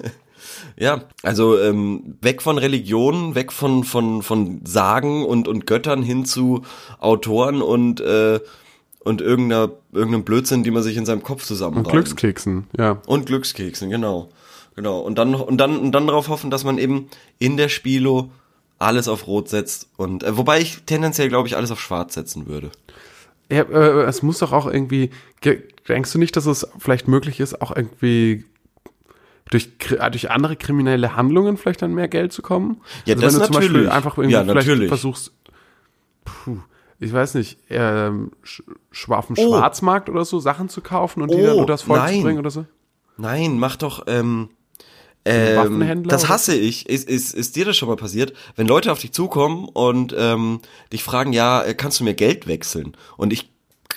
Ja, 0.78 1.02
also 1.22 1.58
ähm, 1.58 2.16
weg 2.20 2.42
von 2.42 2.58
Religionen, 2.58 3.34
weg 3.34 3.52
von 3.52 3.84
von 3.84 4.22
von 4.22 4.60
Sagen 4.64 5.24
und 5.24 5.48
und 5.48 5.66
Göttern 5.66 6.02
hin 6.02 6.24
zu 6.24 6.62
Autoren 6.98 7.62
und 7.62 8.00
äh, 8.00 8.40
und 9.00 9.20
irgendeiner 9.20 9.70
irgendeinem 9.92 10.24
Blödsinn, 10.24 10.62
die 10.64 10.70
man 10.70 10.82
sich 10.82 10.96
in 10.96 11.06
seinem 11.06 11.22
Kopf 11.22 11.42
und 11.42 11.46
zusammenreimt. 11.46 11.90
Glückskeksen, 11.90 12.66
ja. 12.76 13.00
Und 13.06 13.26
Glückskeksen, 13.26 13.90
genau. 13.90 14.28
Genau. 14.76 15.00
Und 15.00 15.18
dann 15.18 15.34
und 15.34 15.58
dann 15.58 15.76
und 15.78 15.92
dann 15.92 16.06
darauf 16.06 16.28
hoffen, 16.28 16.50
dass 16.50 16.64
man 16.64 16.78
eben 16.78 17.08
in 17.38 17.56
der 17.56 17.68
Spielo 17.68 18.30
alles 18.78 19.06
auf 19.08 19.26
Rot 19.26 19.48
setzt 19.48 19.88
und 19.96 20.22
äh, 20.24 20.36
wobei 20.36 20.60
ich 20.60 20.82
tendenziell 20.86 21.28
glaube 21.28 21.46
ich 21.46 21.56
alles 21.56 21.70
auf 21.70 21.80
Schwarz 21.80 22.14
setzen 22.14 22.46
würde. 22.46 22.70
ja 23.50 23.62
äh, 23.62 24.02
es 24.04 24.22
muss 24.22 24.38
doch 24.40 24.50
auch 24.52 24.66
irgendwie, 24.66 25.10
ge- 25.40 25.62
denkst 25.88 26.12
du 26.12 26.18
nicht, 26.18 26.34
dass 26.36 26.46
es 26.46 26.66
vielleicht 26.78 27.06
möglich 27.06 27.38
ist, 27.38 27.60
auch 27.62 27.74
irgendwie 27.76 28.44
durch, 29.50 29.70
äh, 29.98 30.10
durch 30.10 30.30
andere 30.30 30.56
kriminelle 30.56 31.16
Handlungen 31.16 31.56
vielleicht 31.56 31.82
an 31.82 31.94
mehr 31.94 32.08
Geld 32.08 32.32
zu 32.32 32.42
kommen? 32.42 32.80
Ja, 33.04 33.14
also 33.14 33.26
das 33.26 33.34
wenn 33.34 33.40
du 33.40 33.46
zum 33.46 33.54
Beispiel 33.54 33.72
natürlich. 33.72 33.92
einfach 33.92 34.18
irgendwie 34.18 34.32
Ja, 34.34 34.42
vielleicht 34.44 34.54
natürlich. 34.68 34.88
versuchst, 34.88 35.32
puh, 36.24 36.58
ich 37.00 37.12
weiß 37.12 37.34
nicht, 37.34 37.58
ähm, 37.68 38.30
auf 39.08 39.26
dem 39.26 39.36
Oh. 39.38 39.48
Schwarzmarkt 39.58 40.08
oder 40.08 40.24
so 40.24 40.38
Sachen 40.38 40.68
zu 40.68 40.80
kaufen 40.80 41.22
und 41.22 41.30
die 41.32 41.36
Oh, 41.38 41.46
dann 41.46 41.56
unter 41.58 41.72
das 41.74 41.82
Volk 41.82 42.00
nein. 42.00 42.16
zu 42.16 42.22
bringen 42.22 42.38
oder 42.38 42.50
so? 42.50 42.64
Nein, 43.18 43.58
mach 43.58 43.76
doch 43.76 44.04
ähm, 44.06 44.50
ähm, 45.24 45.56
Waffenhändler 45.56 46.10
das 46.10 46.28
hasse 46.28 46.56
ich. 46.56 46.88
Ist, 46.88 47.08
ist, 47.08 47.34
ist 47.34 47.54
dir 47.54 47.64
das 47.64 47.76
schon 47.76 47.88
mal 47.88 47.96
passiert? 47.96 48.32
Wenn 48.56 48.66
Leute 48.66 48.90
auf 48.90 48.98
dich 48.98 49.12
zukommen 49.12 49.68
und 49.68 50.14
ähm, 50.18 50.60
dich 50.92 51.04
fragen, 51.04 51.32
ja, 51.32 51.62
äh, 51.62 51.74
kannst 51.74 52.00
du 52.00 52.04
mir 52.04 52.14
Geld 52.14 52.46
wechseln? 52.48 52.96
Und 53.16 53.32
ich 53.32 53.50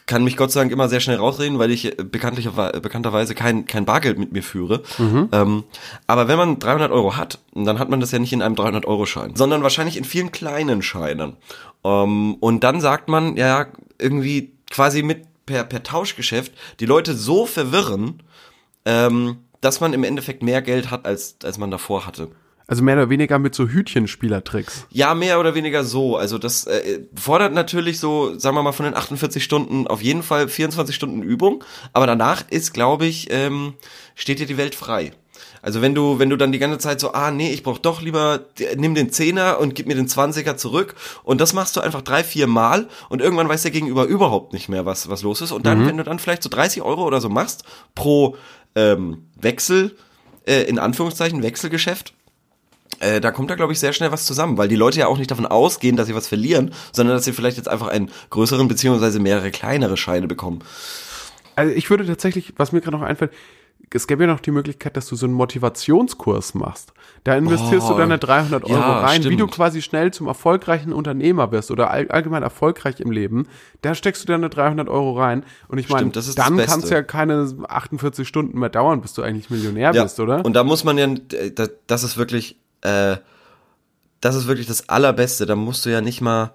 kann 0.05 0.23
mich 0.23 0.37
Gott 0.37 0.51
sei 0.51 0.61
Dank 0.61 0.71
immer 0.71 0.87
sehr 0.87 0.99
schnell 0.99 1.17
rausreden, 1.17 1.59
weil 1.59 1.71
ich 1.71 1.85
äh, 1.85 2.03
bekanntlich, 2.03 2.49
bekannterweise 2.49 3.35
kein, 3.35 3.65
kein 3.65 3.85
Bargeld 3.85 4.19
mit 4.19 4.31
mir 4.31 4.43
führe. 4.43 4.83
Ähm, 5.31 5.63
aber 6.07 6.27
wenn 6.27 6.37
man 6.37 6.59
300 6.59 6.91
Euro 6.91 7.17
hat, 7.17 7.39
dann 7.53 7.79
hat 7.79 7.89
man 7.89 7.99
das 7.99 8.11
ja 8.11 8.19
nicht 8.19 8.33
in 8.33 8.41
einem 8.41 8.55
300-Euro-Schein, 8.55 9.35
sondern 9.35 9.63
wahrscheinlich 9.63 9.97
in 9.97 10.03
vielen 10.03 10.31
kleinen 10.31 10.81
Scheinen. 10.81 11.37
Ähm, 11.83 12.35
und 12.35 12.63
dann 12.63 12.81
sagt 12.81 13.09
man, 13.09 13.35
ja, 13.37 13.67
irgendwie 13.99 14.53
quasi 14.69 15.01
mit 15.01 15.25
per, 15.45 15.63
per 15.63 15.83
Tauschgeschäft 15.83 16.51
die 16.79 16.85
Leute 16.85 17.15
so 17.15 17.45
verwirren, 17.45 18.21
ähm, 18.85 19.37
dass 19.61 19.79
man 19.79 19.93
im 19.93 20.03
Endeffekt 20.03 20.43
mehr 20.43 20.61
Geld 20.61 20.91
hat, 20.91 21.05
als, 21.05 21.37
als 21.43 21.57
man 21.57 21.71
davor 21.71 22.05
hatte. 22.05 22.29
Also 22.67 22.82
mehr 22.84 22.95
oder 22.95 23.10
weniger 23.10 23.38
mit 23.39 23.54
so 23.54 23.67
Hütchenspielertricks. 23.67 24.88
Ja, 24.89 25.13
mehr 25.13 25.39
oder 25.39 25.54
weniger 25.56 25.84
so. 25.84 26.17
Also 26.17 26.38
das 26.38 26.65
äh, 26.65 27.01
fordert 27.15 27.54
natürlich 27.54 27.99
so, 27.99 28.38
sagen 28.39 28.56
wir 28.56 28.63
mal, 28.63 28.71
von 28.71 28.86
den 28.86 28.95
48 28.95 29.43
Stunden 29.43 29.88
auf 29.88 30.01
jeden 30.01 30.23
Fall 30.23 30.47
24 30.47 30.95
Stunden 30.95 31.21
Übung. 31.21 31.63
Aber 31.93 32.08
danach 32.08 32.43
ist, 32.49 32.73
glaube 32.73 33.06
ich, 33.06 33.28
ähm, 33.32 33.73
steht 34.15 34.39
dir 34.39 34.47
die 34.47 34.58
Welt 34.58 34.73
frei. 34.75 35.12
Also 35.62 35.82
wenn 35.82 35.95
du, 35.95 36.19
wenn 36.19 36.30
du 36.30 36.38
dann 36.38 36.51
die 36.51 36.60
ganze 36.60 36.78
Zeit 36.78 36.99
so, 36.99 37.13
ah 37.13 37.32
nee, 37.32 37.51
ich 37.51 37.63
brauch 37.63 37.80
doch 37.80 38.01
lieber, 38.01 38.39
d- 38.60 38.75
nimm 38.78 38.93
den 38.95 39.12
Zehner 39.12 39.60
und 39.60 39.73
gib 39.73 39.88
mir 39.88 39.95
den 39.95 40.08
Zwanziger 40.08 40.58
zurück. 40.58 40.93
Und 41.23 41.41
das 41.41 41.54
machst 41.54 41.75
du 41.75 41.82
einfach 41.82 42.01
drei, 42.04 42.23
vier 42.23 42.45
Mal 42.47 42.88
und 43.10 43.19
irgendwann 43.21 43.49
weiß 43.49 43.63
der 43.63 43.71
Gegenüber 43.71 44.06
überhaupt 44.06 44.54
nicht 44.54 44.69
mehr, 44.69 44.86
was, 44.86 45.10
was 45.10 45.23
los 45.23 45.41
ist. 45.41 45.51
Und 45.51 45.65
dann, 45.65 45.86
wenn 45.88 45.97
du 45.97 46.04
dann 46.04 46.19
vielleicht 46.19 46.43
so 46.43 46.49
30 46.49 46.84
Euro 46.84 47.04
oder 47.04 47.19
so 47.19 47.30
machst 47.30 47.63
pro 47.95 48.36
ähm, 48.75 49.28
Wechsel, 49.39 49.95
äh, 50.47 50.62
in 50.63 50.78
Anführungszeichen 50.78 51.41
Wechselgeschäft, 51.41 52.13
äh, 52.99 53.19
da 53.21 53.31
kommt 53.31 53.49
da, 53.49 53.55
glaube 53.55 53.73
ich, 53.73 53.79
sehr 53.79 53.93
schnell 53.93 54.11
was 54.11 54.25
zusammen, 54.25 54.57
weil 54.57 54.67
die 54.67 54.75
Leute 54.75 54.99
ja 54.99 55.07
auch 55.07 55.17
nicht 55.17 55.31
davon 55.31 55.45
ausgehen, 55.45 55.95
dass 55.97 56.07
sie 56.07 56.15
was 56.15 56.27
verlieren, 56.27 56.71
sondern 56.91 57.15
dass 57.15 57.25
sie 57.25 57.33
vielleicht 57.33 57.57
jetzt 57.57 57.67
einfach 57.67 57.87
einen 57.87 58.09
größeren 58.29 58.67
beziehungsweise 58.67 59.19
mehrere 59.19 59.51
kleinere 59.51 59.97
Scheine 59.97 60.27
bekommen. 60.27 60.59
Also 61.55 61.73
ich 61.73 61.89
würde 61.89 62.05
tatsächlich, 62.05 62.53
was 62.57 62.71
mir 62.71 62.81
gerade 62.81 62.97
noch 62.97 63.03
einfällt, 63.03 63.31
es 63.93 64.07
gäbe 64.07 64.23
ja 64.25 64.27
noch 64.31 64.39
die 64.39 64.51
Möglichkeit, 64.51 64.97
dass 64.97 65.07
du 65.07 65.15
so 65.15 65.25
einen 65.25 65.35
Motivationskurs 65.35 66.53
machst. 66.53 66.91
Da 67.23 67.35
investierst 67.35 67.87
Oh, 67.87 67.93
du 67.93 67.97
deine 67.99 68.17
300 68.17 68.63
Euro 68.65 68.73
ja, 68.73 68.99
rein, 68.99 69.23
wie 69.23 69.29
du 69.29 69.35
stimmt. 69.45 69.51
quasi 69.51 69.81
schnell 69.81 70.11
zum 70.11 70.27
erfolgreichen 70.27 70.91
Unternehmer 70.91 71.51
wirst 71.51 71.71
oder 71.71 71.91
all, 71.91 72.09
allgemein 72.09 72.43
erfolgreich 72.43 72.99
im 72.99 73.11
Leben. 73.11 73.47
Da 73.83 73.95
steckst 73.95 74.23
du 74.23 74.27
deine 74.27 74.49
300 74.49 74.89
Euro 74.89 75.17
rein 75.19 75.43
und 75.67 75.77
ich 75.77 75.87
meine, 75.89 76.11
Stimmt, 76.11 76.37
dann 76.39 76.57
kann 76.57 76.79
es 76.81 76.89
ja 76.89 77.03
keine 77.03 77.47
48 77.67 78.27
Stunden 78.27 78.59
mehr 78.59 78.69
dauern, 78.69 79.01
bis 79.01 79.13
du 79.13 79.21
eigentlich 79.21 79.49
Millionär 79.49 79.93
bist, 79.93 80.19
oder? 80.19 80.43
Und 80.43 80.53
da 80.55 80.63
muss 80.63 80.83
man 80.83 80.97
ja, 80.97 81.05
äh, 81.05 81.51
da- 81.51 81.67
das 81.87 82.03
ist 82.03 82.17
wirklich, 82.17 82.57
äh, 82.85 83.17
das 84.21 84.35
ist 84.35 84.47
wirklich 84.47 84.67
das 84.67 84.89
Allerbeste. 84.89 85.45
Da 85.45 85.55
musst 85.55 85.85
du 85.85 85.89
ja 85.89 86.01
nicht 86.01 86.21
mal, 86.21 86.53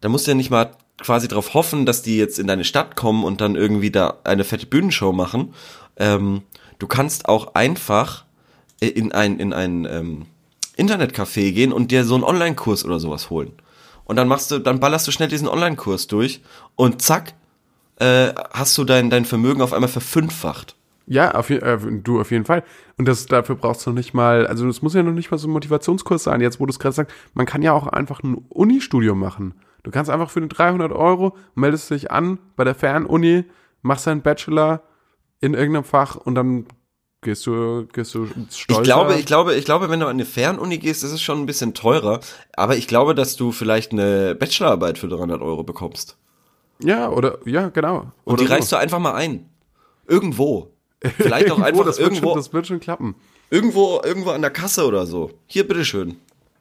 da 0.00 0.08
musst 0.08 0.26
du 0.26 0.32
ja 0.32 0.36
nicht 0.36 0.50
mal 0.50 0.70
quasi 1.00 1.28
darauf 1.28 1.54
hoffen, 1.54 1.86
dass 1.86 2.02
die 2.02 2.18
jetzt 2.18 2.38
in 2.38 2.46
deine 2.46 2.64
Stadt 2.64 2.94
kommen 2.96 3.24
und 3.24 3.40
dann 3.40 3.56
irgendwie 3.56 3.90
da 3.90 4.18
eine 4.24 4.44
fette 4.44 4.66
Bühnenshow 4.66 5.12
machen. 5.12 5.54
Ähm, 5.96 6.42
du 6.78 6.86
kannst 6.86 7.28
auch 7.28 7.54
einfach 7.54 8.24
in 8.80 9.12
ein, 9.12 9.38
in 9.38 9.52
ein 9.52 9.86
ähm, 9.90 10.26
Internetcafé 10.76 11.52
gehen 11.52 11.72
und 11.72 11.90
dir 11.90 12.04
so 12.04 12.14
einen 12.14 12.24
Online-Kurs 12.24 12.84
oder 12.84 12.98
sowas 12.98 13.30
holen. 13.30 13.52
Und 14.04 14.16
dann 14.16 14.28
machst 14.28 14.50
du, 14.50 14.58
dann 14.58 14.80
ballerst 14.80 15.06
du 15.06 15.12
schnell 15.12 15.28
diesen 15.28 15.48
Online-Kurs 15.48 16.06
durch 16.06 16.40
und 16.76 17.02
zack, 17.02 17.34
äh, 17.96 18.32
hast 18.52 18.76
du 18.78 18.84
dein, 18.84 19.10
dein 19.10 19.24
Vermögen 19.24 19.62
auf 19.62 19.72
einmal 19.72 19.90
verfünffacht. 19.90 20.76
Ja, 21.10 21.32
auf, 21.32 21.50
äh, 21.50 21.76
du 22.04 22.20
auf 22.20 22.30
jeden 22.30 22.44
Fall. 22.44 22.62
Und 22.96 23.08
das 23.08 23.26
dafür 23.26 23.56
brauchst 23.56 23.84
du 23.84 23.90
noch 23.90 23.96
nicht 23.96 24.14
mal, 24.14 24.46
also 24.46 24.68
es 24.68 24.80
muss 24.80 24.94
ja 24.94 25.02
noch 25.02 25.10
nicht 25.10 25.32
mal 25.32 25.38
so 25.38 25.48
ein 25.48 25.50
Motivationskurs 25.50 26.22
sein. 26.22 26.40
Jetzt, 26.40 26.60
wo 26.60 26.66
du 26.66 26.70
es 26.70 26.78
gerade 26.78 26.94
sagst, 26.94 27.12
man 27.34 27.46
kann 27.46 27.62
ja 27.62 27.72
auch 27.72 27.88
einfach 27.88 28.22
ein 28.22 28.46
Unistudium 28.48 29.18
machen. 29.18 29.54
Du 29.82 29.90
kannst 29.90 30.08
einfach 30.08 30.30
für 30.30 30.38
den 30.38 30.48
300 30.48 30.92
Euro 30.92 31.36
meldest 31.56 31.90
dich 31.90 32.12
an 32.12 32.38
bei 32.54 32.62
der 32.62 32.76
Fernuni, 32.76 33.44
machst 33.82 34.06
deinen 34.06 34.22
Bachelor 34.22 34.84
in 35.40 35.54
irgendeinem 35.54 35.82
Fach 35.82 36.14
und 36.14 36.36
dann 36.36 36.66
gehst 37.22 37.44
du, 37.44 37.88
gehst 37.92 38.14
du 38.14 38.26
stolz. 38.26 38.78
Ich 38.78 38.84
glaube, 38.84 39.14
ich 39.14 39.26
glaube, 39.26 39.54
ich 39.56 39.64
glaube, 39.64 39.90
wenn 39.90 39.98
du 39.98 40.06
an 40.06 40.12
eine 40.12 40.24
Fernuni 40.24 40.78
gehst, 40.78 41.02
ist 41.02 41.10
es 41.10 41.20
schon 41.20 41.40
ein 41.40 41.46
bisschen 41.46 41.74
teurer. 41.74 42.20
Aber 42.52 42.76
ich 42.76 42.86
glaube, 42.86 43.16
dass 43.16 43.34
du 43.34 43.50
vielleicht 43.50 43.90
eine 43.90 44.36
Bachelorarbeit 44.36 44.96
für 44.96 45.08
300 45.08 45.42
Euro 45.42 45.64
bekommst. 45.64 46.18
Ja, 46.78 47.10
oder, 47.10 47.38
ja, 47.46 47.68
genau. 47.70 48.12
Und 48.22 48.34
oder 48.34 48.44
die 48.44 48.46
reichst 48.48 48.70
du 48.70 48.76
einfach 48.76 49.00
mal 49.00 49.14
ein. 49.14 49.50
Irgendwo. 50.06 50.70
Vielleicht 51.16 51.50
auch 51.50 51.58
Irgendwo, 51.58 51.64
einfach 51.64 51.84
das 51.86 51.98
irgendwo, 51.98 52.28
schon, 52.28 52.36
das 52.36 52.52
wird 52.52 52.66
schon 52.66 52.80
klappen. 52.80 53.14
irgendwo, 53.50 54.00
irgendwo 54.04 54.30
an 54.30 54.42
der 54.42 54.50
Kasse 54.50 54.86
oder 54.86 55.06
so. 55.06 55.30
Hier, 55.46 55.66
bitteschön. 55.66 56.16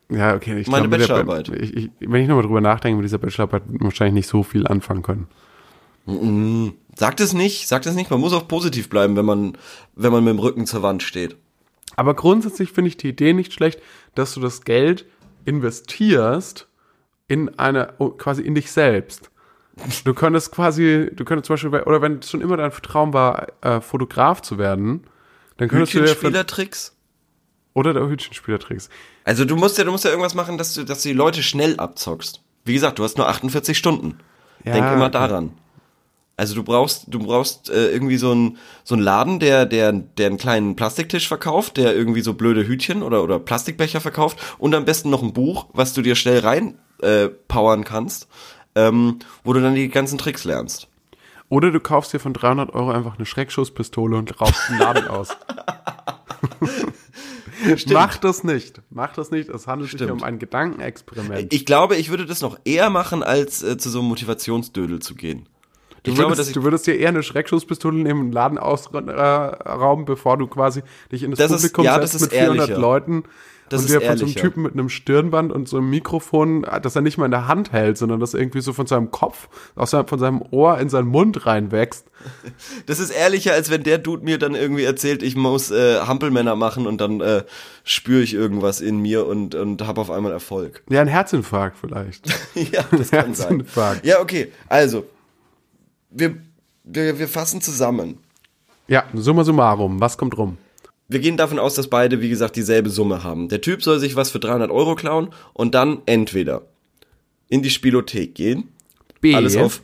Ja, 0.09 0.33
okay. 0.35 0.59
Ich 0.59 0.67
Meine 0.67 0.87
glaub, 0.87 0.91
der 0.99 1.07
Bachelorarbeit. 1.07 1.49
Ba- 1.51 1.57
Ich, 1.57 1.75
ich, 1.75 1.89
wenn 1.99 2.21
ich 2.23 2.27
nochmal 2.27 2.43
drüber 2.45 2.61
nachdenke, 2.61 2.97
mit 2.97 3.03
dieser 3.05 3.17
Bachelorarbeit 3.17 3.63
wahrscheinlich 3.67 4.13
nicht 4.13 4.27
so 4.27 4.43
viel 4.43 4.65
anfangen 4.65 5.03
können. 5.03 5.27
Sagt 6.95 7.19
es 7.19 7.33
nicht, 7.33 7.67
sagt 7.67 7.85
es 7.85 7.93
nicht. 7.95 8.09
Man 8.09 8.19
muss 8.19 8.33
auch 8.33 8.47
positiv 8.47 8.89
bleiben, 8.89 9.15
wenn 9.15 9.25
man, 9.25 9.57
wenn 9.95 10.11
man 10.11 10.23
mit 10.23 10.33
dem 10.33 10.39
Rücken 10.39 10.65
zur 10.65 10.81
Wand 10.81 11.03
steht. 11.03 11.35
Aber 11.95 12.13
grundsätzlich 12.15 12.71
finde 12.71 12.87
ich 12.87 12.97
die 12.97 13.09
Idee 13.09 13.33
nicht 13.33 13.53
schlecht, 13.53 13.79
dass 14.15 14.33
du 14.33 14.39
das 14.39 14.61
Geld 14.63 15.05
investierst 15.45 16.67
in 17.27 17.59
eine, 17.59 17.93
oh, 17.99 18.09
quasi 18.09 18.41
in 18.41 18.55
dich 18.55 18.71
selbst. 18.71 19.29
Du 20.03 20.13
könntest 20.13 20.51
quasi, 20.51 21.09
du 21.13 21.25
könntest 21.25 21.47
zum 21.47 21.53
Beispiel, 21.53 21.83
oder 21.83 22.01
wenn 22.01 22.19
es 22.19 22.29
schon 22.29 22.41
immer 22.41 22.57
dein 22.57 22.71
Traum 22.71 23.13
war, 23.13 23.47
äh, 23.61 23.81
Fotograf 23.81 24.41
zu 24.41 24.57
werden, 24.57 25.05
dann 25.57 25.67
könntest 25.67 25.93
du 25.93 25.99
dir 25.99 26.07
für, 26.07 26.11
Hütchenspielertricks. 26.11 26.95
oder 27.73 27.93
der 27.93 28.07
Hütchenspielertricks. 28.07 28.89
Also 29.23 29.45
du 29.45 29.55
musst 29.55 29.77
ja, 29.77 29.83
du 29.83 29.91
musst 29.91 30.05
ja 30.05 30.11
irgendwas 30.11 30.35
machen, 30.35 30.57
dass 30.57 30.73
du, 30.73 30.83
dass 30.83 31.03
du 31.03 31.09
die 31.09 31.15
Leute 31.15 31.43
schnell 31.43 31.77
abzockst. 31.77 32.41
Wie 32.65 32.73
gesagt, 32.73 32.99
du 32.99 33.03
hast 33.03 33.17
nur 33.17 33.27
48 33.27 33.77
Stunden. 33.77 34.19
Ja, 34.63 34.73
Denk 34.73 34.91
immer 34.91 35.09
daran. 35.09 35.51
Also 36.39 36.55
du 36.55 36.63
brauchst, 36.63 37.03
du 37.07 37.19
brauchst 37.19 37.69
äh, 37.69 37.91
irgendwie 37.91 38.15
so 38.15 38.31
einen 38.31 38.57
so 38.85 38.95
einen 38.95 39.03
Laden, 39.03 39.39
der, 39.39 39.65
der, 39.65 39.91
der 39.91 40.27
einen 40.27 40.37
kleinen 40.37 40.77
Plastiktisch 40.77 41.27
verkauft, 41.27 41.75
der 41.75 41.93
irgendwie 41.93 42.21
so 42.21 42.33
blöde 42.33 42.65
Hütchen 42.65 43.03
oder, 43.03 43.23
oder 43.23 43.39
Plastikbecher 43.39 43.99
verkauft 43.99 44.37
und 44.57 44.73
am 44.73 44.85
besten 44.85 45.09
noch 45.09 45.21
ein 45.21 45.33
Buch, 45.33 45.67
was 45.73 45.93
du 45.93 46.01
dir 46.01 46.15
schnell 46.15 46.39
rein 46.39 46.77
äh, 47.01 47.27
powern 47.27 47.83
kannst, 47.83 48.29
ähm, 48.87 49.19
wo 49.43 49.53
du 49.53 49.61
dann 49.61 49.75
die 49.75 49.89
ganzen 49.89 50.17
Tricks 50.17 50.43
lernst. 50.45 50.87
Oder 51.49 51.71
du 51.71 51.79
kaufst 51.79 52.13
dir 52.13 52.19
von 52.19 52.33
300 52.33 52.73
Euro 52.75 52.91
einfach 52.91 53.15
eine 53.17 53.25
Schreckschusspistole 53.25 54.15
und 54.17 54.39
raubst 54.39 54.69
den 54.69 54.77
Laden 54.77 55.07
aus. 55.07 55.29
Mach 57.91 58.17
das 58.17 58.43
nicht. 58.43 58.81
Mach 58.89 59.13
das 59.13 59.31
nicht. 59.31 59.49
Es 59.49 59.67
handelt 59.67 59.89
sich 59.91 59.99
Stimmt. 59.99 60.11
um 60.13 60.23
ein 60.23 60.39
Gedankenexperiment. 60.39 61.53
Ich 61.53 61.65
glaube, 61.65 61.95
ich 61.97 62.09
würde 62.09 62.25
das 62.25 62.41
noch 62.41 62.57
eher 62.65 62.89
machen, 62.89 63.21
als 63.23 63.61
äh, 63.63 63.77
zu 63.77 63.89
so 63.89 63.99
einem 63.99 64.07
Motivationsdödel 64.09 64.99
zu 64.99 65.15
gehen. 65.15 65.47
Du 66.03 66.11
ich 66.11 66.17
würdest, 66.17 66.19
glaube, 66.19 66.35
dass 66.37 66.47
ich, 66.47 66.53
du 66.53 66.63
würdest 66.63 66.87
dir 66.87 66.97
eher 66.97 67.09
eine 67.09 67.23
Schreckschusspistole 67.23 67.97
nehmen 67.97 68.19
und 68.21 68.25
einen 68.27 68.31
Laden 68.31 68.57
ausrauben, 68.57 70.05
bevor 70.05 70.37
du 70.37 70.47
quasi 70.47 70.81
dich 71.11 71.23
in 71.23 71.31
das, 71.31 71.39
Das 71.39 71.51
ist- 71.51 71.73
Publikum 71.73 71.85
ja, 71.85 71.95
setzt 71.99 72.13
das 72.15 72.21
ist 72.21 72.31
mit 72.31 72.39
400 72.39 72.69
ehrlicher. 72.69 72.79
Leuten 72.81 73.23
Das 73.69 73.81
und 73.81 73.85
ist 73.87 73.93
dir 73.93 74.01
von 74.01 74.17
so 74.17 74.25
einem. 74.25 74.35
Typen 74.35 74.63
mit 74.63 74.73
einem 74.73 74.89
Stirnband 74.89 75.51
und 75.51 75.67
so 75.67 75.77
einem 75.77 75.89
Mikrofon, 75.89 76.65
das 76.81 76.95
er 76.95 77.01
nicht 77.01 77.17
mal 77.17 77.25
in 77.25 77.31
der 77.31 77.47
Hand 77.47 77.71
hält, 77.71 77.97
sondern 77.97 78.19
das 78.19 78.33
irgendwie 78.33 78.61
so 78.61 78.73
von 78.73 78.87
seinem 78.87 79.11
Kopf, 79.11 79.47
aus 79.75 79.91
seinem, 79.91 80.07
von 80.07 80.19
seinem 80.19 80.41
Ohr 80.51 80.79
in 80.79 80.89
seinen 80.89 81.07
Mund 81.07 81.45
reinwächst. 81.45 82.05
das 82.87 82.99
ist 82.99 83.11
ehrlicher, 83.11 83.53
als 83.53 83.69
wenn 83.69 83.83
der 83.83 83.97
Dude 83.97 84.23
mir 84.23 84.37
dann 84.37 84.55
irgendwie 84.55 84.83
erzählt, 84.83 85.23
ich 85.23 85.35
muss 85.35 85.71
äh, 85.71 85.99
Hampelmänner 85.99 86.55
machen 86.55 86.87
und 86.87 86.99
dann 86.99 87.21
äh, 87.21 87.43
spüre 87.83 88.21
ich 88.21 88.33
irgendwas 88.33 88.81
in 88.81 88.99
mir 88.99 89.27
und, 89.27 89.55
und 89.55 89.85
habe 89.85 90.01
auf 90.01 90.11
einmal 90.11 90.31
Erfolg. 90.31 90.83
Ja, 90.89 91.01
ein 91.01 91.07
Herzinfarkt 91.07 91.77
vielleicht. 91.77 92.27
ja, 92.55 92.83
das 92.91 93.11
kann 93.11 93.33
sein. 93.35 93.49
Herzinfarkt. 93.49 94.05
Ja, 94.05 94.19
okay. 94.19 94.51
Also, 94.67 95.05
wir, 96.09 96.37
wir, 96.83 97.19
wir 97.19 97.27
fassen 97.27 97.61
zusammen. 97.61 98.17
Ja, 98.87 99.03
summa 99.13 99.43
summarum, 99.43 100.01
was 100.01 100.17
kommt 100.17 100.37
rum? 100.37 100.57
Wir 101.09 101.19
gehen 101.19 101.37
davon 101.37 101.57
aus, 101.59 101.73
dass 101.73 101.87
beide, 101.89 102.21
wie 102.21 102.29
gesagt, 102.29 102.55
dieselbe 102.55 102.89
Summe 102.91 103.23
haben. 103.23 103.49
Der 103.49 103.61
Typ 103.61 103.81
soll 103.83 103.99
sich 103.99 104.15
was 104.15 104.29
für 104.29 104.39
300 104.39 104.69
Euro 104.69 104.93
klauen 104.95 105.29
und 105.53 105.73
dann 105.73 106.03
entweder 106.05 106.61
in 107.47 107.63
die 107.63 107.71
Spielothek 107.71 108.35
gehen, 108.35 108.69
B. 109.19 109.33
alles 109.35 109.57
auf... 109.57 109.81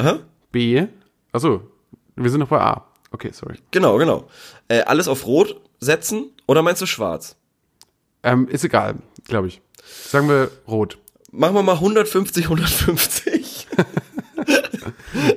Hä? 0.00 0.16
B. 0.52 0.86
Achso, 1.32 1.62
wir 2.16 2.30
sind 2.30 2.40
noch 2.40 2.48
bei 2.48 2.60
A. 2.60 2.84
Okay, 3.10 3.30
sorry. 3.32 3.56
Genau, 3.70 3.96
genau. 3.96 4.28
Äh, 4.68 4.82
alles 4.82 5.08
auf 5.08 5.26
Rot 5.26 5.58
setzen 5.80 6.30
oder 6.46 6.60
meinst 6.62 6.82
du 6.82 6.86
schwarz? 6.86 7.36
Ähm, 8.22 8.46
ist 8.48 8.64
egal, 8.64 8.96
glaube 9.24 9.48
ich. 9.48 9.62
Sagen 9.82 10.28
wir 10.28 10.50
rot. 10.66 10.98
Machen 11.32 11.54
wir 11.54 11.62
mal 11.62 11.74
150, 11.74 12.44
150. 12.44 13.66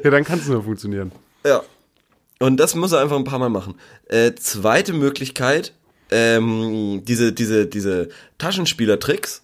Ja, 0.03 0.09
dann 0.09 0.23
kann 0.23 0.39
es 0.39 0.47
nur 0.47 0.63
funktionieren. 0.63 1.11
ja. 1.45 1.61
Und 2.41 2.60
das 2.60 2.75
muss 2.75 2.91
er 2.91 3.01
einfach 3.01 3.17
ein 3.17 3.23
paar 3.23 3.39
Mal 3.39 3.49
machen. 3.49 3.75
Äh, 4.08 4.34
zweite 4.36 4.93
Möglichkeit, 4.93 5.73
ähm, 6.10 7.04
diese, 7.06 7.32
diese, 7.34 7.67
diese 7.67 8.10
Taschenspielertricks, 8.39 9.43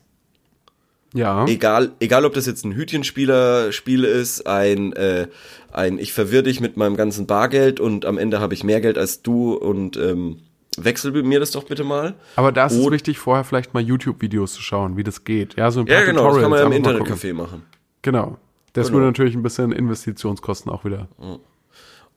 Ja. 1.14 1.46
egal, 1.46 1.92
egal 2.00 2.26
ob 2.26 2.34
das 2.34 2.46
jetzt 2.46 2.66
ein 2.66 2.74
Hütchenspieler-Spiel 2.74 4.04
ist, 4.04 4.48
ein, 4.48 4.94
äh, 4.94 5.28
ein 5.72 6.00
Ich 6.00 6.12
verwirr 6.12 6.42
dich 6.42 6.60
mit 6.60 6.76
meinem 6.76 6.98
ganzen 6.98 7.28
Bargeld 7.28 7.80
und 7.80 8.06
am 8.06 8.18
Ende 8.18 8.40
habe 8.40 8.54
ich 8.54 8.64
mehr 8.64 8.82
Geld 8.82 8.98
als 8.98 9.22
du 9.22 9.54
und 9.54 9.96
ähm, 9.98 10.40
wechsel 10.78 11.12
mir 11.24 11.40
das 11.40 11.52
doch 11.52 11.64
bitte 11.66 11.84
mal. 11.84 12.16
Aber 12.36 12.52
da 12.52 12.66
ist 12.66 12.74
es 12.74 12.86
Und- 12.86 12.92
wichtig, 12.92 13.20
vorher 13.20 13.44
vielleicht 13.44 13.74
mal 13.74 13.82
YouTube-Videos 13.82 14.54
zu 14.54 14.62
schauen, 14.62 14.98
wie 14.98 15.04
das 15.04 15.24
geht. 15.24 15.56
Ja, 15.56 15.70
so 15.72 15.82
ein 15.82 15.86
paar 15.86 15.96
Ja, 16.00 16.04
genau, 16.06 16.32
das 16.34 16.42
kann 16.42 16.50
man 16.52 16.60
ja 16.60 16.66
im. 16.66 16.72
Internetcafé 16.84 17.34
machen. 17.34 17.64
Genau. 18.02 18.38
Das 18.74 18.88
Genau. 18.88 18.98
würde 18.98 19.08
natürlich 19.08 19.36
ein 19.36 19.44
bisschen 19.44 19.72
Investitionskosten 19.72 20.72
auch 20.72 20.84
wieder. 20.84 21.08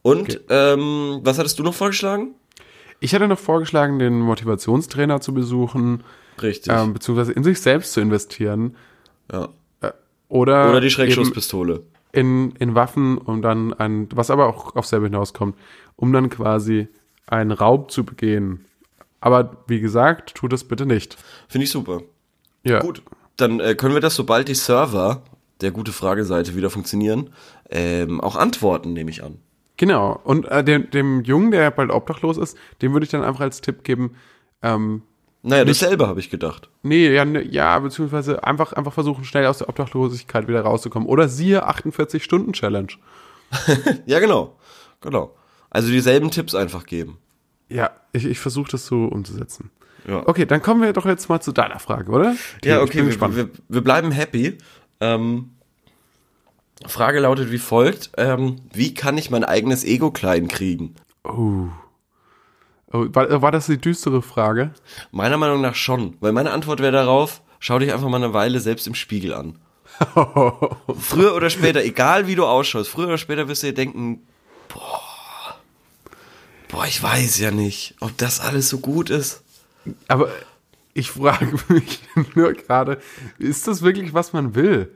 Und 0.02 0.40
ähm, 0.48 1.20
was 1.22 1.38
hattest 1.38 1.58
du 1.58 1.62
noch 1.62 1.74
vorgeschlagen? 1.74 2.34
Ich 3.00 3.12
hätte 3.12 3.28
noch 3.28 3.38
vorgeschlagen, 3.38 3.98
den 3.98 4.20
Motivationstrainer 4.20 5.20
zu 5.20 5.32
besuchen, 5.32 6.04
Richtig. 6.40 6.72
ähm, 6.72 6.92
beziehungsweise 6.92 7.32
in 7.32 7.44
sich 7.44 7.60
selbst 7.60 7.92
zu 7.92 8.00
investieren. 8.00 8.76
ja. 9.32 9.48
Oder, 10.28 10.70
Oder 10.70 10.80
die 10.80 10.90
Schreckschusspistole. 10.90 11.82
in, 12.12 12.52
in 12.60 12.76
Waffen, 12.76 13.18
um 13.18 13.42
dann 13.42 13.74
ein, 13.74 14.08
was 14.14 14.30
aber 14.30 14.46
auch 14.46 14.76
auf 14.76 14.86
selber 14.86 15.06
hinauskommt, 15.06 15.56
um 15.96 16.12
dann 16.12 16.30
quasi 16.30 16.86
einen 17.26 17.50
Raub 17.50 17.90
zu 17.90 18.04
begehen. 18.04 18.64
Aber 19.20 19.56
wie 19.66 19.80
gesagt, 19.80 20.36
tu 20.36 20.46
das 20.46 20.62
bitte 20.62 20.86
nicht. 20.86 21.16
Finde 21.48 21.64
ich 21.64 21.72
super. 21.72 22.02
Ja. 22.62 22.78
Gut, 22.78 23.02
dann 23.36 23.58
äh, 23.58 23.74
können 23.74 23.94
wir 23.94 24.00
das, 24.00 24.14
sobald 24.14 24.46
die 24.46 24.54
Server 24.54 25.24
der 25.60 25.72
gute 25.72 25.90
Frageseite 25.90 26.54
wieder 26.54 26.70
funktionieren, 26.70 27.30
ähm, 27.68 28.20
auch 28.20 28.36
antworten, 28.36 28.92
nehme 28.92 29.10
ich 29.10 29.24
an. 29.24 29.38
Genau. 29.80 30.20
Und 30.24 30.44
äh, 30.46 30.62
dem, 30.62 30.90
dem 30.90 31.22
Jungen, 31.22 31.50
der 31.52 31.70
bald 31.70 31.90
obdachlos 31.90 32.36
ist, 32.36 32.54
dem 32.82 32.92
würde 32.92 33.04
ich 33.04 33.10
dann 33.10 33.24
einfach 33.24 33.40
als 33.40 33.62
Tipp 33.62 33.82
geben, 33.82 34.14
ähm, 34.62 35.00
Naja, 35.42 35.64
Nicht- 35.64 35.80
dasselbe 35.80 36.06
habe 36.06 36.20
ich 36.20 36.28
gedacht. 36.28 36.68
nee, 36.82 37.08
ja, 37.08 37.24
ne, 37.24 37.42
ja, 37.42 37.78
beziehungsweise 37.78 38.44
einfach, 38.44 38.74
einfach 38.74 38.92
versuchen, 38.92 39.24
schnell 39.24 39.46
aus 39.46 39.56
der 39.56 39.70
Obdachlosigkeit 39.70 40.48
wieder 40.48 40.60
rauszukommen. 40.60 41.08
Oder 41.08 41.28
siehe 41.30 41.66
48-Stunden-Challenge. 41.66 42.92
Ja, 44.06 44.20
genau. 44.20 44.56
Genau. 45.00 45.34
Also 45.70 45.88
dieselben 45.90 46.30
Tipps 46.30 46.54
einfach 46.54 46.84
geben. 46.84 47.16
Ja, 47.70 47.90
ich, 48.12 48.26
ich 48.26 48.38
versuche 48.38 48.70
das 48.72 48.84
so 48.86 49.04
umzusetzen. 49.06 49.70
Ja, 50.06 50.22
Okay, 50.28 50.44
dann 50.44 50.60
kommen 50.60 50.82
wir 50.82 50.92
doch 50.92 51.06
jetzt 51.06 51.28
mal 51.30 51.40
zu 51.40 51.52
deiner 51.52 51.78
Frage, 51.78 52.10
oder? 52.12 52.34
ja 52.64 52.76
ich 52.76 52.82
okay, 52.82 52.98
bin 52.98 53.06
wir, 53.06 53.06
gespannt. 53.06 53.36
wir, 53.36 53.48
wir 53.68 53.80
bleiben 53.80 54.10
happy. 54.12 54.58
Ähm, 55.00 55.52
Frage 56.86 57.20
lautet 57.20 57.50
wie 57.50 57.58
folgt. 57.58 58.10
Ähm, 58.16 58.56
wie 58.72 58.94
kann 58.94 59.18
ich 59.18 59.30
mein 59.30 59.44
eigenes 59.44 59.84
Ego 59.84 60.10
klein 60.10 60.48
kriegen? 60.48 60.94
Oh. 61.24 61.68
oh 62.92 63.06
war, 63.12 63.42
war 63.42 63.52
das 63.52 63.66
die 63.66 63.78
düstere 63.78 64.22
Frage? 64.22 64.72
Meiner 65.10 65.36
Meinung 65.36 65.60
nach 65.60 65.74
schon. 65.74 66.16
Weil 66.20 66.32
meine 66.32 66.52
Antwort 66.52 66.80
wäre 66.80 66.92
darauf, 66.92 67.42
schau 67.58 67.78
dich 67.78 67.92
einfach 67.92 68.08
mal 68.08 68.22
eine 68.22 68.34
Weile 68.34 68.60
selbst 68.60 68.86
im 68.86 68.94
Spiegel 68.94 69.34
an. 69.34 69.58
Früher 70.98 71.34
oder 71.34 71.50
später, 71.50 71.84
egal 71.84 72.26
wie 72.26 72.34
du 72.34 72.46
ausschaust, 72.46 72.88
früher 72.88 73.08
oder 73.08 73.18
später 73.18 73.48
wirst 73.48 73.62
du 73.62 73.66
dir 73.66 73.74
denken, 73.74 74.26
boah, 74.68 75.02
boah, 76.68 76.86
ich 76.86 77.02
weiß 77.02 77.38
ja 77.38 77.50
nicht, 77.50 77.96
ob 78.00 78.16
das 78.16 78.40
alles 78.40 78.70
so 78.70 78.78
gut 78.78 79.10
ist. 79.10 79.42
Aber 80.08 80.30
ich 80.94 81.10
frage 81.10 81.54
mich 81.68 82.00
nur 82.34 82.54
gerade, 82.54 83.00
ist 83.38 83.68
das 83.68 83.82
wirklich, 83.82 84.14
was 84.14 84.32
man 84.32 84.54
will? 84.54 84.90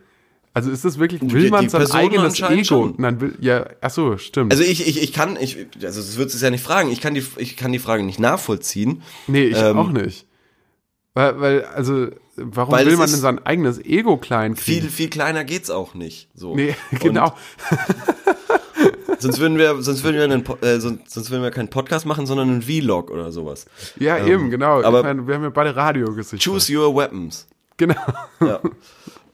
Also 0.55 0.71
ist 0.71 0.85
das 0.85 0.99
wirklich, 1.01 1.21
will 1.21 1.51
man 1.51 1.69
sein 1.69 1.91
eigenes 1.91 2.41
Ego? 2.41 2.65
schon. 2.65 2.95
Nein, 2.99 3.21
will, 3.21 3.35
ja, 3.41 3.67
ach 3.81 3.91
so, 3.91 4.17
stimmt. 4.19 4.53
Also 4.53 4.63
ich, 4.63 4.87
ich, 4.87 5.03
ich 5.03 5.13
kann, 5.13 5.37
ich, 5.41 5.67
also 5.83 6.01
das 6.01 6.17
würdest 6.17 6.35
du 6.35 6.39
es 6.39 6.43
ja 6.43 6.51
nicht 6.51 6.63
fragen, 6.63 6.91
ich 6.93 7.01
kann 7.01 7.15
die, 7.15 7.25
ich 7.39 7.57
kann 7.57 7.73
die 7.73 7.81
Frage 7.81 8.05
nicht 8.05 8.21
nachvollziehen. 8.21 9.03
nee, 9.27 9.47
ich 9.47 9.59
ähm, 9.59 9.77
auch 9.77 9.91
nicht. 9.91 10.27
Weil, 11.13 11.41
weil, 11.41 11.65
also, 11.65 12.09
warum 12.37 12.73
Weil 12.73 12.87
will 12.87 12.97
man 12.97 13.11
denn 13.11 13.19
sein 13.21 13.45
eigenes 13.45 13.79
Ego 13.85 14.17
klein 14.17 14.57
Viel, 14.57 14.79
kriegen? 14.81 14.93
viel 14.93 15.11
kleiner 15.11 15.45
geht's 15.45 15.71
auch 15.71 15.95
nicht. 15.95 16.29
So. 16.35 16.55
Nee, 16.55 16.75
genau. 17.01 17.35
Sonst 19.19 19.39
würden 19.39 19.57
wir, 19.57 19.81
sonst 19.81 20.03
würden 20.05 20.17
wir 20.17 20.25
einen, 20.25 20.45
äh, 20.63 20.81
sonst, 20.81 21.11
sonst 21.11 21.31
würden 21.31 21.43
wir 21.43 21.51
keinen 21.51 21.71
Podcast 21.71 22.05
machen, 22.05 22.27
sondern 22.27 22.51
einen 22.51 22.63
Vlog 22.63 23.11
oder 23.11 23.33
sowas. 23.33 23.65
Ja, 23.99 24.19
eben, 24.25 24.51
genau. 24.51 24.81
ähm, 24.81 24.85
aber- 24.85 24.99
ich 24.99 25.05
meine, 25.05 25.27
wir 25.27 25.35
haben 25.37 25.45
ja 25.45 25.51
beide 25.51 25.75
Radiogesichter. 25.75 26.51
Choose 26.51 26.77
your 26.77 26.95
weapons. 26.95 27.47
Genau. 27.77 27.95
Ja. 28.41 28.61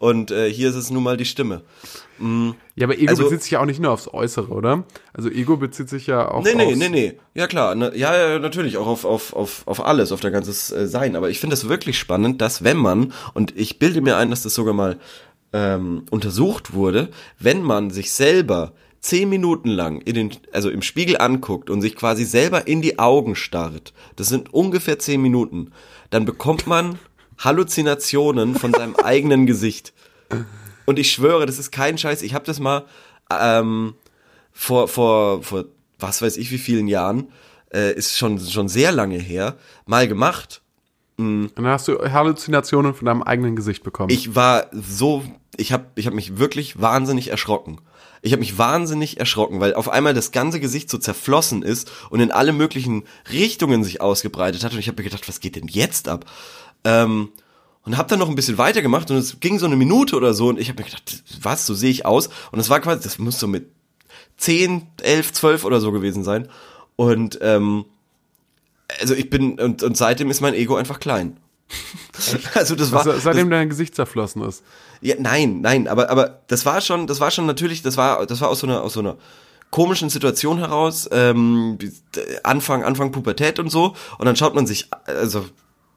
Und 0.01 0.31
äh, 0.31 0.51
hier 0.51 0.71
ist 0.71 0.77
es 0.77 0.91
nun 0.91 1.03
mal 1.03 1.19
die 1.19 1.27
Stimme. 1.27 1.61
Ja, 2.75 2.87
aber 2.87 2.99
Ego 2.99 3.11
Also- 3.11 3.25
bezieht 3.25 3.43
sich 3.43 3.51
ja 3.53 3.61
auch 3.61 3.67
nicht 3.67 3.81
nur 3.81 3.93
aufs 3.93 4.09
Äußere, 4.09 4.49
oder? 4.49 4.85
Also 5.13 5.29
Ego 5.29 5.59
bezieht 5.59 5.91
sich 5.91 6.07
ja 6.07 6.27
auch 6.31 6.43
Nee, 6.43 6.55
nee, 6.55 6.65
aufs... 6.69 6.77
nee, 6.79 6.89
nee. 6.89 7.13
Ja 7.35 7.47
klar, 7.47 7.75
ne, 7.75 7.93
ja, 7.95 8.17
ja, 8.17 8.39
natürlich 8.39 8.79
auch 8.79 8.87
auf, 8.87 9.05
auf, 9.05 9.35
auf, 9.35 9.63
auf 9.67 9.85
alles, 9.85 10.11
auf 10.11 10.21
dein 10.21 10.33
ganzes 10.33 10.71
äh, 10.73 10.87
Sein. 10.87 11.17
Aber 11.17 11.29
ich 11.29 11.39
finde 11.39 11.53
es 11.53 11.69
wirklich 11.69 11.99
spannend, 11.99 12.41
dass 12.41 12.65
wenn 12.65 12.79
man, 12.79 13.13
und 13.35 13.55
ich 13.59 13.79
bilde 13.79 14.01
mir 14.01 14.17
ein, 14.17 14.31
dass 14.31 14.43
das 14.43 14.55
sogar 14.55 14.73
mal 14.73 14.99
ähm, 15.53 16.07
untersucht 16.11 16.73
wurde, 16.73 17.11
wenn 17.39 17.61
man 17.63 17.91
sich 17.91 18.11
selber 18.13 18.73
zehn 19.03 19.29
Minuten 19.29 19.69
lang 19.69 20.01
in 20.01 20.15
den, 20.15 20.31
also 20.53 20.71
im 20.71 20.81
Spiegel 20.83 21.19
anguckt 21.19 21.69
und 21.69 21.83
sich 21.83 21.95
quasi 21.95 22.25
selber 22.25 22.67
in 22.67 22.81
die 22.81 22.99
Augen 22.99 23.35
starrt, 23.37 23.93
das 24.17 24.29
sind 24.29 24.53
ungefähr 24.55 24.99
zehn 24.99 25.21
Minuten, 25.21 25.73
dann 26.11 26.25
bekommt 26.25 26.67
man 26.67 26.99
Halluzinationen 27.41 28.55
von 28.55 28.73
seinem 28.73 28.97
eigenen 29.03 29.47
Gesicht. 29.47 29.93
Und 30.87 30.99
ich 30.99 31.11
schwöre, 31.11 31.47
das 31.47 31.59
ist 31.59 31.73
kein 31.73 31.99
Scheiß. 31.99 32.23
Ich 32.23 32.35
habe 32.35 32.45
das 32.45 32.61
mal 32.61 32.85
ähm, 33.31 33.95
vor, 34.53 34.89
vor, 34.89 35.43
vor 35.43 35.65
was 35.99 36.23
weiß 36.23 36.37
ich 36.37 36.51
wie 36.51 36.59
vielen 36.59 36.89
Jahren, 36.89 37.33
äh, 37.73 37.93
ist 37.95 38.17
schon, 38.17 38.39
schon 38.39 38.69
sehr 38.69 38.93
lange 38.93 39.19
her, 39.19 39.57
mal 39.87 40.09
gemacht. 40.09 40.63
Und 41.17 41.51
dann 41.55 41.67
hast 41.67 41.89
du 41.89 41.99
Halluzinationen 41.99 42.95
von 42.95 43.05
deinem 43.05 43.23
eigenen 43.23 43.55
Gesicht 43.57 43.85
bekommen. 43.85 44.11
Ich 44.11 44.35
war 44.35 44.67
so, 44.73 45.23
ich 45.57 45.73
habe 45.73 45.87
ich 45.95 46.07
hab 46.07 46.15
mich 46.15 46.39
wirklich 46.39 46.81
wahnsinnig 46.81 47.29
erschrocken. 47.29 47.79
Ich 48.23 48.33
habe 48.33 48.41
mich 48.41 48.59
wahnsinnig 48.59 49.19
erschrocken, 49.19 49.61
weil 49.61 49.75
auf 49.75 49.89
einmal 49.89 50.13
das 50.15 50.31
ganze 50.31 50.61
Gesicht 50.61 50.91
so 50.91 50.99
zerflossen 50.99 51.63
ist 51.63 51.91
und 52.11 52.21
in 52.21 52.31
alle 52.31 52.53
möglichen 52.53 53.05
Richtungen 53.33 53.83
sich 53.83 54.01
ausgebreitet 54.01 54.63
hat. 54.63 54.73
Und 54.73 54.79
ich 54.79 54.89
habe 54.89 55.03
mir 55.03 55.09
gedacht, 55.09 55.29
was 55.29 55.41
geht 55.41 55.57
denn 55.57 55.69
jetzt 55.69 56.09
ab? 56.09 56.27
Ähm, 56.85 57.29
und 57.85 57.97
habe 57.97 58.09
dann 58.09 58.19
noch 58.19 58.29
ein 58.29 58.35
bisschen 58.35 58.59
weitergemacht 58.59 59.11
und 59.11 59.17
es 59.17 59.41
ging 59.41 59.59
so 59.59 59.67
eine 59.67 59.77
Minute 59.77 60.17
oder 60.17 60.35
so 60.35 60.49
und 60.49 60.61
ich 60.61 60.69
habe 60.69 60.83
mir 60.83 60.89
gedacht, 60.89 61.23
was, 61.41 61.67
so 61.67 61.75
sehe 61.75 61.91
ich 61.91 62.05
aus? 62.05 62.29
Und 62.53 62.61
es 62.61 62.69
war 62.69 62.81
quasi, 62.81 63.03
das 63.03 63.19
muss 63.19 63.41
so 63.41 63.47
mit 63.49 63.69
10, 64.37 64.87
11, 65.03 65.33
12 65.33 65.65
oder 65.65 65.81
so 65.81 65.91
gewesen 65.91 66.23
sein. 66.23 66.49
Und 66.97 67.39
ähm, 67.43 67.85
also 69.01 69.15
ich 69.15 69.31
bin, 69.31 69.59
und, 69.59 69.83
und 69.83 69.97
seitdem 69.97 70.31
ist 70.31 70.41
mein 70.41 70.55
Ego 70.55 70.77
einfach 70.77 71.01
klein. 71.01 71.39
also 72.55 72.75
das 72.75 72.93
war. 72.93 73.07
Also, 73.07 73.19
seitdem 73.19 73.49
das, 73.49 73.59
dein 73.59 73.69
Gesicht 73.69 73.95
zerflossen 73.95 74.43
ist. 74.43 74.63
Ja, 75.01 75.15
nein, 75.19 75.61
nein, 75.61 75.89
aber, 75.89 76.11
aber 76.11 76.41
das 76.49 76.67
war 76.67 76.81
schon, 76.81 77.07
das 77.07 77.21
war 77.21 77.31
schon 77.31 77.47
natürlich, 77.47 77.83
das 77.83 77.97
war, 77.97 78.27
das 78.27 78.41
war 78.41 78.49
aus 78.49 78.61
so 78.61 78.67
einer, 78.67 78.83
aus 78.83 78.95
so 78.95 79.01
einer 79.01 79.17
komischen 79.71 80.11
Situation 80.11 80.59
heraus, 80.59 81.09
ähm, 81.13 81.79
Anfang, 82.43 82.83
Anfang 82.83 83.13
Pubertät 83.13 83.59
und 83.59 83.71
so. 83.71 83.95
Und 84.19 84.27
dann 84.27 84.37
schaut 84.37 84.55
man 84.55 84.67
sich, 84.67 84.89
also 85.05 85.47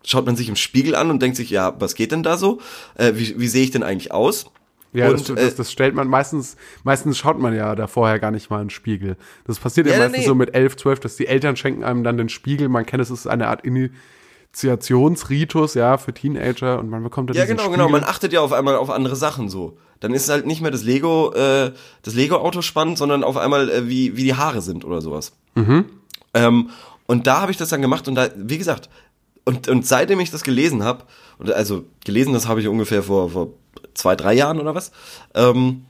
schaut 0.06 0.26
man 0.26 0.36
sich 0.36 0.50
im 0.50 0.56
Spiegel 0.56 0.96
an 0.96 1.10
und 1.10 1.22
denkt 1.22 1.38
sich, 1.38 1.50
ja, 1.50 1.74
was 1.80 1.96
geht 1.96 2.12
denn 2.12 2.24
da 2.24 2.38
so? 2.38 2.60
Äh, 2.96 3.14
wie 3.16 3.40
wie 3.40 3.48
sehe 3.48 3.64
ich 3.64 3.72
denn 3.72 3.84
eigentlich 3.84 4.12
aus? 4.12 4.46
Ja, 4.94 5.10
und, 5.10 5.28
das, 5.28 5.36
das, 5.36 5.56
das, 5.56 5.72
stellt 5.72 5.96
man 5.96 6.08
meistens, 6.08 6.56
meistens 6.84 7.18
schaut 7.18 7.40
man 7.40 7.56
ja 7.56 7.74
da 7.74 7.88
vorher 7.88 8.20
gar 8.20 8.30
nicht 8.30 8.52
mal 8.52 8.62
in 8.62 8.66
den 8.66 8.70
Spiegel. 8.70 9.18
Das 9.46 9.60
passiert 9.60 9.88
ja, 9.88 9.94
ja 9.94 10.00
meistens 10.00 10.20
nee. 10.20 10.26
so 10.26 10.36
mit 10.36 10.54
11, 10.54 10.78
12, 10.78 11.00
dass 11.00 11.16
die 11.16 11.26
Eltern 11.26 11.56
schenken 11.56 11.84
einem 11.84 12.04
dann 12.04 12.18
den 12.18 12.30
Spiegel. 12.30 12.70
Man 12.70 12.86
kennt 12.86 13.02
es, 13.02 13.10
ist 13.10 13.26
eine 13.26 13.48
Art 13.48 13.66
Initiationsritus, 13.66 15.74
ja, 15.74 15.98
für 15.98 16.14
Teenager 16.14 16.78
und 16.78 16.92
man 16.92 17.02
bekommt 17.02 17.32
dann 17.32 17.38
Ja, 17.38 17.46
genau, 17.46 17.64
Spiegel. 17.64 17.80
genau. 17.80 17.90
Man 17.90 18.04
achtet 18.04 18.34
ja 18.34 18.42
auf 18.42 18.54
einmal 18.54 18.76
auf 18.76 18.92
andere 18.92 19.16
Sachen 19.16 19.50
so. 19.50 19.80
Dann 20.00 20.14
ist 20.14 20.24
es 20.24 20.30
halt 20.30 20.46
nicht 20.46 20.62
mehr 20.62 20.70
das 20.70 20.84
Lego, 20.84 21.34
äh, 21.34 21.72
das 22.04 22.14
Lego-Auto 22.14 22.62
spannend, 22.62 23.00
sondern 23.00 23.24
auf 23.24 23.38
einmal, 23.38 23.70
äh, 23.70 23.90
wie, 23.90 24.16
wie 24.16 24.24
die 24.24 24.36
Haare 24.36 24.62
sind 24.62 24.86
oder 24.86 25.02
sowas. 25.02 25.34
Mhm. 25.56 25.86
Ähm, 26.36 26.70
und 27.08 27.26
da 27.26 27.42
habe 27.42 27.52
ich 27.52 27.58
das 27.58 27.70
dann 27.70 27.82
gemacht 27.82 28.08
und 28.08 28.16
da, 28.16 28.30
wie 28.36 28.60
gesagt, 28.60 28.90
und, 29.46 29.68
und 29.68 29.86
seitdem 29.86 30.20
ich 30.20 30.32
das 30.32 30.44
gelesen 30.44 30.84
habe, 30.84 31.06
also 31.40 31.86
gelesen, 32.06 32.34
das 32.34 32.48
habe 32.48 32.62
ich 32.62 32.68
ungefähr 32.68 33.04
vor, 33.04 33.30
vor 33.32 33.50
zwei, 33.94 34.16
drei 34.16 34.34
Jahren 34.34 34.60
oder 34.60 34.76
was, 34.76 34.92
ähm, 35.34 35.86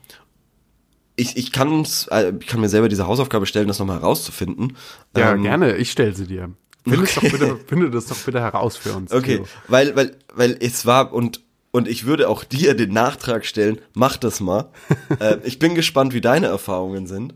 ich, 1.16 1.36
ich, 1.36 1.52
kann's, 1.52 2.08
äh, 2.08 2.32
ich 2.40 2.46
kann 2.46 2.60
mir 2.60 2.68
selber 2.68 2.88
diese 2.88 3.06
Hausaufgabe 3.06 3.46
stellen, 3.46 3.68
das 3.68 3.78
nochmal 3.78 4.00
herauszufinden. 4.00 4.76
Ja, 5.16 5.32
ähm, 5.32 5.42
gerne, 5.42 5.76
ich 5.76 5.92
stelle 5.92 6.14
sie 6.14 6.26
dir. 6.26 6.50
Finde, 6.82 7.02
okay. 7.02 7.28
bitte, 7.30 7.60
finde 7.66 7.90
das 7.90 8.06
doch 8.06 8.16
bitte 8.18 8.40
heraus 8.40 8.76
für 8.76 8.92
uns. 8.94 9.12
Okay, 9.12 9.36
Theo. 9.36 9.46
weil, 9.68 9.96
weil, 9.96 10.16
weil 10.34 10.56
es 10.60 10.84
war 10.86 11.12
und 11.12 11.40
und 11.70 11.88
ich 11.88 12.06
würde 12.06 12.28
auch 12.28 12.44
dir 12.44 12.74
den 12.74 12.92
Nachtrag 12.92 13.44
stellen, 13.44 13.80
mach 13.94 14.16
das 14.16 14.38
mal. 14.38 14.70
äh, 15.18 15.38
ich 15.42 15.58
bin 15.58 15.74
gespannt, 15.74 16.14
wie 16.14 16.20
deine 16.20 16.46
Erfahrungen 16.46 17.08
sind. 17.08 17.34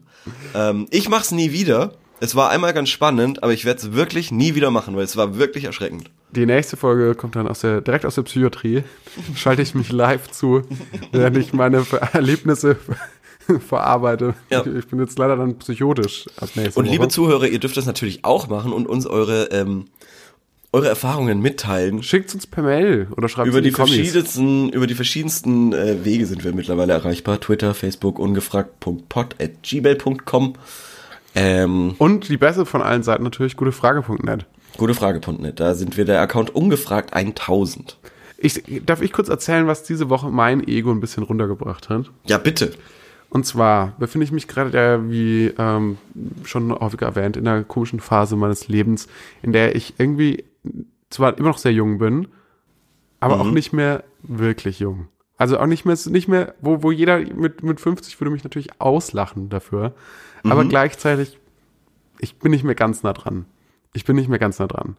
Ähm, 0.55 0.87
ich 0.91 1.09
mach's 1.09 1.33
nie 1.33 1.51
wieder. 1.51 1.95
Es 2.21 2.35
war 2.35 2.51
einmal 2.51 2.73
ganz 2.73 2.89
spannend, 2.89 3.43
aber 3.43 3.53
ich 3.53 3.65
werde 3.65 3.81
es 3.81 3.93
wirklich 3.93 4.33
nie 4.33 4.55
wieder 4.55 4.71
machen, 4.71 4.97
weil 4.97 5.05
es 5.05 5.17
war 5.17 5.39
wirklich 5.39 5.65
erschreckend. 5.65 6.11
Die 6.33 6.47
nächste 6.47 6.77
Folge 6.77 7.15
kommt 7.15 7.37
dann 7.37 7.49
aus 7.49 7.61
der, 7.61 7.81
direkt 7.81 8.05
aus 8.05 8.17
der 8.17 8.23
Psychiatrie. 8.23 8.83
Schalte 9.35 9.63
ich 9.63 9.75
mich 9.75 9.91
live 9.93 10.31
zu, 10.31 10.63
während 11.13 11.37
ich 11.37 11.53
meine 11.53 11.87
Erlebnisse 12.13 12.77
verarbeite. 13.69 14.35
Ja. 14.51 14.65
Ich 14.67 14.89
bin 14.89 14.99
jetzt 14.99 15.19
leider 15.19 15.37
dann 15.37 15.59
psychotisch 15.59 16.27
ab 16.37 16.51
nächste 16.55 16.79
Und 16.81 16.87
Woche. 16.87 16.93
liebe 16.93 17.09
Zuhörer, 17.09 17.47
ihr 17.47 17.61
dürft 17.61 17.77
das 17.77 17.87
natürlich 17.87 18.25
auch 18.25 18.49
machen 18.49 18.73
und 18.73 18.87
uns 18.87 19.07
eure 19.07 19.45
ähm, 19.53 19.87
eure 20.73 20.89
Erfahrungen 20.89 21.41
mitteilen. 21.41 22.03
Schickt 22.03 22.35
uns 22.35 22.47
per 22.47 22.63
Mail 22.63 23.09
oder 23.17 23.29
schreibt 23.29 23.49
über 23.49 23.63
die, 23.63 23.71
die 23.71 23.75
verschiedensten 23.75 24.69
über 24.69 24.87
die 24.87 24.95
verschiedensten 24.95 25.73
äh, 25.73 26.05
Wege 26.05 26.27
sind 26.27 26.45
wir 26.45 26.53
mittlerweile 26.53 26.93
erreichbar. 26.93 27.41
Twitter, 27.41 27.73
Facebook, 27.75 28.19
ungefragt.pod 28.19 29.37
at 29.41 29.63
gmail.com. 29.63 30.55
Ähm, 31.39 31.95
Und 31.99 32.29
die 32.29 32.37
beste 32.37 32.67
von 32.67 32.83
allen 32.83 33.05
Seiten 33.05 33.23
natürlich 33.23 33.57
gutefrage.net. 33.57 34.47
Gutefrage.net, 34.77 35.61
da 35.61 35.75
sind 35.75 35.97
wir 35.97 36.05
der 36.05 36.21
Account 36.21 36.55
ungefragt 36.55 37.15
1000. 37.15 37.97
Ich, 38.39 38.63
darf 38.85 39.03
ich 39.03 39.13
kurz 39.13 39.29
erzählen, 39.29 39.67
was 39.69 39.85
diese 39.85 40.11
Woche 40.11 40.31
mein 40.31 40.67
Ego 40.67 40.91
ein 40.91 41.01
bisschen 41.01 41.23
runtergebracht 41.23 41.89
hat? 41.89 42.11
Ja, 42.27 42.39
bitte. 42.39 42.73
Und 43.31 43.47
zwar 43.47 43.95
befinde 43.99 44.25
ich 44.25 44.33
mich 44.33 44.49
gerade, 44.49 44.77
ja, 44.77 45.11
wie 45.11 45.53
ähm, 45.59 45.99
schon 46.45 46.73
häufiger 46.73 47.07
erwähnt, 47.07 47.37
in 47.37 47.47
einer 47.47 47.63
komischen 47.63 48.01
Phase 48.01 48.37
meines 48.37 48.69
Lebens, 48.69 49.07
in 49.43 49.53
der 49.53 49.77
ich 49.77 49.95
irgendwie 49.99 50.45
zwar 51.11 51.39
immer 51.39 51.49
noch 51.49 51.59
sehr 51.59 51.73
jung 51.73 51.99
bin, 51.99 52.29
aber 53.21 53.37
mhm. 53.37 53.41
auch 53.41 53.51
nicht 53.51 53.73
mehr 53.73 54.03
wirklich 54.23 54.81
jung. 54.81 55.09
Also 55.37 55.59
auch 55.61 55.67
nicht 55.67 55.85
mehr, 55.85 55.97
nicht 56.07 56.27
mehr, 56.27 56.55
wo, 56.61 56.83
wo 56.83 56.91
jeder 56.91 57.19
mit, 57.19 57.63
mit 57.63 57.81
50 57.81 58.21
würde 58.21 58.33
mich 58.33 58.43
natürlich 58.43 58.81
auslachen 58.81 59.49
dafür. 59.49 59.95
Mhm. 60.43 60.53
Aber 60.53 60.65
gleichzeitig, 60.65 61.39
ich 62.19 62.39
bin 62.39 62.51
nicht 62.51 62.65
mehr 62.65 62.75
ganz 62.75 63.03
nah 63.03 63.13
dran. 63.13 63.47
Ich 63.93 64.05
bin 64.05 64.17
nicht 64.17 64.29
mehr 64.29 64.39
ganz 64.39 64.59
nah 64.59 64.67
dran. 64.67 64.97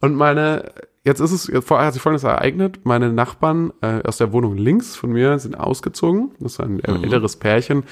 Und 0.00 0.14
meine, 0.14 0.72
jetzt 1.04 1.20
ist 1.20 1.32
es, 1.32 1.46
jetzt 1.46 1.70
hat 1.70 1.92
sich 1.92 2.02
folgendes 2.02 2.24
ereignet. 2.24 2.80
Meine 2.84 3.12
Nachbarn 3.12 3.72
äh, 3.80 4.02
aus 4.04 4.18
der 4.18 4.32
Wohnung 4.32 4.56
links 4.56 4.96
von 4.96 5.12
mir 5.12 5.38
sind 5.38 5.58
ausgezogen. 5.58 6.32
Das 6.40 6.52
ist 6.52 6.60
ein 6.60 6.74
mhm. 6.74 7.04
älteres 7.04 7.36
Pärchen, 7.36 7.84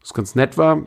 das 0.00 0.14
ganz 0.14 0.34
nett 0.34 0.56
war. 0.56 0.86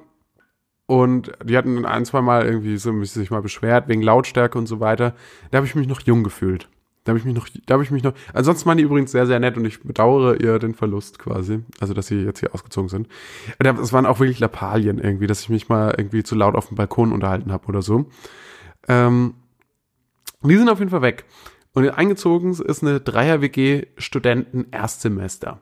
Und 0.86 1.32
die 1.44 1.58
hatten 1.58 1.86
ein, 1.86 2.06
zwei 2.06 2.22
Mal 2.22 2.46
irgendwie 2.46 2.78
so 2.78 3.04
sich 3.04 3.32
mal 3.32 3.42
beschwert 3.42 3.88
wegen 3.88 4.02
Lautstärke 4.02 4.58
und 4.58 4.68
so 4.68 4.80
weiter. 4.80 5.16
Da 5.50 5.58
habe 5.58 5.68
ich 5.68 5.76
mich 5.76 5.88
noch 5.88 6.02
jung 6.02 6.24
gefühlt. 6.24 6.68
Da 7.04 7.12
habe 7.12 7.20
ich 7.20 7.26
mich 7.26 7.34
noch, 7.34 7.48
da 7.66 7.74
habe 7.74 7.84
ich 7.84 7.90
mich 7.90 8.04
noch. 8.04 8.14
Ansonsten 8.34 8.68
waren 8.68 8.78
die 8.78 8.84
übrigens 8.84 9.12
sehr, 9.12 9.26
sehr 9.26 9.40
nett 9.40 9.58
und 9.58 9.66
ich 9.66 9.82
bedauere 9.82 10.40
ihr 10.40 10.60
den 10.60 10.76
Verlust 10.76 11.18
quasi. 11.18 11.62
Also, 11.80 11.94
dass 11.96 12.08
sie 12.08 12.22
jetzt 12.22 12.40
hier 12.42 12.54
ausgezogen 12.54 12.90
sind. 12.90 13.08
Es 13.58 13.92
waren 13.92 14.06
auch 14.06 14.20
wirklich 14.20 14.40
Lappalien 14.40 15.00
irgendwie, 15.00 15.26
dass 15.26 15.42
ich 15.42 15.50
mich 15.50 15.68
mal 15.68 15.96
irgendwie 15.98 16.22
zu 16.24 16.36
laut 16.36 16.56
auf 16.56 16.68
dem 16.68 16.76
Balkon 16.76 17.12
unterhalten 17.12 17.52
habe 17.52 17.68
oder 17.68 17.82
so. 17.82 18.06
Ähm, 18.88 19.34
die 20.44 20.58
sind 20.58 20.70
auf 20.70 20.80
jeden 20.80 20.92
Fall 20.92 21.02
weg. 21.02 21.26
Und 21.74 21.90
eingezogen 21.90 22.52
ist 22.52 22.84
eine 22.84 23.00
Dreier-WG 23.00 23.88
Studenten 23.98 24.68
Erstsemester. 24.72 25.62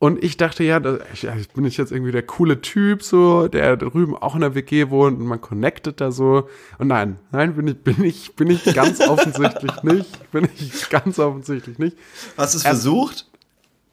Und 0.00 0.24
ich 0.24 0.38
dachte, 0.38 0.64
ja, 0.64 0.80
da, 0.80 0.98
ich, 1.12 1.24
ich 1.24 1.50
bin 1.50 1.66
ich 1.66 1.76
jetzt 1.76 1.92
irgendwie 1.92 2.10
der 2.10 2.22
coole 2.22 2.62
Typ, 2.62 3.02
so, 3.02 3.48
der 3.48 3.76
drüben 3.76 4.16
auch 4.16 4.34
in 4.34 4.40
der 4.40 4.54
WG 4.54 4.88
wohnt 4.88 5.20
und 5.20 5.26
man 5.26 5.42
connectet 5.42 6.00
da 6.00 6.10
so. 6.10 6.48
Und 6.78 6.88
nein, 6.88 7.18
nein, 7.32 7.54
bin 7.54 7.68
ich, 7.68 7.76
bin 7.76 8.02
ich, 8.02 8.34
bin 8.34 8.48
ich 8.48 8.64
ganz 8.74 9.00
offensichtlich 9.06 9.82
nicht. 9.82 10.32
Bin 10.32 10.48
ich 10.56 10.88
ganz 10.88 11.18
offensichtlich 11.18 11.78
nicht. 11.78 11.98
Hast 12.38 12.54
du 12.54 12.56
es 12.56 12.62
versucht? 12.62 13.26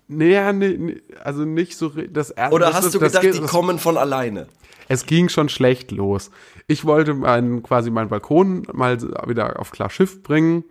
Nee, 0.08 0.54
nee, 0.54 1.02
also 1.26 1.44
nicht 1.44 1.76
so 1.76 1.90
das 1.90 2.30
erste. 2.30 2.56
Oder 2.56 2.74
hast 2.74 2.86
das, 2.86 2.94
du 2.94 3.00
gedacht, 3.00 3.22
geht, 3.22 3.36
die 3.36 3.42
kommen 3.42 3.78
von 3.78 3.98
alleine? 3.98 4.48
Es 4.88 5.08
ging 5.08 5.28
schon 5.28 5.50
schlecht 5.50 5.92
los. 5.92 6.32
Ich 6.68 6.86
wollte 6.86 7.16
meinen, 7.16 7.64
quasi 7.64 7.92
meinen 7.92 8.08
Balkon 8.08 8.66
mal 8.72 8.98
wieder 9.28 9.60
auf 9.60 9.72
klar 9.72 9.90
Schiff 9.90 10.24
bringen 10.24 10.64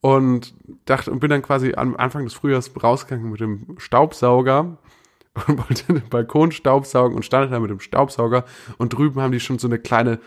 und 0.00 0.54
dachte 0.84 1.10
und 1.10 1.20
bin 1.20 1.30
dann 1.30 1.42
quasi 1.42 1.74
am 1.74 1.96
Anfang 1.96 2.24
des 2.24 2.34
Frühjahrs 2.34 2.70
rausgegangen 2.82 3.30
mit 3.30 3.40
dem 3.40 3.76
Staubsauger 3.78 4.78
und 5.46 5.58
wollte 5.58 5.92
den 5.92 6.08
Balkon 6.08 6.52
staubsaugen 6.52 7.16
und 7.16 7.24
stand 7.24 7.52
da 7.52 7.60
mit 7.60 7.70
dem 7.70 7.80
Staubsauger 7.80 8.44
und 8.78 8.92
drüben 8.92 9.20
haben 9.20 9.32
die 9.32 9.40
schon 9.40 9.58
so 9.58 9.68
eine 9.68 9.78
kleine 9.78 10.20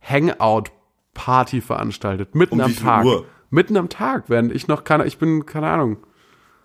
Hangout-Party 0.00 1.60
veranstaltet, 1.60 2.34
mitten 2.34 2.54
um 2.54 2.60
am 2.60 2.76
Tag. 2.76 3.04
Uhr? 3.04 3.26
Mitten 3.50 3.76
am 3.76 3.88
Tag, 3.88 4.24
während 4.28 4.52
ich 4.52 4.66
noch 4.66 4.82
keine, 4.82 5.04
ich 5.04 5.18
bin, 5.18 5.44
keine 5.46 5.68
Ahnung. 5.68 5.98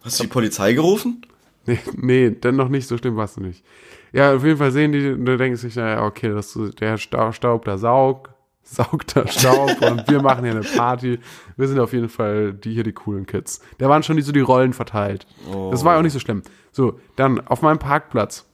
Hast 0.04 0.20
du 0.20 0.24
die 0.24 0.30
Polizei 0.30 0.74
gerufen? 0.74 1.22
Nee, 1.66 1.80
nee, 1.98 2.32
dann 2.32 2.56
noch 2.56 2.70
nicht, 2.70 2.88
so 2.88 2.98
schlimm 2.98 3.18
warst 3.18 3.38
du 3.38 3.42
nicht. 3.42 3.66
Ja, 4.14 4.34
auf 4.34 4.46
jeden 4.46 4.58
Fall 4.58 4.72
sehen 4.72 4.94
die, 4.94 5.10
und 5.10 5.26
da 5.26 5.36
denken 5.36 5.58
sich, 5.58 5.76
naja, 5.76 6.06
okay, 6.06 6.30
das, 6.30 6.58
der 6.80 6.98
Staub, 6.98 7.36
Staub 7.36 7.66
da 7.66 7.78
saugt, 7.78 8.32
saugt 8.68 9.16
da 9.16 9.28
Staub 9.28 9.82
und 9.82 10.10
wir 10.10 10.22
machen 10.22 10.44
hier 10.44 10.54
eine 10.54 10.62
Party. 10.62 11.20
Wir 11.56 11.68
sind 11.68 11.80
auf 11.80 11.94
jeden 11.94 12.10
Fall 12.10 12.54
die 12.54 12.74
hier 12.74 12.84
die 12.84 12.94
coolen 12.94 13.26
Kids. 13.26 13.62
Da 13.78 13.90
waren 13.90 14.04
schon 14.04 14.18
die, 14.18 14.22
so 14.22 14.32
die 14.32 14.40
Rollen 14.40 14.74
verteilt. 14.74 15.26
Oh. 15.52 15.70
Das 15.72 15.84
war 15.84 15.94
ja 15.94 16.00
auch 16.00 16.04
nicht 16.04 16.14
so 16.14 16.20
schlimm. 16.20 16.44
So, 16.72 17.00
dann 17.16 17.46
auf 17.48 17.62
meinem 17.62 17.80
Parkplatz 17.80 18.46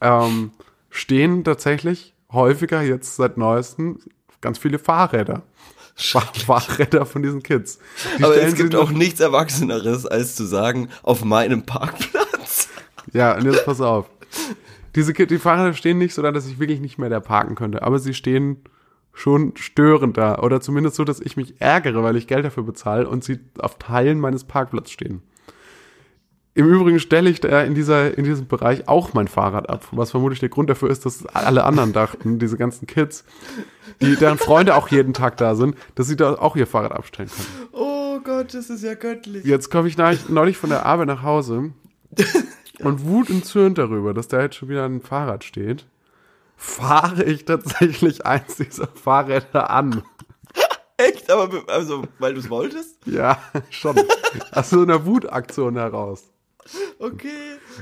ähm, 0.00 0.52
stehen 0.88 1.44
tatsächlich 1.44 2.14
häufiger 2.32 2.82
jetzt 2.82 3.16
seit 3.16 3.36
neuestem 3.36 3.98
ganz 4.40 4.58
viele 4.58 4.78
Fahrräder. 4.78 5.42
Fahrräder 5.96 7.04
von 7.04 7.22
diesen 7.22 7.42
Kids. 7.42 7.78
Die 8.18 8.24
Aber 8.24 8.36
es 8.36 8.54
gibt 8.54 8.74
auch 8.74 8.90
nichts 8.90 9.20
Erwachseneres, 9.20 10.06
als 10.06 10.34
zu 10.34 10.44
sagen, 10.44 10.88
auf 11.02 11.24
meinem 11.24 11.64
Parkplatz. 11.64 12.68
Ja, 13.12 13.36
und 13.36 13.44
jetzt 13.44 13.66
pass 13.66 13.80
auf. 13.80 14.08
Diese 14.94 15.12
die 15.12 15.38
Fahrräder 15.38 15.74
stehen 15.74 15.98
nicht 15.98 16.14
so 16.14 16.22
da, 16.22 16.32
dass 16.32 16.46
ich 16.46 16.58
wirklich 16.58 16.80
nicht 16.80 16.98
mehr 16.98 17.10
da 17.10 17.20
parken 17.20 17.54
könnte. 17.54 17.82
Aber 17.82 17.98
sie 17.98 18.14
stehen 18.14 18.62
schon 19.12 19.52
störender 19.56 20.42
oder 20.42 20.60
zumindest 20.60 20.96
so, 20.96 21.04
dass 21.04 21.20
ich 21.20 21.36
mich 21.36 21.60
ärgere, 21.60 22.02
weil 22.02 22.16
ich 22.16 22.26
Geld 22.26 22.44
dafür 22.44 22.62
bezahle 22.62 23.08
und 23.08 23.24
sie 23.24 23.40
auf 23.58 23.78
Teilen 23.78 24.20
meines 24.20 24.44
Parkplatzes 24.44 24.92
stehen. 24.92 25.22
Im 26.54 26.68
Übrigen 26.68 26.98
stelle 26.98 27.30
ich 27.30 27.40
da 27.40 27.62
in, 27.62 27.74
dieser, 27.74 28.16
in 28.18 28.24
diesem 28.24 28.48
Bereich 28.48 28.88
auch 28.88 29.14
mein 29.14 29.28
Fahrrad 29.28 29.70
ab, 29.70 29.86
was 29.92 30.10
vermutlich 30.10 30.40
der 30.40 30.48
Grund 30.48 30.68
dafür 30.68 30.90
ist, 30.90 31.06
dass 31.06 31.24
alle 31.26 31.64
anderen 31.64 31.92
dachten, 31.92 32.40
diese 32.40 32.56
ganzen 32.56 32.88
Kids, 32.88 33.24
die 34.00 34.16
deren 34.16 34.36
Freunde 34.36 34.74
auch 34.74 34.88
jeden 34.88 35.14
Tag 35.14 35.36
da 35.36 35.54
sind, 35.54 35.76
dass 35.94 36.08
sie 36.08 36.16
da 36.16 36.34
auch 36.34 36.56
ihr 36.56 36.66
Fahrrad 36.66 36.92
abstellen 36.92 37.28
können. 37.28 37.68
Oh 37.72 38.18
Gott, 38.18 38.52
das 38.52 38.68
ist 38.68 38.82
ja 38.82 38.94
göttlich. 38.94 39.44
Jetzt 39.44 39.70
komme 39.70 39.86
ich 39.88 39.96
neulich 39.96 40.56
von 40.56 40.70
der 40.70 40.86
Arbeit 40.86 41.06
nach 41.06 41.22
Hause 41.22 41.72
und 42.80 43.04
wutentzürnt 43.04 43.78
darüber, 43.78 44.12
dass 44.12 44.26
da 44.26 44.42
jetzt 44.42 44.56
schon 44.56 44.68
wieder 44.68 44.84
ein 44.84 45.00
Fahrrad 45.00 45.44
steht, 45.44 45.86
fahre 46.60 47.24
ich 47.24 47.46
tatsächlich 47.46 48.26
eins 48.26 48.56
dieser 48.56 48.86
Fahrräder 48.86 49.70
an. 49.70 50.02
Echt? 50.98 51.30
Aber 51.30 51.62
also, 51.68 52.04
weil 52.18 52.34
du 52.34 52.40
es 52.40 52.50
wolltest? 52.50 52.98
Ja, 53.06 53.42
schon. 53.70 53.98
Aus 54.52 54.70
so 54.70 54.82
einer 54.82 55.06
Wutaktion 55.06 55.76
heraus. 55.76 56.24
Okay. 56.98 57.28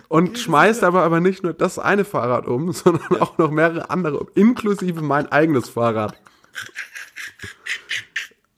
Und 0.06 0.30
okay, 0.30 0.38
schmeißt 0.38 0.84
aber, 0.84 1.02
aber 1.02 1.18
nicht 1.18 1.42
nur 1.42 1.52
das 1.52 1.80
eine 1.80 2.04
Fahrrad 2.04 2.46
um, 2.46 2.72
sondern 2.72 3.20
auch 3.20 3.36
noch 3.36 3.50
mehrere 3.50 3.90
andere 3.90 4.20
um, 4.20 4.28
inklusive 4.34 5.02
mein 5.02 5.30
eigenes 5.32 5.68
Fahrrad. 5.68 6.16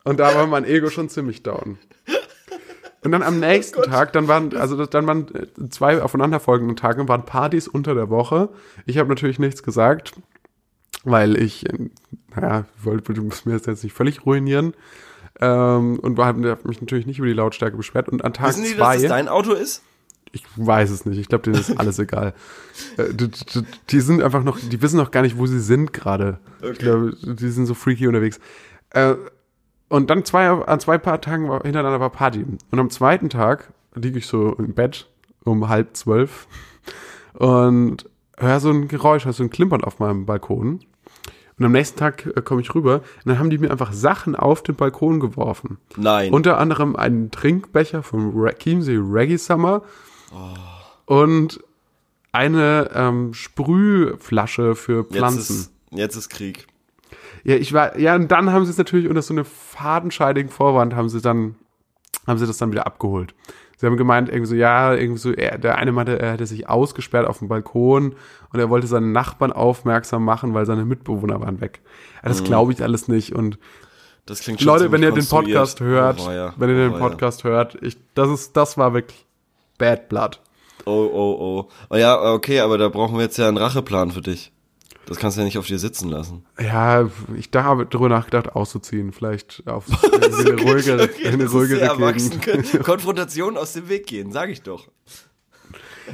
Und 0.05 0.21
da 0.21 0.35
war 0.35 0.47
mein 0.47 0.65
Ego 0.65 0.91
schon 0.91 1.09
ziemlich 1.09 1.43
down. 1.43 1.79
Und 3.03 3.13
dann 3.13 3.23
am 3.23 3.37
Oh 3.37 3.41
nächsten 3.41 3.83
Tag, 3.83 4.13
dann 4.13 4.29
waren, 4.29 4.55
also 4.57 4.85
dann 4.85 5.07
waren 5.07 5.35
äh, 5.35 5.69
zwei 5.71 6.03
aufeinanderfolgenden 6.03 6.77
Tage, 6.77 7.09
waren 7.09 7.25
Partys 7.25 7.67
unter 7.67 7.95
der 7.95 8.11
Woche. 8.11 8.51
Ich 8.85 8.99
habe 8.99 9.09
natürlich 9.09 9.39
nichts 9.39 9.63
gesagt, 9.63 10.13
weil 11.05 11.41
ich, 11.41 11.67
äh, 11.69 11.89
naja, 12.35 12.67
wollte, 12.83 13.15
du 13.15 13.23
musst 13.23 13.47
mir 13.47 13.53
das 13.55 13.67
jetzt 13.67 13.85
nicht 13.85 13.95
völlig 13.95 14.27
ruinieren. 14.27 14.75
Ähm, 15.41 15.99
und 15.99 16.19
habe 16.19 16.59
mich 16.65 16.81
natürlich 16.81 17.07
nicht 17.07 17.19
über 17.19 17.27
die 17.27 17.33
Lautstärke 17.33 17.77
beschwert. 17.77 18.09
Und 18.11 18.23
an 18.25 18.35
Tag 18.35 18.49
Wissen 18.49 18.65
die, 18.65 18.77
zwei. 18.77 18.95
dass 18.95 19.03
das 19.03 19.09
dein 19.09 19.29
Auto 19.29 19.53
ist? 19.53 19.83
Ich 20.33 20.45
weiß 20.57 20.91
es 20.91 21.07
nicht. 21.07 21.19
Ich 21.19 21.29
glaube, 21.29 21.45
denen 21.45 21.57
ist 21.57 21.79
alles 21.79 21.99
egal. 21.99 22.35
Äh, 22.97 23.13
die, 23.13 23.29
die, 23.29 23.63
die 23.91 24.01
sind 24.01 24.23
einfach 24.23 24.43
noch, 24.43 24.59
die 24.59 24.81
wissen 24.81 24.97
noch 24.97 25.11
gar 25.11 25.21
nicht, 25.21 25.37
wo 25.37 25.47
sie 25.47 25.61
sind 25.61 25.93
gerade. 25.93 26.39
Okay. 26.61 26.73
Ich 26.73 26.79
glaube, 26.79 27.15
die 27.23 27.51
sind 27.51 27.67
so 27.67 27.75
freaky 27.75 28.07
unterwegs. 28.07 28.41
Äh, 28.91 29.17
und 29.91 30.09
dann 30.09 30.25
zwei, 30.25 30.49
an 30.49 30.81
zwei 30.81 30.99
paar 30.99 31.21
Tagen 31.21 31.49
war, 31.49 31.63
hintereinander 31.63 32.01
war 32.01 32.11
Party. 32.11 32.47
Und 32.71 32.79
am 32.79 32.91
zweiten 32.91 33.29
Tag 33.29 33.73
liege 33.95 34.19
ich 34.19 34.27
so 34.27 34.55
im 34.55 34.73
Bett 34.73 35.09
um 35.45 35.69
halb 35.69 35.97
zwölf 35.97 36.47
und 37.35 38.09
höre 38.39 38.61
so 38.61 38.71
ein 38.71 38.87
Geräusch, 38.87 39.27
also 39.27 39.43
ein 39.43 39.51
Klimpern 39.51 39.83
auf 39.83 39.99
meinem 39.99 40.27
Balkon. 40.27 40.81
Und 41.59 41.67
am 41.67 41.73
nächsten 41.73 41.99
Tag 41.99 42.25
äh, 42.25 42.41
komme 42.41 42.63
ich 42.63 42.73
rüber 42.75 42.95
und 42.95 43.27
dann 43.27 43.39
haben 43.41 43.51
die 43.51 43.59
mir 43.59 43.71
einfach 43.71 43.93
Sachen 43.93 44.37
auf 44.37 44.63
den 44.63 44.77
Balkon 44.77 45.19
geworfen. 45.19 45.79
Nein. 45.97 46.33
Unter 46.33 46.59
anderem 46.59 46.95
einen 46.95 47.33
Trinkbecher 47.33 48.05
vom 48.05 48.49
Chiemsee 48.59 48.97
Reggae 48.97 49.39
Summer 49.39 49.83
und 51.05 51.61
eine 52.31 52.91
ähm, 52.95 53.35
Sprühflasche 53.35 54.77
für 54.77 55.01
jetzt 55.01 55.13
Pflanzen. 55.13 55.57
ist, 55.57 55.73
jetzt 55.91 56.15
ist 56.15 56.29
Krieg. 56.29 56.69
Ja, 57.45 57.57
ich 57.57 57.73
war, 57.73 57.99
ja, 57.99 58.15
und 58.15 58.31
dann 58.31 58.53
haben 58.53 58.65
sie 58.65 58.71
es 58.71 58.79
natürlich 58.79 59.09
unter 59.09 59.23
so 59.23 59.33
eine 59.35 59.45
fadenscheidigen 59.45 60.51
Vorwand 60.51 60.95
haben 60.95 61.09
sie 61.09 61.21
dann, 61.21 61.57
haben 62.27 62.39
sie 62.39 62.47
das 62.47 62.59
dann 62.59 62.71
wieder 62.73 62.87
abgeholt. 62.87 63.35
Sie 63.79 63.87
haben 63.87 63.97
gemeint, 63.97 64.29
irgendwie 64.29 64.47
so, 64.47 64.55
ja, 64.55 64.93
irgendwie 64.93 65.19
so, 65.21 65.33
er, 65.33 65.57
der 65.57 65.77
eine 65.79 65.91
meinte, 65.93 66.19
er 66.19 66.33
hätte 66.33 66.45
sich 66.47 66.69
ausgesperrt 66.69 67.27
auf 67.27 67.39
dem 67.39 67.49
Balkon 67.49 68.15
und 68.53 68.61
er 68.61 68.69
wollte 68.69 68.87
seinen 68.87 69.13
Nachbarn 69.13 69.53
aufmerksam 69.53 70.23
machen, 70.23 70.53
weil 70.53 70.67
seine 70.67 70.85
Mitbewohner 70.85 71.41
waren 71.41 71.63
weg. 71.63 71.81
Ja, 72.23 72.29
das 72.29 72.45
glaube 72.45 72.73
ich 72.75 72.83
alles 72.83 73.09
nicht 73.09 73.35
und 73.35 73.59
Das 74.27 74.41
klingt 74.41 74.61
schon 74.61 74.67
Leute, 74.69 74.93
wenn 74.93 75.03
ihr 75.03 75.13
den. 75.13 75.27
Podcast 75.27 75.81
hört, 75.81 76.21
Oh, 76.21 76.27
weia. 76.27 76.53
wenn 76.59 76.69
ihr 76.69 76.77
den 76.77 76.95
Oh. 76.95 76.99
Podcast 76.99 77.45
hört, 77.45 77.79
ich, 77.81 77.97
das 78.15 78.29
ist, 78.29 78.55
das 78.55 78.77
war 78.77 78.93
wirklich 78.93 79.25
Bad 79.79 80.11
Blood. 80.11 80.41
Oh, 80.85 80.91
oh, 81.11 81.37
oh. 81.41 81.69
Oh 81.89 81.97
ja, 81.97 82.21
okay, 82.35 82.61
aber 82.61 82.77
da 82.77 82.91
brauchen 82.91 83.17
wir 83.17 83.23
jetzt 83.23 83.39
ja 83.39 83.49
einen 83.49 83.57
Racheplan 83.57 84.11
für 84.11 84.21
dich. 84.21 84.53
Das 85.07 85.19
kannst 85.19 85.37
du 85.37 85.41
ja 85.41 85.45
nicht 85.45 85.59
auf 85.59 85.67
dir 85.67 85.79
sitzen 85.79 86.09
lassen. 86.09 86.45
Ja, 86.59 87.09
ich 87.37 87.51
da 87.51 87.65
habe 87.65 87.87
darüber 87.87 88.09
nachgedacht, 88.09 88.55
auszuziehen, 88.55 89.13
vielleicht 89.13 89.63
auf 89.67 89.87
eine 90.05 90.61
ruhigere, 90.61 91.11
eine 91.25 91.45
ist 91.45 91.53
ruhigere 91.53 91.79
sehr 91.79 91.89
erwachsen. 91.89 92.41
Gegend. 92.45 92.83
Konfrontation 92.85 93.57
aus 93.57 93.73
dem 93.73 93.89
Weg 93.89 94.07
gehen, 94.07 94.31
sag 94.31 94.51
ich 94.51 94.63
doch. 94.63 94.89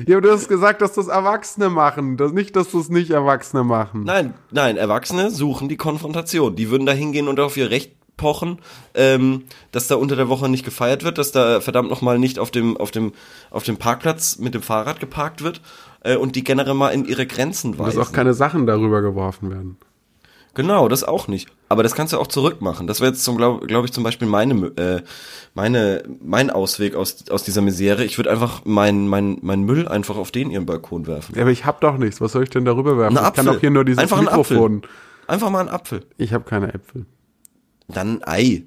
Ja, 0.07 0.17
aber 0.17 0.29
du 0.29 0.33
hast 0.33 0.49
gesagt, 0.49 0.83
dass 0.83 0.93
das 0.93 1.09
Erwachsene 1.09 1.71
machen, 1.71 2.17
das 2.17 2.33
nicht, 2.33 2.55
dass 2.57 2.73
das 2.73 2.89
nicht 2.89 3.11
Erwachsene 3.11 3.65
machen. 3.65 4.05
Nein, 4.05 4.35
nein, 4.51 4.77
Erwachsene 4.77 5.31
suchen 5.31 5.69
die 5.69 5.77
Konfrontation. 5.77 6.55
Die 6.55 6.71
würden 6.71 6.87
da 6.87 6.93
hingehen 6.93 7.29
und 7.29 7.41
auf 7.41 7.57
ihr 7.57 7.71
Recht 7.71 7.93
pochen, 8.17 8.59
ähm, 8.95 9.45
dass 9.73 9.89
da 9.89 9.97
unter 9.97 10.17
der 10.17 10.29
Woche 10.29 10.49
nicht 10.49 10.65
gefeiert 10.65 11.05
wird, 11.05 11.19
dass 11.19 11.33
da 11.33 11.61
verdammt 11.61 11.91
nochmal 11.91 12.19
nicht 12.19 12.39
auf 12.39 12.51
dem, 12.51 12.77
auf 12.77 12.91
dem, 12.91 13.13
auf 13.51 13.65
dem 13.65 13.77
Parkplatz 13.77 14.39
mit 14.39 14.55
dem 14.55 14.63
Fahrrad 14.63 15.01
geparkt 15.01 15.43
wird 15.43 15.61
äh, 16.07 16.17
und 16.17 16.37
die 16.37 16.45
generell 16.45 16.75
mal 16.75 16.91
in 16.91 17.05
ihre 17.05 17.27
Grenzen 17.27 17.77
dass 17.77 17.89
weisen. 17.89 18.01
auch 18.03 18.13
keine 18.13 18.35
Sachen 18.35 18.67
darüber 18.67 19.03
geworfen 19.03 19.51
werden. 19.51 19.77
Genau, 20.55 20.89
das 20.89 21.05
auch 21.05 21.29
nicht. 21.29 21.49
Aber 21.69 21.83
das 21.83 21.95
kannst 21.95 22.15
du 22.15 22.19
auch 22.19 22.29
zurückmachen. 22.29 22.87
Das 22.87 23.01
wäre 23.01 23.11
jetzt 23.11 23.23
zum 23.23 23.37
glaube 23.37 23.67
glaub 23.67 23.85
ich 23.85 23.93
zum 23.93 24.03
Beispiel 24.05 24.27
meine 24.27 24.55
äh, 24.79 25.03
meine 25.53 26.03
mein 26.23 26.49
Ausweg 26.51 26.95
aus 26.95 27.29
aus 27.29 27.43
dieser 27.45 27.61
Misere. 27.61 28.05
Ich 28.05 28.17
würde 28.19 28.31
einfach 28.31 28.65
meinen 28.65 29.07
mein, 29.07 29.37
mein 29.43 29.65
Müll 29.65 29.87
einfach 29.87 30.17
auf 30.17 30.31
den 30.31 30.51
ihren 30.51 30.65
Balkon 30.65 31.07
werfen. 31.07 31.35
Ja, 31.35 31.43
aber 31.43 31.51
ich 31.51 31.67
hab 31.67 31.83
doch 31.83 31.99
nichts. 31.99 32.23
Was 32.23 32.33
soll 32.33 32.45
ich 32.45 32.51
denn 32.51 32.65
darüber 32.65 32.97
werfen? 32.97 33.17
Ich 33.17 33.21
kann 33.21 33.27
Apfel. 33.27 33.45
doch 33.45 33.61
hier 33.61 33.71
nur 33.71 33.85
dieses 33.85 34.03
Einfach 34.03 34.17
ein 34.19 34.25
Mikrofon. 34.25 34.83
Einfach 35.27 35.51
mal 35.51 35.61
einen 35.61 35.69
Apfel. 35.69 36.07
Ich 36.17 36.33
habe 36.33 36.45
keine 36.45 36.73
Äpfel. 36.73 37.05
Dann 37.89 38.23
ein 38.23 38.25
Ei. 38.27 38.65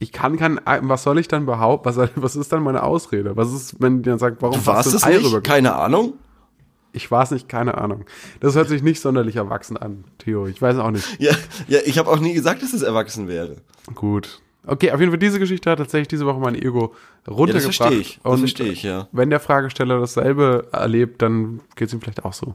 Ich 0.00 0.12
kann 0.12 0.36
kein 0.36 0.64
Ei. 0.66 0.80
Was 0.82 1.04
soll 1.04 1.18
ich 1.18 1.28
dann 1.28 1.46
behaupten? 1.46 1.86
Was, 1.86 2.10
was 2.16 2.36
ist 2.36 2.52
dann 2.52 2.62
meine 2.62 2.82
Ausrede? 2.82 3.34
Was 3.34 3.50
ist, 3.52 3.80
wenn 3.80 4.02
die 4.02 4.10
dann 4.10 4.18
sagt, 4.18 4.42
warum 4.42 4.60
Du 4.60 4.66
warst 4.66 4.92
hast 4.92 5.02
du 5.02 5.06
ein 5.06 5.14
Ei 5.14 5.16
nicht? 5.16 5.26
rüber? 5.26 5.40
Keine 5.40 5.74
Ahnung. 5.74 6.14
Ich 6.98 7.10
es 7.10 7.30
nicht, 7.30 7.48
keine 7.48 7.78
Ahnung. 7.78 8.04
Das 8.40 8.54
hört 8.54 8.68
sich 8.68 8.82
nicht 8.82 9.00
sonderlich 9.00 9.36
erwachsen 9.36 9.76
an, 9.76 10.04
Theo. 10.18 10.46
Ich 10.46 10.60
weiß 10.60 10.76
auch 10.78 10.90
nicht. 10.90 11.06
Ja, 11.20 11.32
ja, 11.68 11.78
ich 11.84 11.98
habe 11.98 12.10
auch 12.10 12.18
nie 12.20 12.32
gesagt, 12.34 12.62
dass 12.62 12.72
es 12.72 12.82
erwachsen 12.82 13.28
wäre. 13.28 13.56
Gut. 13.94 14.40
Okay, 14.66 14.90
auf 14.92 15.00
jeden 15.00 15.12
Fall, 15.12 15.18
diese 15.18 15.38
Geschichte 15.38 15.70
hat 15.70 15.78
tatsächlich 15.78 16.08
diese 16.08 16.26
Woche 16.26 16.40
mein 16.40 16.54
Ego 16.54 16.94
runtergebracht. 17.26 17.76
verstehe 17.76 17.98
ich. 17.98 18.20
Das 18.22 18.38
verstehe 18.40 18.72
ich, 18.72 18.82
ja. 18.82 19.08
Wenn 19.12 19.30
der 19.30 19.40
Fragesteller 19.40 19.98
dasselbe 20.00 20.66
erlebt, 20.72 21.22
dann 21.22 21.60
geht 21.76 21.88
es 21.88 21.94
ihm 21.94 22.00
vielleicht 22.00 22.24
auch 22.24 22.34
so. 22.34 22.54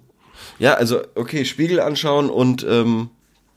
Ja, 0.60 0.74
also 0.76 1.00
okay, 1.16 1.46
Spiegel 1.46 1.80
anschauen 1.80 2.30
und 2.30 2.66
ähm, 2.70 3.10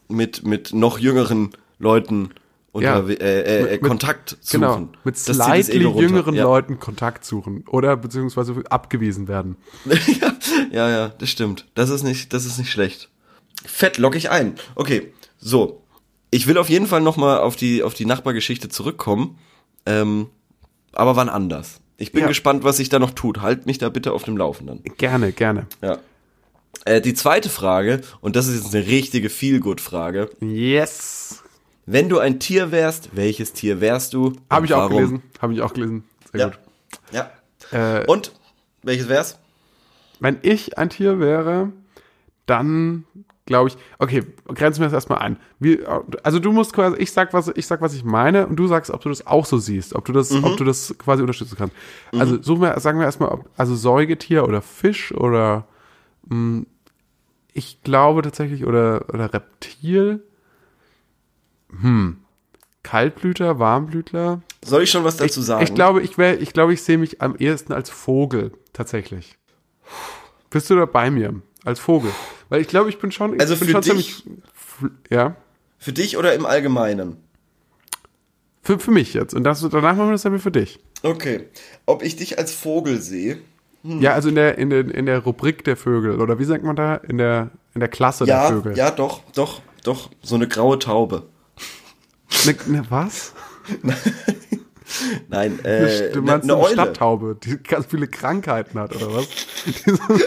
mit 0.08 0.46
mit 0.46 0.72
noch 0.72 0.98
jüngeren 0.98 1.50
Leuten 1.78 2.30
Ja. 2.78 2.98
unter, 3.00 3.08
äh, 3.20 3.40
äh, 3.40 3.72
Mit- 3.72 3.82
Kontakt 3.82 4.36
suchen. 4.40 4.60
Genau. 4.60 4.88
Mit 5.04 5.16
Das 5.16 5.24
das 5.24 5.36
slightly 5.36 5.80
jüngeren 5.82 6.34
ja. 6.34 6.44
Leuten 6.44 6.78
Kontakt 6.78 7.24
suchen. 7.24 7.64
Oder 7.68 7.96
beziehungsweise 7.96 8.54
abgewiesen 8.70 9.26
werden. 9.28 9.56
ja, 9.86 10.32
ja, 10.72 10.88
ja, 10.90 11.08
das 11.08 11.30
stimmt. 11.30 11.66
Das 11.74 11.90
ist 11.90 12.02
nicht, 12.02 12.32
das 12.32 12.44
ist 12.46 12.58
nicht 12.58 12.70
schlecht. 12.70 13.08
Fett, 13.64 13.98
lock 13.98 14.14
ich 14.16 14.30
ein. 14.30 14.54
Okay, 14.74 15.12
so. 15.38 15.82
Ich 16.30 16.46
will 16.46 16.58
auf 16.58 16.68
jeden 16.68 16.86
Fall 16.86 17.00
noch 17.00 17.16
mal 17.16 17.38
auf 17.38 17.56
die, 17.56 17.82
auf 17.82 17.94
die 17.94 18.04
Nachbargeschichte 18.06 18.68
zurückkommen. 18.68 19.38
Ähm, 19.86 20.28
aber 20.92 21.16
wann 21.16 21.28
anders. 21.28 21.80
Ich 21.98 22.12
bin 22.12 22.22
Ja. 22.22 22.28
gespannt, 22.28 22.64
was 22.64 22.76
sich 22.76 22.88
da 22.88 22.98
noch 22.98 23.12
tut. 23.12 23.40
Halt 23.40 23.66
mich 23.66 23.78
da 23.78 23.88
bitte 23.88 24.12
auf 24.12 24.24
dem 24.24 24.36
Laufenden. 24.36 24.82
Gerne, 24.98 25.32
gerne. 25.32 25.66
Ja. 25.82 25.98
Äh, 26.84 27.00
die 27.00 27.14
zweite 27.14 27.48
Frage, 27.48 28.02
und 28.20 28.36
das 28.36 28.48
ist 28.48 28.62
jetzt 28.64 28.74
eine 28.74 28.86
richtige 28.86 29.30
Feel-Good-Frage. 29.30 30.30
Yes. 30.40 31.42
Wenn 31.86 32.08
du 32.08 32.18
ein 32.18 32.38
Tier 32.40 32.70
wärst, 32.72 33.10
welches 33.12 33.52
Tier 33.52 33.80
wärst 33.80 34.12
du? 34.12 34.32
Habe 34.50 34.66
ich 34.66 34.74
auch 34.74 34.78
warum? 34.90 34.96
gelesen. 34.96 35.22
Habe 35.40 35.54
ich 35.54 35.60
auch 35.62 35.72
gelesen. 35.72 36.04
Sehr 36.32 36.40
Ja. 36.40 36.46
gut. 36.48 36.58
Ja. 37.12 37.30
Äh, 38.00 38.04
Und 38.06 38.32
welches 38.82 39.08
wär's? 39.08 39.38
Wenn 40.20 40.38
ich 40.42 40.78
ein 40.78 40.90
Tier 40.90 41.18
wäre, 41.20 41.72
dann 42.46 43.04
glaube 43.44 43.68
ich, 43.68 43.76
okay, 43.98 44.24
grenzen 44.48 44.80
wir 44.80 44.86
das 44.86 44.92
erstmal 44.92 45.18
ein. 45.18 45.36
Wie, 45.60 45.80
also 46.24 46.38
du 46.40 46.50
musst 46.52 46.72
quasi, 46.72 46.96
ich 46.98 47.12
sag, 47.12 47.32
was, 47.32 47.48
ich 47.54 47.66
sag, 47.66 47.80
was 47.80 47.94
ich 47.94 48.02
meine 48.04 48.46
und 48.46 48.56
du 48.56 48.66
sagst, 48.66 48.90
ob 48.90 49.00
du 49.02 49.08
das 49.08 49.26
auch 49.26 49.46
so 49.46 49.58
siehst, 49.58 49.94
ob 49.94 50.04
du 50.04 50.12
das, 50.12 50.30
Mhm. 50.32 50.44
ob 50.44 50.56
du 50.56 50.64
das 50.64 50.94
quasi 50.98 51.22
unterstützen 51.22 51.56
kannst. 51.56 51.76
Also 52.12 52.42
suchen 52.42 52.62
wir, 52.62 52.78
sagen 52.80 52.98
wir 52.98 53.04
erstmal, 53.06 53.28
ob, 53.30 53.48
also 53.56 53.76
Säugetier 53.76 54.44
oder 54.48 54.62
Fisch 54.62 55.12
oder 55.14 55.66
mh, 56.28 56.64
ich 57.52 57.82
glaube 57.82 58.22
tatsächlich, 58.22 58.66
oder, 58.66 59.04
oder 59.14 59.32
Reptil. 59.32 60.22
Hm. 61.80 62.18
Kaltblüter, 62.82 63.58
Warmblütler. 63.58 64.42
Soll 64.64 64.82
ich 64.82 64.90
schon 64.90 65.04
was 65.04 65.16
dazu 65.16 65.40
sagen? 65.40 65.64
Ich 65.64 65.74
glaube, 65.74 66.02
ich 66.02 66.18
ich 66.18 66.52
glaube, 66.52 66.72
ich 66.72 66.82
sehe 66.82 66.98
mich 66.98 67.20
am 67.22 67.34
ehesten 67.36 67.72
als 67.72 67.90
Vogel, 67.90 68.52
tatsächlich. 68.72 69.38
Bist 70.50 70.70
du 70.70 70.76
da 70.76 70.84
bei 70.86 71.10
mir? 71.10 71.34
Als 71.64 71.80
Vogel? 71.80 72.10
Weil 72.48 72.60
ich 72.60 72.68
glaube, 72.68 72.88
ich 72.90 72.98
bin 72.98 73.10
schon, 73.12 73.40
Also 73.40 73.56
bin 73.56 73.66
für 73.68 73.72
schon 73.72 73.80
dich- 73.82 74.22
ziemlich, 74.22 74.40
ja. 75.10 75.36
Für 75.78 75.92
dich 75.92 76.16
oder 76.16 76.34
im 76.34 76.46
Allgemeinen? 76.46 77.16
Für, 78.62 78.78
für 78.78 78.90
mich 78.90 79.14
jetzt. 79.14 79.34
Und 79.34 79.44
das, 79.44 79.60
danach 79.60 79.94
machen 79.96 80.08
wir 80.08 80.12
das 80.12 80.22
dann 80.22 80.38
für 80.38 80.50
dich. 80.50 80.78
Okay. 81.02 81.48
Ob 81.86 82.02
ich 82.02 82.16
dich 82.16 82.38
als 82.38 82.52
Vogel 82.52 83.00
sehe? 83.00 83.38
Ja, 83.82 84.14
also 84.14 84.28
in 84.30 84.34
der, 84.34 84.58
in 84.58 84.70
der, 84.70 84.80
in 84.92 85.06
der 85.06 85.20
Rubrik 85.20 85.62
der 85.64 85.76
Vögel. 85.76 86.20
Oder 86.20 86.38
wie 86.40 86.44
sagt 86.44 86.64
man 86.64 86.74
da? 86.74 86.96
In 86.96 87.18
der, 87.18 87.50
in 87.74 87.80
der 87.80 87.88
Klasse 87.88 88.24
der 88.24 88.34
Ja, 88.36 88.48
Vögel. 88.48 88.76
ja, 88.76 88.90
doch, 88.90 89.20
doch, 89.34 89.60
doch, 89.84 90.10
so 90.22 90.34
eine 90.34 90.48
graue 90.48 90.78
Taube. 90.80 91.28
Ne, 92.44 92.56
ne, 92.66 92.82
was? 92.88 93.32
Nein, 93.82 93.96
äh, 95.30 96.10
du 96.12 96.20
ne, 96.20 96.26
meinst 96.32 96.46
ne 96.46 96.54
eine 96.54 96.62
Eule. 96.62 96.72
Stadttaube, 96.74 97.36
die 97.42 97.56
ganz 97.62 97.86
viele 97.86 98.06
Krankheiten 98.08 98.78
hat, 98.78 98.94
oder 98.96 99.14
was? 99.14 99.26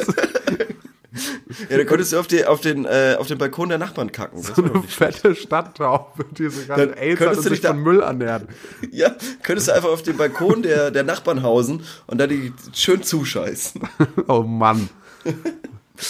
Ja, 1.69 1.77
da 1.77 1.83
könntest 1.85 2.13
du 2.13 2.19
auf, 2.19 2.27
die, 2.27 2.45
auf, 2.45 2.61
den, 2.61 2.85
äh, 2.85 3.15
auf 3.17 3.27
den 3.27 3.39
Balkon 3.39 3.69
der 3.69 3.79
Nachbarn 3.79 4.11
kacken. 4.11 4.43
Das 4.43 4.55
so 4.55 4.63
eine 4.63 4.71
nicht 4.77 4.91
schlecht. 4.93 5.17
fette 5.17 5.35
Stadttaube, 5.35 6.23
die 6.37 6.47
so 6.49 6.61
ganz 6.67 6.95
AIDS 6.97 7.19
hat 7.19 7.29
und 7.29 7.37
du 7.45 7.49
sich 7.49 7.61
da- 7.61 7.69
von 7.69 7.79
Müll 7.81 8.01
ernährt. 8.01 8.43
Ja, 8.91 9.15
könntest 9.41 9.67
du 9.69 9.73
einfach 9.73 9.89
auf 9.89 10.03
den 10.03 10.17
Balkon 10.17 10.61
der, 10.61 10.91
der 10.91 11.03
Nachbarn 11.03 11.41
hausen 11.41 11.83
und 12.05 12.19
da 12.19 12.27
die 12.27 12.53
schön 12.73 13.01
zuscheißen. 13.01 13.81
Oh 14.27 14.43
Mann. 14.43 14.89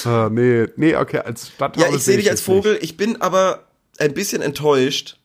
Ah, 0.03 0.29
nee, 0.29 0.67
nee, 0.75 0.95
okay, 0.97 1.19
als 1.19 1.47
Stadttaube. 1.47 1.89
Ja, 1.89 1.95
ich 1.95 2.03
sehe 2.03 2.17
dich 2.17 2.29
als 2.29 2.41
nicht. 2.41 2.45
Vogel. 2.45 2.77
Ich 2.81 2.97
bin 2.97 3.21
aber 3.21 3.63
ein 3.99 4.13
bisschen 4.13 4.41
enttäuscht, 4.41 5.17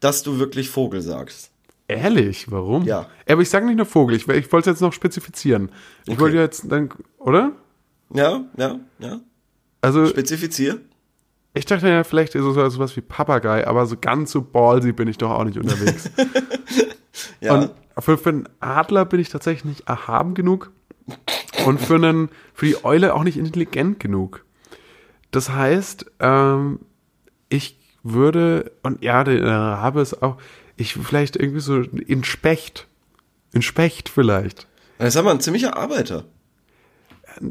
dass 0.00 0.24
du 0.24 0.40
wirklich 0.40 0.70
Vogel 0.70 1.00
sagst. 1.02 1.50
Ehrlich, 1.88 2.50
warum? 2.50 2.84
Ja. 2.84 3.06
Aber 3.28 3.40
ich 3.42 3.48
sage 3.50 3.64
nicht 3.66 3.76
nur 3.76 3.86
Vogel, 3.86 4.14
ich, 4.16 4.28
ich 4.28 4.52
wollte 4.52 4.70
es 4.70 4.74
jetzt 4.76 4.80
noch 4.82 4.92
spezifizieren. 4.92 5.70
Ich 6.04 6.12
Okay. 6.12 6.20
wollte 6.20 6.36
jetzt 6.36 6.70
dann, 6.70 6.90
oder? 7.18 7.52
Ja, 8.12 8.42
ja, 8.56 8.78
ja. 8.98 9.20
Also, 9.80 10.06
Spezifizier. 10.06 10.80
ich 11.54 11.64
dachte 11.64 11.88
ja 11.88 12.04
vielleicht 12.04 12.32
so 12.34 12.52
so 12.52 12.68
sowas 12.68 12.94
wie 12.96 13.00
Papagei, 13.00 13.66
aber 13.66 13.86
so 13.86 13.96
ganz 13.98 14.30
so 14.32 14.42
ballsy 14.42 14.92
bin 14.92 15.08
ich 15.08 15.18
doch 15.18 15.30
auch 15.30 15.44
nicht 15.44 15.58
unterwegs. 15.58 16.10
Ja. 17.40 17.54
Und 17.54 17.70
für, 17.98 18.16
für 18.16 18.28
einen 18.30 18.48
Adler 18.60 19.04
bin 19.04 19.18
ich 19.18 19.28
tatsächlich 19.28 19.64
nicht 19.64 19.88
erhaben 19.88 20.34
genug 20.34 20.70
und 21.66 21.80
für, 21.80 21.96
einen, 21.96 22.28
für 22.54 22.66
die 22.66 22.84
Eule 22.84 23.14
auch 23.14 23.24
nicht 23.24 23.36
intelligent 23.38 23.98
genug. 23.98 24.44
Das 25.32 25.50
heißt, 25.50 26.06
ähm, 26.20 26.80
ich 27.48 27.76
würde, 28.04 28.70
und 28.84 29.02
ja, 29.02 29.24
der 29.24 29.44
Rabe 29.44 30.00
ist 30.00 30.22
auch, 30.22 30.36
ich 30.78 30.94
vielleicht 30.94 31.36
irgendwie 31.36 31.60
so 31.60 31.80
in 31.82 32.24
Specht. 32.24 32.86
In 33.52 33.62
Specht 33.62 34.08
vielleicht. 34.08 34.66
das 34.98 35.08
ist 35.08 35.16
aber 35.16 35.30
ein 35.30 35.40
ziemlicher 35.40 35.76
Arbeiter. 35.76 36.24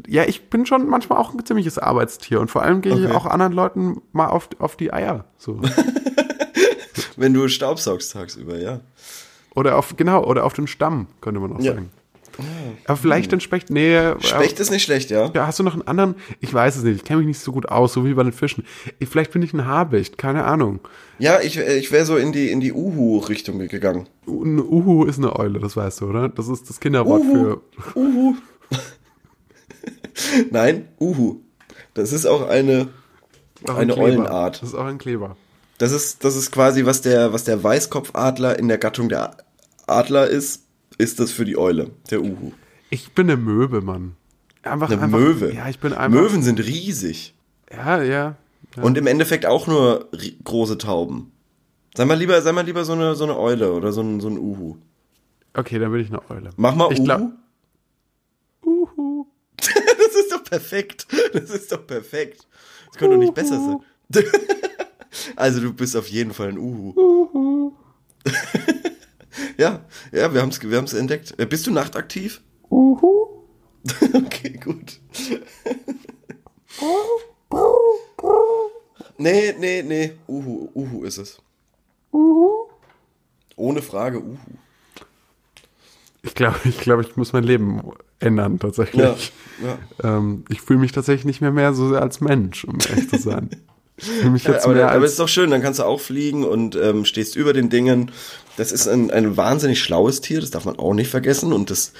Ja, 0.08 0.24
ich 0.26 0.50
bin 0.50 0.66
schon 0.66 0.88
manchmal 0.90 1.18
auch 1.20 1.34
ein 1.34 1.46
ziemliches 1.46 1.78
Arbeitstier 1.78 2.42
und 2.42 2.50
vor 2.52 2.62
allem 2.64 2.82
gehe 2.82 2.94
ich 2.98 3.06
Okay. 3.06 3.14
auch 3.14 3.26
anderen 3.26 3.54
Leuten 3.54 4.02
mal 4.12 4.28
auf, 4.28 4.50
auf 4.60 4.76
die 4.76 4.92
Eier. 4.92 5.26
So. 5.38 5.62
Wenn 7.16 7.34
du 7.34 7.48
staubsaugst 7.48 8.12
tagsüber, 8.12 8.60
ja. 8.60 8.82
Oder 9.56 9.78
auf, 9.78 9.96
genau, 9.98 10.24
oder 10.26 10.46
auf 10.46 10.54
den 10.54 10.68
Stamm, 10.68 11.08
könnte 11.22 11.40
man 11.40 11.54
auch 11.54 11.60
Ja. 11.60 11.74
sagen. 11.74 11.92
Aber 12.86 12.98
vielleicht 12.98 13.32
den 13.32 13.40
Specht, 13.40 13.70
nee. 13.70 14.00
Specht 14.20 14.60
ist 14.60 14.72
nicht 14.72 14.84
schlecht, 14.84 15.10
ja. 15.10 15.32
Hast 15.36 15.60
du 15.60 15.64
noch 15.64 15.74
einen 15.74 15.88
anderen? 15.88 16.16
Ich 16.40 16.54
weiß 16.54 16.76
es 16.76 16.84
nicht. 16.84 16.98
Ich 16.98 17.04
kenne 17.04 17.20
mich 17.20 17.28
nicht 17.28 17.40
so 17.40 17.52
gut 17.52 17.68
aus, 17.68 17.94
so 17.94 18.06
wie 18.06 18.14
bei 18.14 18.24
den 18.24 18.34
Fischen. 18.34 18.66
Ich, 19.00 19.10
vielleicht 19.10 19.32
bin 19.32 19.42
ich 19.42 19.54
ein 19.54 19.66
Habicht, 19.66 20.18
keine 20.18 20.46
Ahnung. 20.46 20.80
Ja, 21.20 21.40
ich, 21.42 21.58
äh, 21.58 21.78
ich 21.78 21.92
wäre 21.92 22.06
so 22.06 22.16
in 22.18 22.32
die, 22.32 22.52
in 22.52 22.60
die 22.60 22.74
Uhu-Richtung 22.74 23.60
gegangen. 23.60 24.08
Ein 24.28 24.60
Uhu 24.60 25.06
ist 25.06 25.18
eine 25.18 25.36
Eule, 25.36 25.60
das 25.60 25.76
weißt 25.76 26.02
du, 26.02 26.10
oder? 26.10 26.30
Das 26.30 26.48
ist 26.48 26.70
das 26.70 26.80
Kinderwort 26.80 27.24
Uhu. 27.24 27.34
für. 27.34 27.62
Uhu. 27.96 28.36
Nein, 30.52 30.88
Uhu. 31.00 31.42
Das 31.94 32.14
ist 32.14 32.26
auch 32.26 32.48
eine, 32.48 32.90
auch 33.66 33.76
ein 33.76 33.78
eine 33.78 33.94
Kleber. 33.94 34.08
Eulenart. 34.08 34.62
Das 34.62 34.70
ist 34.70 34.76
auch 34.76 34.86
ein 34.86 35.00
Kleber. 35.00 35.36
Das 35.80 35.92
ist, 35.92 36.24
das 36.24 36.36
ist 36.36 36.52
quasi, 36.52 36.86
was 36.86 37.02
der, 37.02 37.34
was 37.34 37.44
der 37.44 37.64
Weißkopfadler 37.64 38.58
in 38.58 38.68
der 38.68 38.78
Gattung 38.78 39.10
der 39.10 39.38
Adler 39.86 40.28
ist, 40.28 40.64
ist 40.98 41.20
das 41.20 41.32
für 41.32 41.46
die 41.46 41.58
Eule, 41.58 41.92
der 42.10 42.22
Uhu. 42.22 42.52
Ich 42.90 43.12
bin 43.14 43.30
eine 43.30 43.38
Möwe, 43.40 43.82
Mann. 43.82 44.16
Einfach, 44.64 44.90
Eine 44.90 45.02
einfach, 45.02 45.20
Möwe. 45.20 45.54
Ja, 45.54 45.70
ich 45.70 45.80
bin 45.80 45.94
einfach. 45.94 46.10
Möwen 46.22 46.42
sind 46.44 46.60
riesig. 46.60 47.34
Ja, 47.72 48.02
ja. 48.02 48.36
ja. 48.76 48.84
Und 48.84 48.98
im 48.98 49.08
Endeffekt 49.08 49.46
auch 49.46 49.68
nur 49.68 50.10
große 50.44 50.78
Tauben. 50.78 51.32
Sei 51.96 52.06
mal 52.06 52.16
lieber, 52.18 52.42
sei 52.42 52.52
mal 52.52 52.66
lieber 52.66 52.84
so 52.86 52.94
eine, 52.94 53.16
so 53.16 53.24
eine 53.24 53.38
Eule 53.38 53.74
oder 53.74 53.92
so 53.92 54.02
ein, 54.02 54.20
so 54.20 54.28
ein 54.30 54.38
Uhu. 54.38 54.78
Okay, 55.54 55.80
dann 55.80 55.92
bin 55.92 56.02
ich 56.02 56.10
eine 56.10 56.22
Eule. 56.30 56.50
Mach 56.58 56.76
mal 56.76 56.92
ich 56.92 57.00
Uhu. 57.00 57.06
glaub- 57.06 57.32
Uhu. 58.66 59.26
Das 60.08 60.16
ist 60.26 60.32
doch 60.32 60.44
perfekt. 60.44 61.08
Das 61.34 61.50
ist 61.50 61.72
doch 61.72 61.86
perfekt. 61.86 62.48
Das 62.88 62.98
könnte 62.98 63.16
doch 63.16 63.22
nicht 63.22 63.34
besser 63.34 63.60
sein. 63.60 64.24
Also 65.36 65.60
du 65.62 65.74
bist 65.74 65.96
auf 65.98 66.08
jeden 66.08 66.32
Fall 66.34 66.50
ein 66.50 66.58
Uhu. 66.60 67.74
ja, 69.58 69.86
ja, 70.12 70.34
wir 70.34 70.42
haben 70.42 70.50
es 70.50 70.62
wir 70.62 70.78
haben's 70.78 70.94
entdeckt. 70.94 71.36
Äh, 71.38 71.46
Bist 71.46 71.68
du 71.68 71.72
nachtaktiv? 71.72 72.42
Uhu. 72.70 73.28
Okay, 74.14 74.60
gut. 74.64 75.00
Nee, 79.18 79.56
nee, 79.58 79.82
nee. 79.82 80.14
Uhu, 80.28 80.70
Uhu 80.76 81.04
ist 81.04 81.18
es. 81.18 81.42
Uhu. 82.14 82.68
Ohne 83.56 83.82
Frage, 83.82 84.22
Uhu. 84.22 84.38
Ich 86.22 86.36
glaube, 86.36 86.60
ich, 86.66 86.80
glaub, 86.80 87.02
ich 87.02 87.16
muss 87.16 87.34
mein 87.34 87.44
Leben 87.44 87.82
ändern, 88.20 88.60
tatsächlich. 88.60 89.02
Ja, 89.62 89.78
ja. 90.04 90.18
Ähm, 90.18 90.46
ich 90.50 90.62
fühle 90.62 90.80
mich 90.80 90.92
tatsächlich 90.92 91.26
nicht 91.26 91.42
mehr 91.42 91.52
mehr 91.52 91.74
so 91.74 91.90
sehr 91.90 92.02
als 92.02 92.22
Mensch, 92.22 92.66
um 92.66 92.78
ehrlich 92.88 93.10
zu 93.10 93.18
sein. 93.18 93.50
Jetzt 94.00 94.66
aber, 94.66 94.92
aber 94.92 95.06
ist 95.06 95.20
doch 95.20 95.28
schön, 95.28 95.50
dann 95.50 95.62
kannst 95.62 95.80
du 95.80 95.84
auch 95.84 96.00
fliegen 96.00 96.44
und 96.44 96.76
ähm, 96.76 97.04
stehst 97.06 97.36
über 97.36 97.54
den 97.54 97.70
Dingen. 97.70 98.12
Das 98.56 98.72
ist 98.72 98.88
ein, 98.88 99.10
ein 99.12 99.38
wahnsinnig 99.38 99.82
schlaues 99.82 100.22
Tier, 100.22 100.40
das 100.40 100.52
darf 100.52 100.66
man 100.66 100.78
auch 100.78 100.94
nicht 100.94 101.10
vergessen 101.10 101.52
und 101.54 101.70
das 101.72 101.94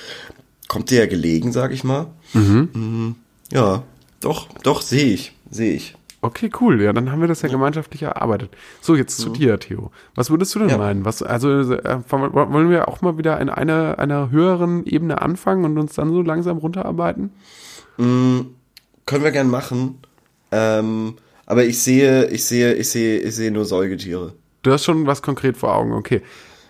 kommt 0.68 0.90
dir 0.92 1.00
ja 1.00 1.06
gelegen, 1.08 1.52
sag 1.52 1.72
ich 1.72 1.84
mal. 1.84 2.08
Mhm. 2.34 3.16
Ja, 3.52 3.84
doch, 4.20 4.48
doch, 4.64 4.82
sehe 4.82 5.14
ich, 5.14 5.34
sehe 5.50 5.74
ich. 5.74 5.96
Okay, 6.22 6.50
cool. 6.60 6.82
Ja, 6.82 6.94
dann 6.94 7.12
haben 7.12 7.22
wir 7.22 7.28
das 7.28 7.44
ja 7.44 7.50
gemeinschaftlich 7.50 8.02
erarbeitet. 8.02 8.50
So, 8.82 8.96
jetzt 8.96 9.18
zu 9.18 9.30
dir, 9.30 9.60
Theo. 9.60 9.92
Was 10.16 10.32
würdest 10.32 10.54
du 10.56 10.60
denn 10.60 10.70
Ja. 10.70 10.78
meinen? 10.78 11.06
Was, 11.06 11.22
also, 11.22 11.50
äh, 11.74 12.00
wollen 12.10 12.70
wir 12.72 12.88
auch 12.88 13.02
mal 13.02 13.18
wieder 13.20 13.40
in 13.40 13.50
einer, 13.50 14.00
einer 14.00 14.32
höheren 14.32 14.86
Ebene 14.86 15.22
anfangen 15.22 15.64
und 15.64 15.78
uns 15.78 15.94
dann 15.94 16.10
so 16.10 16.22
langsam 16.24 16.58
runterarbeiten? 16.58 17.32
Können 17.98 19.24
wir 19.24 19.32
gern 19.32 19.50
machen. 19.50 20.00
Ähm, 20.52 21.16
aber 21.48 21.66
ich 21.66 21.82
sehe, 21.82 22.28
ich 22.28 22.46
sehe, 22.46 22.74
ich 22.74 22.90
sehe, 22.90 23.18
ich 23.20 23.36
sehe 23.36 23.52
nur 23.52 23.66
Säugetiere. 23.66 24.34
Du 24.62 24.72
hast 24.72 24.86
schon 24.86 25.08
was 25.08 25.22
konkret 25.24 25.58
vor 25.58 25.76
Augen, 25.76 25.94
okay. 25.94 26.22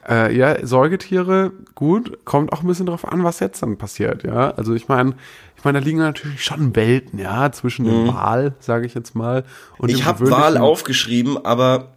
Äh, 0.07 0.34
ja, 0.38 0.65
Säugetiere, 0.65 1.51
gut, 1.75 2.23
kommt 2.23 2.53
auch 2.53 2.61
ein 2.61 2.67
bisschen 2.67 2.86
drauf 2.86 3.05
an, 3.05 3.25
was 3.25 3.41
jetzt 3.41 3.61
dann 3.61 3.78
passiert, 3.78 4.23
ja. 4.23 4.51
Also 4.51 4.73
ich 4.73 4.88
meine, 4.88 5.15
ich 5.57 5.65
meine, 5.65 5.80
da 5.80 5.86
liegen 5.86 5.97
natürlich 5.97 6.43
schon 6.43 6.75
Welten, 6.75 7.19
ja, 7.19 7.51
zwischen 7.51 7.84
dem 7.86 8.07
Wal, 8.07 8.55
sage 8.59 8.86
ich 8.86 8.93
jetzt 8.93 9.15
mal, 9.15 9.43
und 9.80 9.89
Mhm. 9.89 9.95
Ich 9.95 10.05
habe 10.05 10.30
Wal 10.30 10.57
aufgeschrieben, 10.57 11.43
aber 11.43 11.93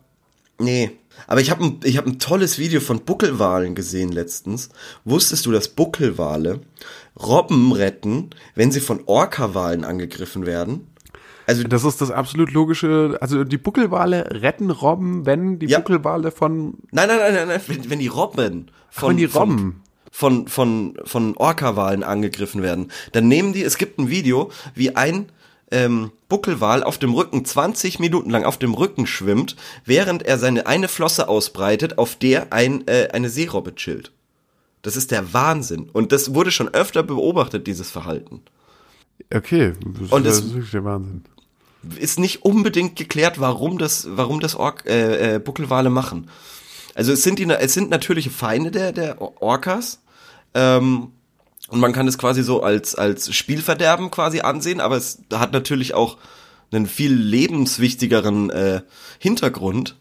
nee. 0.58 0.90
Aber 1.26 1.40
ich 1.40 1.50
habe 1.50 1.64
ein, 1.64 1.80
ich 1.84 1.98
hab 1.98 2.06
ein 2.06 2.18
tolles 2.18 2.58
Video 2.58 2.80
von 2.80 3.00
Buckelwalen 3.04 3.74
gesehen 3.74 4.10
letztens. 4.10 4.70
Wusstest 5.04 5.44
du, 5.44 5.52
dass 5.52 5.68
Buckelwale 5.68 6.60
Robben 7.14 7.72
retten, 7.72 8.30
wenn 8.54 8.72
sie 8.72 8.80
von 8.80 9.02
Orca-Walen 9.04 9.84
angegriffen 9.84 10.46
werden? 10.46 10.86
Also 11.50 11.64
Das 11.64 11.84
ist 11.84 12.00
das 12.00 12.10
absolut 12.10 12.52
logische, 12.52 13.18
also 13.20 13.44
die 13.44 13.58
Buckelwale 13.58 14.42
retten 14.42 14.70
Robben, 14.70 15.26
wenn 15.26 15.58
die 15.58 15.66
Ja. 15.66 15.78
Buckelwale 15.78 16.30
von, 16.30 16.74
Nein, 16.92 17.08
nein, 17.08 17.18
nein, 17.18 17.34
nein, 17.34 17.48
nein. 17.48 17.60
Wenn, 17.66 17.90
wenn 17.90 17.98
die 17.98 18.06
Robben 18.08 18.70
von, 18.90 19.10
wenn 19.10 19.16
die 19.16 19.24
Robben. 19.26 19.82
von, 20.10 20.46
von, 20.46 20.48
von, 20.48 20.98
von 21.04 21.36
Orca-Walen 21.36 22.02
angegriffen 22.02 22.62
werden, 22.62 22.90
dann 23.12 23.28
nehmen 23.28 23.52
die, 23.52 23.62
es 23.62 23.78
gibt 23.78 23.98
ein 23.98 24.08
Video, 24.10 24.50
wie 24.74 24.96
ein 24.96 25.26
ähm, 25.72 26.10
Buckelwal 26.28 26.82
auf 26.82 26.98
dem 26.98 27.14
Rücken 27.14 27.44
20 27.44 27.98
Minuten 28.00 28.30
lang 28.30 28.44
auf 28.44 28.58
dem 28.58 28.74
Rücken 28.74 29.06
schwimmt, 29.06 29.56
während 29.84 30.22
er 30.24 30.38
seine 30.38 30.66
eine 30.66 30.88
Flosse 30.88 31.28
ausbreitet, 31.28 31.98
auf 31.98 32.16
der 32.16 32.52
ein, 32.52 32.86
äh, 32.88 33.08
eine 33.12 33.28
Seerobbe 33.30 33.74
chillt. 33.74 34.12
Das 34.82 34.96
ist 34.96 35.10
der 35.10 35.32
Wahnsinn. 35.32 35.90
Und 35.92 36.10
das 36.12 36.34
wurde 36.34 36.50
schon 36.50 36.68
öfter 36.68 37.02
beobachtet, 37.02 37.66
dieses 37.66 37.90
Verhalten. 37.90 38.40
okay, 39.32 39.74
das, 40.00 40.10
Und 40.10 40.26
ist 40.26 40.54
wirklich 40.54 40.70
der 40.70 40.84
Wahnsinn. 40.84 41.22
Ist 41.98 42.18
nicht 42.18 42.44
unbedingt 42.44 42.96
geklärt, 42.96 43.40
warum 43.40 43.78
das, 43.78 44.06
warum 44.10 44.40
das 44.40 44.54
Ork, 44.54 44.84
äh, 44.86 45.36
äh, 45.36 45.38
Buckelwale 45.38 45.90
machen. 45.90 46.30
Also 46.94 47.12
es 47.12 47.22
sind 47.22 47.38
die, 47.38 47.48
es 47.48 47.72
sind 47.72 47.90
natürliche 47.90 48.30
Feinde 48.30 48.70
der, 48.70 48.92
der 48.92 49.20
Orcas. 49.42 50.00
Ähm, 50.54 51.12
und 51.68 51.78
man 51.78 51.92
kann 51.92 52.08
es 52.08 52.18
quasi 52.18 52.42
so 52.42 52.62
als, 52.62 52.96
als 52.96 53.32
Spielverderben 53.34 54.10
quasi 54.10 54.40
ansehen, 54.40 54.80
aber 54.80 54.96
es 54.96 55.22
hat 55.32 55.52
natürlich 55.52 55.94
auch 55.94 56.18
einen 56.72 56.86
viel 56.86 57.12
lebenswichtigeren 57.12 58.50
äh, 58.50 58.80
Hintergrund. 59.18 59.96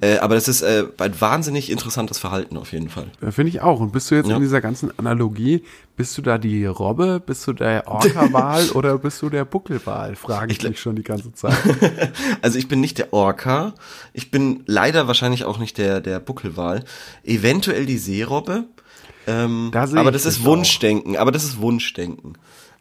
Äh, 0.00 0.18
aber 0.18 0.34
das 0.34 0.48
ist 0.48 0.62
äh, 0.62 0.84
ein 0.98 1.20
wahnsinnig 1.20 1.70
interessantes 1.70 2.18
Verhalten 2.18 2.56
auf 2.56 2.72
jeden 2.72 2.88
Fall. 2.88 3.06
Finde 3.30 3.50
ich 3.50 3.60
auch. 3.60 3.80
Und 3.80 3.92
bist 3.92 4.10
du 4.10 4.14
jetzt 4.14 4.28
Ja. 4.28 4.36
in 4.36 4.42
dieser 4.42 4.60
ganzen 4.60 4.90
Analogie, 4.98 5.62
bist 5.96 6.16
du 6.18 6.22
da 6.22 6.38
die 6.38 6.64
Robbe, 6.64 7.20
bist 7.24 7.46
du 7.46 7.52
der 7.52 7.86
Orca-Wal 7.88 8.70
oder 8.74 8.98
bist 8.98 9.20
du 9.22 9.28
der 9.30 9.44
Buckelwal? 9.44 10.16
Frage 10.16 10.52
ich 10.52 10.58
glaub- 10.58 10.70
mich 10.70 10.80
schon 10.80 10.96
die 10.96 11.02
ganze 11.02 11.32
Zeit. 11.32 11.56
Also 12.42 12.58
ich 12.58 12.68
bin 12.68 12.80
nicht 12.80 12.98
der 12.98 13.12
Orca. 13.12 13.74
Ich 14.12 14.30
bin 14.30 14.62
leider 14.66 15.06
wahrscheinlich 15.06 15.44
auch 15.44 15.58
nicht 15.58 15.78
der, 15.78 16.00
der 16.00 16.20
Buckelwal. 16.20 16.84
Eventuell 17.22 17.86
die 17.86 17.98
Seerobbe. 17.98 18.64
Ähm, 19.26 19.70
Da 19.72 19.82
aber 19.84 20.06
ich 20.06 20.12
das 20.12 20.26
ist 20.26 20.44
Wunschdenken. 20.44 21.16
Aber 21.16 21.32
das 21.32 21.44
ist 21.44 21.58
Wunschdenken. 21.60 22.34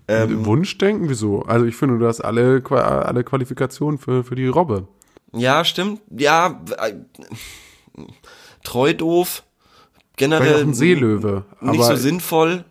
Ähm, 0.08 0.46
Wunschdenken? 0.46 1.10
Wieso? 1.10 1.44
Also 1.44 1.66
ich 1.66 1.76
finde, 1.76 1.98
du 1.98 2.08
hast 2.08 2.22
alle, 2.22 2.62
alle 2.70 3.24
Qualifikationen 3.24 3.98
für, 3.98 4.24
für 4.24 4.36
die 4.36 4.48
Robbe. 4.48 4.88
Ja, 5.34 5.64
stimmt. 5.66 6.02
Ja, 6.16 6.62
äh, 6.78 6.94
treu 8.64 8.94
doof. 8.94 9.44
Generell 10.16 10.62
ein 10.62 10.74
Seelöwe. 10.74 11.46
nicht 11.62 11.84
so 11.84 11.96
sinnvoll. 11.96 12.66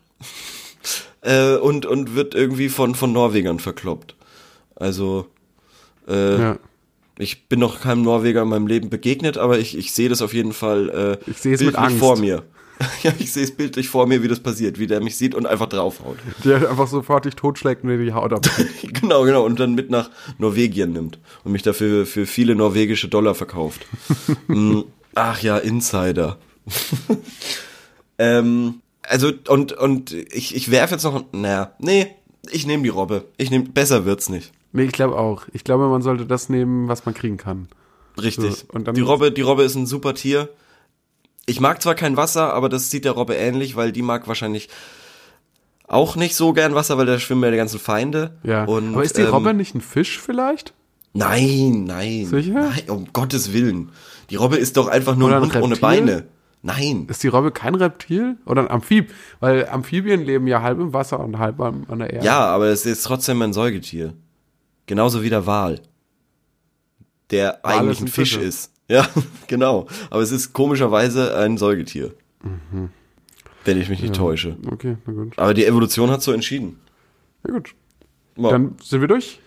äh, 1.23 1.57
und, 1.57 1.87
und 1.87 2.15
wird 2.15 2.35
irgendwie 2.35 2.69
von, 2.69 2.95
von 2.95 3.13
Norwegern 3.13 3.59
verkloppt. 3.59 4.15
Also, 4.77 5.27
äh, 6.09 6.41
ja. 6.41 6.59
ich 7.19 7.49
bin 7.49 7.59
noch 7.61 7.81
keinem 7.81 8.03
Norweger 8.03 8.43
in 8.43 8.49
meinem 8.49 8.67
Leben 8.67 8.91
begegnet, 8.91 9.39
aber 9.39 9.59
ich, 9.59 9.77
ich 9.77 9.93
sehe 9.93 10.09
das 10.09 10.23
auf 10.23 10.35
jeden 10.35 10.53
Fall 10.53 11.19
äh, 11.27 11.31
Ich 11.31 11.39
sehe 11.39 11.55
es 11.55 11.61
mit 11.61 11.77
Angst. 11.77 11.99
vor 11.99 12.17
mir. 12.17 12.45
ja, 13.03 13.13
ich 13.19 13.33
sehe 13.33 13.45
es 13.45 13.55
bildlich 13.55 13.89
vor 13.89 14.07
mir, 14.07 14.23
wie 14.23 14.29
das 14.29 14.41
passiert, 14.41 14.79
wie 14.79 14.87
der 14.87 15.01
mich 15.01 15.17
sieht 15.17 15.35
und 15.35 15.47
einfach 15.47 15.69
draufhaut. 15.69 16.17
Halt 16.45 16.67
einfach 16.67 16.89
sofort 16.89 17.25
dich 17.25 17.37
totschlägt 17.37 17.85
und 17.85 17.91
dir 17.91 17.99
die 17.99 18.13
Haut 18.13 18.33
ab. 18.33 18.45
genau, 18.83 19.23
genau. 19.25 19.45
Und 19.45 19.61
dann 19.61 19.75
mit 19.75 19.91
nach 19.91 20.11
Norwegien 20.39 20.93
nimmt 20.93 21.19
und 21.45 21.53
mich 21.53 21.63
dafür 21.63 22.07
für 22.07 22.27
viele 22.27 22.55
norwegische 22.57 23.09
Dollar 23.09 23.35
verkauft. 23.35 23.87
Mm, 24.49 24.81
Ach 25.15 25.41
ja, 25.43 25.59
Insider. 25.59 26.39
ähm, 28.19 28.81
also, 29.03 29.31
und, 29.49 29.73
und 29.73 30.13
ich, 30.13 30.55
ich 30.55 30.71
werfe 30.71 30.95
jetzt 30.95 31.05
noch, 31.05 31.25
naja, 31.33 31.73
nee, 31.79 32.07
ich 32.51 32.67
nehme 32.67 32.83
die 32.83 32.89
Robbe. 32.89 33.25
Ich 33.37 33.51
nehme, 33.51 33.65
besser 33.65 34.05
wird's 34.05 34.29
nicht. 34.29 34.53
nee, 34.73 34.85
ich 34.85 34.93
glaube 34.93 35.17
auch. 35.19 35.45
Ich 35.53 35.65
glaube, 35.65 35.89
man 35.89 36.03
sollte 36.03 36.27
das 36.27 36.49
nehmen, 36.49 36.89
was 36.89 37.05
man 37.05 37.15
kriegen 37.15 37.37
kann. 37.37 37.69
Richtig. 38.21 38.55
So, 38.55 38.65
und 38.73 38.87
dann- 38.89 38.95
die 38.95 39.01
Robbe, 39.01 39.33
die 39.33 39.41
Robbe 39.43 39.63
ist 39.63 39.75
ein 39.75 39.87
super 39.87 40.15
Tier. 40.15 40.49
Ich 41.47 41.61
mag 41.61 41.83
zwar 41.83 41.95
kein 41.95 42.17
Wasser, 42.17 42.53
aber 42.55 42.69
das 42.69 42.91
sieht 42.91 43.05
der 43.05 43.13
Robbe 43.13 43.35
ähnlich, 43.35 43.77
weil 43.77 43.93
die 43.93 44.03
mag 44.03 44.29
wahrscheinlich 44.29 44.69
auch 45.89 46.17
nicht 46.17 46.37
so 46.37 46.53
gern 46.53 46.75
Wasser, 46.75 46.97
weil 46.99 47.07
da 47.07 47.19
schwimmen 47.19 47.43
ja 47.43 47.51
die 47.51 47.57
ganzen 47.57 47.81
Feinde. 47.81 48.39
Ja. 48.45 48.65
Und, 48.65 48.95
aber 48.95 49.05
ist 49.05 49.19
die 49.19 49.23
ähm, 49.23 49.31
Robbe 49.31 49.53
nicht 49.53 49.75
ein 49.75 49.81
Fisch 49.81 50.21
vielleicht? 50.21 50.73
Nein, 51.13 51.85
nein. 51.85 52.27
Sicher? 52.27 52.71
Nein, 52.71 52.89
um 52.89 53.13
Gottes 53.13 53.53
Willen. 53.53 53.91
Die 54.31 54.37
Robbe 54.37 54.57
ist 54.57 54.77
doch 54.77 54.89
einfach 54.89 55.17
nur 55.17 55.29
Oder 55.29 55.37
ein 55.39 55.43
Hund 55.43 55.63
ohne? 55.63 55.77
Beine. 55.77 56.25
Nein. 56.63 57.07
Ist 57.11 57.23
die 57.23 57.29
Robbe 57.29 57.51
kein 57.51 57.75
Reptil 57.75 58.37
oder 58.47 58.63
ein 58.63 58.71
Amphib? 58.71 59.13
Weil 59.41 59.69
Amphibien 59.69 60.25
leben 60.25 60.47
ja 60.47 60.63
halb 60.63 60.79
im 60.79 60.93
Wasser 60.93 61.21
und 61.21 61.39
halb 61.39 61.61
an 61.61 61.87
der 61.99 62.11
Erde. 62.13 62.25
Ja, 62.25 62.39
aber 62.39 62.67
es 62.67 62.87
ist 62.87 63.03
trotzdem 63.03 63.43
ein 63.43 63.53
Säugetier. 63.53 64.15
Genauso 64.87 65.23
wie 65.23 65.31
der 65.31 65.47
Wal. 65.47 65.81
Der 67.31 67.59
Wale 67.63 67.81
eigentlich 67.81 68.01
ein 68.01 68.09
Fisch 68.09 68.35
Fische. 68.37 68.47
ist. 68.47 68.72
Ja, 68.93 69.09
genau. 69.47 69.87
Aber 70.11 70.21
es 70.21 70.33
ist 70.33 70.53
komischerweise 70.53 71.35
ein 71.37 71.57
Säugetier. 71.57 72.13
Wenn 73.65 73.81
ich 73.81 73.89
mich 73.89 74.03
nicht 74.03 74.15
täusche. 74.15 74.57
Okay, 74.71 74.97
na 75.07 75.13
gut. 75.15 75.39
Aber 75.39 75.55
die 75.55 75.65
Evolution 75.65 76.11
hat 76.11 76.21
so 76.23 76.33
entschieden. 76.33 76.79
Na 77.43 77.55
gut. 77.55 77.75
Ja. 78.37 78.51
Dann 78.51 78.77
sind 78.83 79.01
wir 79.01 79.09
durch. 79.09 79.41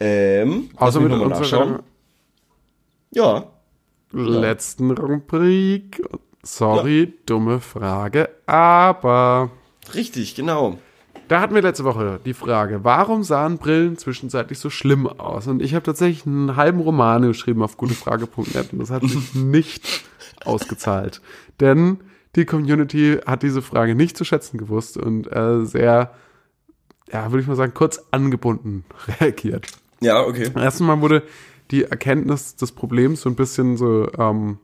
ähm, 0.00 0.70
Außer 0.76 1.00
mit 1.00 1.10
noch 1.10 1.18
mal 1.18 1.28
nachschauen. 1.28 1.80
Ja. 3.10 3.46
letzten 4.12 4.92
Rubrik. 4.92 6.02
Sorry, 6.42 7.12
dumme 7.26 7.60
Frage, 7.60 8.28
aber 8.46 9.50
Richtig, 9.94 10.34
genau. 10.34 10.78
Da 11.28 11.40
hatten 11.40 11.54
wir 11.54 11.62
letzte 11.62 11.84
Woche 11.84 12.20
die 12.24 12.34
Frage, 12.34 12.84
warum 12.84 13.22
sahen 13.22 13.58
Brillen 13.58 13.96
zwischenzeitlich 13.96 14.58
so 14.58 14.70
schlimm 14.70 15.06
aus? 15.06 15.46
Und 15.46 15.62
ich 15.62 15.74
habe 15.74 15.84
tatsächlich 15.84 16.26
einen 16.26 16.56
halben 16.56 16.80
Roman 16.80 17.22
geschrieben 17.22 17.62
auf 17.62 17.76
gutefrage.net 17.76 18.72
und 18.72 18.78
das 18.78 18.90
hat 18.90 19.02
sich 19.02 19.34
nicht 19.34 20.04
ausgezahlt. 20.44 21.20
Denn 21.60 21.98
die 22.36 22.44
Community 22.44 23.18
hat 23.26 23.42
diese 23.42 23.62
Frage 23.62 23.94
nicht 23.94 24.16
zu 24.16 24.24
schätzen 24.24 24.58
gewusst 24.58 24.96
und 24.96 25.30
äh, 25.32 25.64
sehr, 25.64 26.12
ja, 27.12 27.30
würde 27.30 27.42
ich 27.42 27.46
mal 27.46 27.56
sagen, 27.56 27.74
kurz 27.74 28.02
angebunden 28.10 28.84
reagiert. 29.20 29.68
Ja, 30.00 30.22
okay. 30.22 30.50
Erstens 30.54 30.86
mal 30.86 31.00
wurde 31.00 31.22
die 31.70 31.84
Erkenntnis 31.84 32.56
des 32.56 32.72
Problems 32.72 33.22
so 33.22 33.30
ein 33.30 33.36
bisschen 33.36 33.76
so, 33.76 34.10
ähm, 34.18 34.58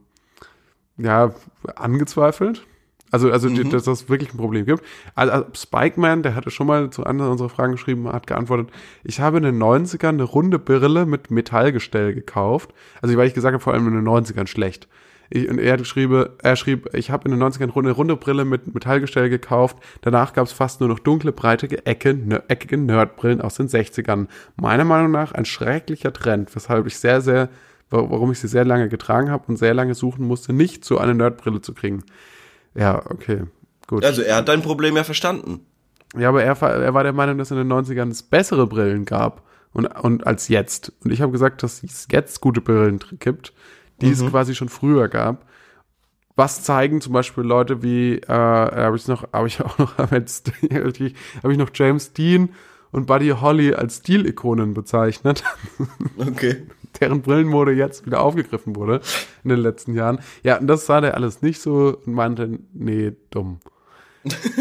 ja, 0.99 1.35
angezweifelt. 1.77 2.67
Also, 3.11 3.31
also 3.33 3.49
die, 3.49 3.69
dass 3.69 3.87
es 3.87 4.09
wirklich 4.09 4.33
ein 4.33 4.37
Problem 4.37 4.67
gibt. 4.67 4.83
Also, 5.15 5.33
also 5.33 5.47
Spikeman, 5.55 6.23
der 6.23 6.35
hatte 6.35 6.51
schon 6.51 6.67
mal 6.67 6.91
zu 6.91 7.05
einer 7.05 7.31
unserer 7.31 7.49
Fragen 7.49 7.73
geschrieben, 7.73 8.07
hat 8.13 8.27
geantwortet, 8.27 8.69
ich 9.05 9.21
habe 9.21 9.39
in 9.39 9.43
den 9.43 9.59
90ern 9.61 10.09
eine 10.11 10.23
runde 10.25 10.59
Brille 10.59 11.07
mit 11.07 11.31
Metallgestell 11.31 12.15
gekauft. 12.15 12.71
Also, 13.03 13.17
weil 13.17 13.27
ich 13.27 13.35
gesagt 13.35 13.53
habe, 13.55 13.63
vor 13.63 13.73
allem 13.75 13.89
in 13.89 13.95
den 13.95 14.09
90ern 14.09 14.47
schlecht. 14.47 14.87
Ich, 15.33 15.49
und 15.49 15.59
er 15.61 15.77
geschrieben, 15.77 16.27
er 16.43 16.57
schrieb, 16.57 16.89
ich 16.93 17.11
habe 17.13 17.29
in 17.29 17.39
den 17.39 17.43
90ern 17.43 17.77
eine 17.77 17.91
runde 17.93 18.17
Brille 18.17 18.45
mit 18.45 18.75
Metallgestell 18.75 19.29
gekauft. 19.31 19.77
Danach 20.01 20.33
gab 20.33 20.47
es 20.47 20.53
fast 20.53 20.81
nur 20.81 20.89
noch 20.89 20.99
dunkle, 20.99 21.31
breite, 21.31 21.87
Ecke, 21.87 22.15
nö, 22.15 22.41
eckige 22.49 22.77
Nerdbrillen 22.77 23.41
aus 23.41 23.55
den 23.55 23.69
60ern. 23.69 24.27
Meiner 24.57 24.85
Meinung 24.85 25.13
nach 25.13 25.31
ein 25.33 25.45
schrecklicher 25.45 26.13
Trend, 26.13 26.53
weshalb 26.57 26.87
ich 26.89 26.97
sehr, 26.99 27.21
sehr, 27.21 27.49
wa- 27.91 28.07
warum 28.11 28.33
ich 28.33 28.41
sie 28.41 28.49
sehr 28.49 28.65
lange 28.65 28.89
getragen 28.89 29.31
habe 29.31 29.45
und 29.47 29.57
sehr 29.57 29.73
lange 29.73 29.95
suchen 29.95 30.27
musste, 30.27 30.53
nicht 30.53 30.85
so 30.85 30.99
eine 30.99 31.15
Nerdbrille 31.15 31.61
zu 31.61 31.75
kriegen. 31.75 32.03
Ja, 32.75 33.03
okay, 33.11 33.43
gut. 33.87 34.05
Also 34.05 34.23
er 34.23 34.37
hat 34.37 34.49
dein 34.49 34.63
Problem 34.63 34.97
ja 34.97 35.05
verstanden. 35.05 35.67
Ja, 36.17 36.29
aber 36.29 36.43
er, 36.43 36.61
war- 36.61 36.73
er 36.75 36.95
war 36.95 37.03
der 37.05 37.13
Meinung, 37.13 37.39
dass 37.39 37.51
in 37.51 37.57
den 37.57 37.69
90ern 37.73 38.11
es 38.11 38.23
bessere 38.23 38.67
Brillen 38.67 39.05
gab 39.05 39.43
und, 39.73 39.87
und 39.87 40.27
als 40.27 40.49
jetzt. 40.49 40.93
Und 41.05 41.13
ich 41.13 41.23
habe 41.23 41.33
gesagt, 41.33 41.63
dass 41.63 41.83
es 41.83 42.07
jetzt 42.11 42.41
gute 42.41 42.61
Brillen 42.61 42.99
gibt, 43.19 43.53
die 44.01 44.11
es 44.11 44.25
quasi 44.25 44.55
schon 44.55 44.69
früher 44.69 45.09
gab. 45.09 45.47
Was 46.37 46.63
zeigen 46.63 47.01
zum 47.01 47.13
Beispiel 47.13 47.45
Leute 47.45 47.83
wie, 47.83 48.15
äh, 48.17 48.27
habe 48.29 48.97
ich 48.97 49.07
noch, 49.09 49.33
habe 49.33 49.47
ich 49.47 49.61
auch 49.61 49.79
noch, 49.79 49.99
habe 49.99 50.25
ich 51.53 51.59
noch 51.59 51.71
James 51.75 52.13
Dean 52.13 52.51
und 52.93 53.07
Buddy 53.07 53.29
Holly 53.31 53.75
als 53.75 53.99
Stilikonen 53.99 54.75
bezeichnet, 54.75 55.45
Okay. 56.19 56.67
deren 57.01 57.23
Brillenmode 57.23 57.73
jetzt 57.73 58.07
wieder 58.07 58.21
aufgegriffen 58.21 58.77
wurde 58.77 59.01
in 59.45 59.51
den 59.51 59.61
letzten 59.61 59.95
Jahren. 59.95 60.21
Ja, 60.43 60.59
und 60.59 60.67
das 60.67 60.87
sah 60.87 61.01
der 61.01 61.15
alles 61.15 61.43
nicht 61.43 61.61
so 61.61 61.99
und 62.05 62.15
meinte, 62.15 62.59
nee, 62.73 63.13
dumm. 63.31 63.61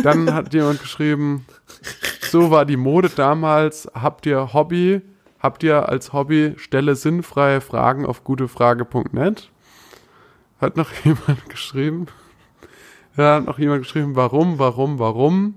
Dann 0.04 0.34
hat 0.34 0.54
jemand 0.54 0.82
geschrieben, 0.82 1.46
so 2.22 2.50
war 2.52 2.66
die 2.66 2.78
Mode 2.78 3.10
damals, 3.10 3.90
habt 3.94 4.26
ihr 4.26 4.54
Hobby, 4.54 5.02
habt 5.40 5.64
ihr 5.64 5.90
als 5.90 6.14
Hobby 6.14 6.54
stelle 6.58 6.96
sinnfreie 6.96 7.60
Fragen 7.60 8.06
auf 8.06 8.24
gutefrage.net? 8.24 9.50
Hat 10.62 10.78
noch 10.78 10.92
jemand 11.04 11.50
geschrieben? 11.50 12.06
Ja, 13.18 13.36
hat 13.36 13.46
noch 13.48 13.60
jemand 13.60 13.82
geschrieben, 13.82 14.16
warum, 14.16 14.60
warum, 14.60 15.00
warum? 15.00 15.56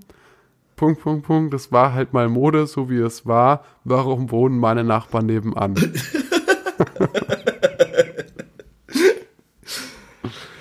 Punkt, 0.83 1.01
Punkt, 1.01 1.25
Punkt, 1.25 1.55
das 1.55 1.71
war 1.71 1.93
halt 1.95 2.13
mal 2.13 2.29
Mode, 2.29 2.67
so 2.67 2.91
wie 2.91 2.99
es 2.99 3.25
war. 3.25 3.65
Warum 3.85 4.33
wohnen 4.33 4.59
meine 4.59 4.83
Nachbarn 4.83 5.27
nebenan? 5.27 5.77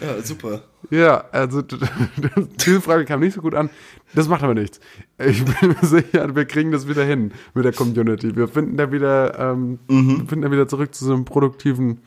Ja, 0.02 0.20
super. 0.24 0.64
Ja, 0.90 1.26
also 1.32 1.62
d- 1.62 1.78
d- 1.78 2.30
diese 2.66 2.82
Frage 2.82 3.06
kam 3.06 3.20
nicht 3.20 3.36
so 3.36 3.42
gut 3.42 3.54
an. 3.54 3.70
Das 4.16 4.28
macht 4.28 4.42
aber 4.44 4.56
nichts. 4.56 4.80
Ich 5.24 5.46
bin 5.46 5.70
mir 5.70 5.88
sicher, 5.88 6.36
wir 6.36 6.46
kriegen 6.46 6.72
das 6.72 6.88
wieder 6.88 7.04
hin 7.06 7.32
mit 7.54 7.66
der 7.66 7.72
Community. 7.72 8.36
Wir 8.36 8.48
finden 8.48 8.78
da 8.78 8.92
wieder, 8.92 9.38
ähm, 9.40 9.78
Mhm. 9.88 10.22
wir 10.22 10.28
finden 10.28 10.42
da 10.42 10.52
wieder 10.52 10.68
zurück 10.68 10.94
zu 10.96 11.06
so 11.06 11.14
einem 11.14 11.24
produktiven 11.26 12.00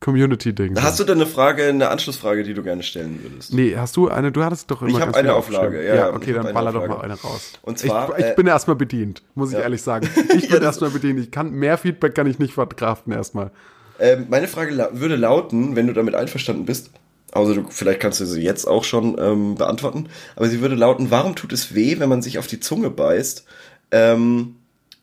Community-Ding. 0.00 0.80
Hast 0.80 1.00
du 1.00 1.04
denn 1.04 1.16
eine 1.16 1.26
Frage, 1.26 1.64
eine 1.64 1.88
Anschlussfrage, 1.88 2.42
die 2.42 2.52
du 2.52 2.62
gerne 2.62 2.82
stellen 2.82 3.20
würdest? 3.22 3.54
Nee, 3.54 3.76
hast 3.76 3.96
du 3.96 4.08
eine? 4.08 4.30
Du 4.30 4.44
hattest 4.44 4.70
doch 4.70 4.82
immer 4.82 4.90
Ich 4.90 4.96
hab 4.96 5.06
ganz 5.06 5.16
eine 5.16 5.34
Auflage, 5.34 5.84
ja, 5.86 5.94
Ja, 5.94 6.08
ich 6.10 6.16
okay, 6.16 6.32
dann 6.34 6.52
baller 6.52 6.72
doch 6.72 6.86
mal 6.86 7.00
eine 7.00 7.14
raus. 7.14 7.54
Und 7.62 7.78
zwar, 7.78 8.10
ich, 8.18 8.24
ich 8.24 8.32
äh, 8.32 8.34
bin 8.34 8.46
erstmal 8.46 8.76
bedient, 8.76 9.22
muss 9.34 9.50
ich 9.50 9.56
ja. 9.56 9.62
ehrlich 9.62 9.82
sagen. 9.82 10.08
Ich 10.36 10.50
bin 10.50 10.62
erstmal 10.62 10.90
bedient. 10.90 11.18
Ich 11.18 11.30
kann 11.30 11.50
mehr 11.50 11.78
Feedback 11.78 12.14
kann 12.14 12.26
ich 12.26 12.38
nicht 12.38 12.52
verkraften 12.52 13.12
erstmal. 13.12 13.50
Ähm, 13.98 14.26
meine 14.28 14.48
Frage 14.48 14.72
la 14.72 14.90
würde 14.92 15.16
lauten, 15.16 15.76
wenn 15.76 15.86
du 15.86 15.94
damit 15.94 16.14
einverstanden 16.14 16.66
bist, 16.66 16.90
also 17.32 17.54
du, 17.54 17.66
vielleicht 17.68 18.00
kannst 18.00 18.20
du 18.20 18.26
sie 18.26 18.42
jetzt 18.42 18.66
auch 18.66 18.84
schon 18.84 19.16
ähm, 19.18 19.54
beantworten, 19.54 20.08
aber 20.36 20.48
sie 20.48 20.60
würde 20.60 20.74
lauten, 20.74 21.10
warum 21.10 21.34
tut 21.34 21.52
es 21.52 21.74
weh, 21.74 21.98
wenn 21.98 22.08
man 22.08 22.22
sich 22.22 22.38
auf 22.38 22.46
die 22.46 22.60
Zunge 22.60 22.90
beißt 22.90 23.46
ähm, 23.90 24.56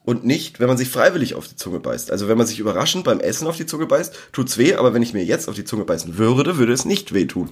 und 0.06 0.26
nicht, 0.26 0.60
wenn 0.60 0.68
man 0.68 0.78
sich 0.78 0.90
freiwillig 0.90 1.36
auf 1.36 1.48
die 1.48 1.56
Zunge 1.56 1.80
beißt? 1.80 2.12
Also 2.12 2.28
wenn 2.28 2.38
man 2.38 2.48
sich 2.48 2.60
überraschend 2.60 3.04
beim 3.06 3.20
Essen 3.20 3.48
auf 3.48 3.58
die 3.58 3.66
Zunge 3.66 3.86
beißt, 3.86 4.16
tut's 4.34 4.58
weh, 4.58 4.76
aber 4.76 4.94
wenn 4.94 5.02
ich 5.02 5.14
mir 5.14 5.24
jetzt 5.24 5.48
auf 5.48 5.56
die 5.56 5.64
Zunge 5.64 5.86
beißen 5.86 6.18
würde, 6.18 6.58
würde 6.58 6.74
es 6.74 6.86
nicht 6.86 7.14
wehtun. 7.14 7.50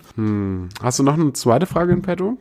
Hast 0.81 0.99
du 0.99 1.03
noch 1.03 1.13
eine 1.15 1.33
zweite 1.33 1.65
Frage 1.65 1.93
in 1.93 2.01
petto? 2.01 2.37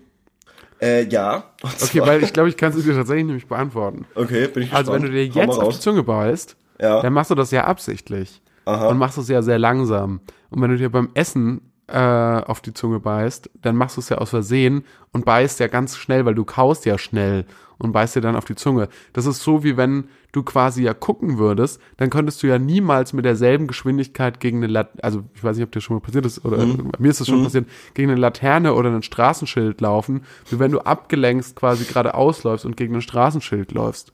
Äh, 0.81 1.07
ja. 1.09 1.45
Okay, 1.63 2.01
weil 2.01 2.23
ich 2.23 2.33
glaube, 2.33 2.49
ich 2.49 2.57
kann 2.57 2.73
sie 2.73 2.83
dir 2.83 2.95
tatsächlich 2.95 3.27
nämlich 3.27 3.47
beantworten. 3.47 4.07
okay, 4.15 4.49
bin 4.49 4.63
ich 4.63 4.71
gespannt. 4.71 4.89
Also 4.89 4.93
wenn 4.95 5.03
du 5.03 5.11
dir 5.11 5.27
jetzt 5.27 5.59
auf 5.59 5.75
die. 5.75 5.81
Zunge 5.81 6.03
beißt, 6.03 6.57
Ja. 6.81 7.03
dann 7.03 7.13
machst 7.13 7.31
du 7.31 7.35
das 7.35 7.51
ja 7.51 7.65
absichtlich. 7.65 8.41
Aha. 8.65 8.89
Und 8.89 8.99
machst 8.99 9.19
es 9.19 9.29
ja 9.29 9.43
sehr 9.43 9.59
langsam. 9.59 10.21
Und 10.51 10.63
wenn 10.63 10.71
du 10.71 10.77
dir 10.77 10.91
beim 10.91 11.11
Essen 11.15 11.61
äh, 11.91 12.43
auf 12.47 12.61
die 12.61 12.73
Zunge 12.73 13.01
beißt, 13.01 13.51
dann 13.63 13.77
machst 13.77 13.97
du 13.97 14.01
es 14.01 14.09
ja 14.09 14.19
aus 14.19 14.31
Versehen 14.31 14.85
und 15.13 15.25
beißt 15.25 15.61
ja 15.61 15.67
ganz 15.67 15.97
schnell, 15.97 16.25
weil 16.25 16.35
du 16.35 16.45
kaust 16.45 16.87
ja 16.87 16.99
schnell 16.99 17.47
und 17.79 17.93
beißt 17.93 18.17
dir 18.17 18.21
dann 18.21 18.37
auf 18.37 18.45
die 18.45 18.55
Zunge. 18.55 18.89
Das 19.13 19.27
ist 19.27 19.43
so, 19.43 19.65
wie 19.65 19.77
wenn 19.77 20.05
du 20.33 20.43
quasi 20.43 20.83
ja 20.83 20.95
gucken 20.95 21.39
würdest, 21.39 21.81
dann 21.97 22.11
könntest 22.11 22.43
du 22.43 22.47
ja 22.47 22.59
niemals 22.59 23.13
mit 23.13 23.25
derselben 23.25 23.67
Geschwindigkeit 23.67 24.39
gegen 24.39 24.59
eine 24.59 24.69
Laterne, 24.69 25.03
also 25.03 25.25
ich 25.35 25.43
weiß 25.43 25.57
nicht, 25.57 25.65
ob 25.65 25.73
dir 25.73 25.81
schon 25.81 25.97
mal 25.97 26.01
passiert 26.01 26.27
ist, 26.27 26.45
oder 26.45 26.59
mir 26.99 27.11
ist 27.11 27.21
das 27.21 27.27
schon 27.27 27.43
passiert, 27.45 27.69
gegen 27.95 28.11
eine 28.11 28.21
Laterne 28.21 28.75
oder 28.75 28.91
ein 28.91 29.03
Straßenschild 29.03 29.81
laufen, 29.81 30.23
wie 30.51 30.59
wenn 30.59 30.71
du 30.73 30.81
abgelenkt 30.81 31.57
quasi 31.57 31.85
geradeaus 31.85 32.45
läufst 32.45 32.65
und 32.67 32.77
gegen 32.77 32.95
ein 32.95 33.03
Straßenschild 33.03 33.73
läufst. 33.73 34.13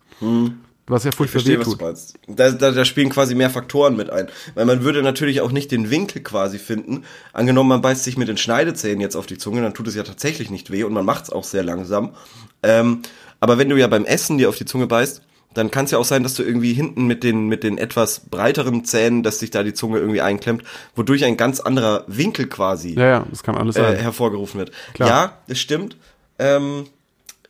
Was 0.88 1.02
ja 1.04 1.10
furchtbar 1.10 1.40
verstehe, 1.40 1.58
was 1.58 1.68
du 1.68 1.84
meinst. 1.84 2.14
Da, 2.28 2.50
da, 2.52 2.70
da 2.70 2.84
spielen 2.84 3.08
quasi 3.10 3.34
mehr 3.34 3.50
Faktoren 3.50 3.96
mit 3.96 4.10
ein. 4.10 4.28
Weil 4.54 4.66
man 4.66 4.82
würde 4.82 5.02
natürlich 5.02 5.40
auch 5.40 5.50
nicht 5.50 5.72
den 5.72 5.90
Winkel 5.90 6.22
quasi 6.22 6.58
finden. 6.58 7.04
Angenommen, 7.32 7.68
man 7.68 7.82
beißt 7.82 8.04
sich 8.04 8.16
mit 8.16 8.28
den 8.28 8.36
Schneidezähnen 8.36 9.00
jetzt 9.00 9.16
auf 9.16 9.26
die 9.26 9.36
Zunge, 9.38 9.62
dann 9.62 9.74
tut 9.74 9.88
es 9.88 9.96
ja 9.96 10.04
tatsächlich 10.04 10.50
nicht 10.50 10.70
weh 10.70 10.84
und 10.84 10.92
man 10.92 11.04
macht 11.04 11.24
es 11.24 11.30
auch 11.30 11.44
sehr 11.44 11.64
langsam. 11.64 12.14
Ähm, 12.62 13.02
aber 13.40 13.58
wenn 13.58 13.68
du 13.68 13.76
ja 13.76 13.88
beim 13.88 14.04
Essen 14.04 14.38
dir 14.38 14.48
auf 14.48 14.56
die 14.56 14.64
Zunge 14.64 14.86
beißt, 14.86 15.22
dann 15.54 15.70
kann 15.70 15.86
es 15.86 15.90
ja 15.90 15.98
auch 15.98 16.04
sein, 16.04 16.22
dass 16.22 16.34
du 16.34 16.42
irgendwie 16.42 16.74
hinten 16.74 17.06
mit 17.06 17.24
den, 17.24 17.48
mit 17.48 17.64
den 17.64 17.78
etwas 17.78 18.20
breiteren 18.20 18.84
Zähnen, 18.84 19.22
dass 19.22 19.38
sich 19.38 19.50
da 19.50 19.62
die 19.62 19.72
Zunge 19.72 19.98
irgendwie 19.98 20.20
einklemmt, 20.20 20.62
wodurch 20.94 21.24
ein 21.24 21.36
ganz 21.36 21.60
anderer 21.60 22.04
Winkel 22.06 22.46
quasi 22.46 22.94
Ja, 22.94 23.06
ja, 23.06 23.26
das 23.30 23.42
kann 23.42 23.56
alles 23.56 23.76
äh, 23.76 23.80
sein. 23.80 23.96
hervorgerufen 23.96 24.58
wird. 24.58 24.72
Klar. 24.92 25.08
Ja, 25.08 25.38
das 25.48 25.58
stimmt. 25.58 25.96
Ähm, 26.38 26.86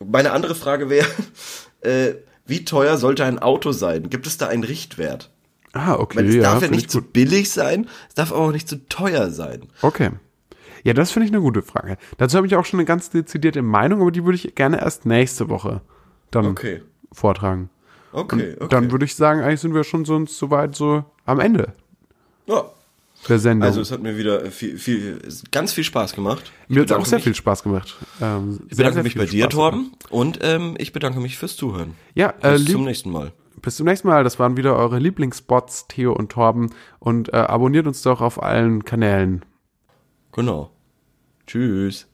meine 0.03 0.31
andere 0.31 0.55
Frage 0.55 0.89
wäre, 0.89 1.07
äh, 1.81 2.13
wie 2.47 2.65
teuer 2.65 2.97
sollte 2.97 3.23
ein 3.25 3.39
Auto 3.39 3.71
sein? 3.71 4.09
Gibt 4.09 4.27
es 4.27 4.37
da 4.37 4.47
einen 4.47 4.63
Richtwert? 4.63 5.29
ah, 5.73 5.95
okay, 5.95 6.17
Weil 6.17 6.25
es 6.29 6.35
ja, 6.35 6.41
darf 6.41 6.61
ja 6.63 6.69
nicht 6.69 6.85
ich 6.85 6.89
zu 6.89 7.01
gut. 7.01 7.13
billig 7.13 7.51
sein, 7.51 7.87
es 8.09 8.15
darf 8.15 8.31
aber 8.31 8.41
auch 8.41 8.51
nicht 8.51 8.67
zu 8.67 8.87
teuer 8.89 9.29
sein. 9.29 9.63
Okay. 9.81 10.09
Ja, 10.83 10.93
das 10.93 11.11
finde 11.11 11.27
ich 11.27 11.31
eine 11.33 11.41
gute 11.41 11.61
Frage. 11.61 11.97
Dazu 12.17 12.37
habe 12.37 12.47
ich 12.47 12.55
auch 12.55 12.65
schon 12.65 12.79
eine 12.79 12.85
ganz 12.85 13.09
dezidierte 13.09 13.61
Meinung, 13.61 14.01
aber 14.01 14.11
die 14.11 14.23
würde 14.25 14.37
ich 14.37 14.55
gerne 14.55 14.79
erst 14.79 15.05
nächste 15.05 15.49
Woche 15.49 15.81
dann 16.31 16.45
Okay. 16.47 16.81
vortragen. 17.11 17.69
Okay, 18.13 18.55
okay. 18.59 18.67
Dann 18.69 18.91
würde 18.91 19.05
ich 19.05 19.15
sagen, 19.15 19.41
eigentlich 19.41 19.59
sind 19.59 19.73
wir 19.75 19.83
schon 19.83 20.05
so, 20.05 20.25
so 20.25 20.49
weit 20.49 20.75
so 20.75 21.03
am 21.25 21.39
Ende 21.39 21.73
ja. 22.47 22.63
Der 23.27 23.39
Sendung. 23.39 23.67
Also 23.67 23.81
es 23.81 23.91
hat 23.91 24.01
mir 24.01 24.17
wieder 24.17 24.49
viel, 24.51 24.77
viel, 24.77 25.19
ganz 25.51 25.73
viel 25.73 25.83
Spaß 25.83 26.13
gemacht. 26.13 26.51
Ich 26.69 26.75
Mir 26.75 26.81
hat 26.81 26.91
es 26.91 26.95
auch 26.95 27.05
sehr 27.05 27.17
mich- 27.17 27.23
viel 27.25 27.35
Spaß 27.35 27.63
gemacht. 27.63 27.95
Ähm, 28.21 28.59
Ich 28.69 28.77
bedanke 28.77 29.03
mich 29.03 29.15
bei 29.15 29.25
dir, 29.25 29.49
Torben, 29.49 29.91
und 30.09 30.39
ähm, 30.41 30.75
ich 30.77 30.93
bedanke 30.93 31.19
mich 31.19 31.37
fürs 31.37 31.55
Zuhören. 31.55 31.93
Ja, 32.15 32.33
äh, 32.41 32.53
Bis 32.53 32.65
zum 32.71 32.83
nächsten 32.85 33.11
Mal. 33.11 33.33
bis 33.61 33.75
zum 33.75 33.85
nächsten 33.85 34.07
Mal. 34.07 34.23
Das 34.23 34.39
waren 34.39 34.55
wieder 34.57 34.75
eure 34.77 34.99
Lieblingsspots, 34.99 35.87
Theo 35.87 36.13
und 36.13 36.31
Torben. 36.31 36.69
Und 36.99 37.33
äh, 37.33 37.37
abonniert 37.37 37.87
uns 37.87 38.01
doch 38.01 38.21
auf 38.21 38.41
allen 38.41 38.85
Kanälen. 38.85 39.43
Genau. 40.31 40.71
Tschüss. 41.47 42.07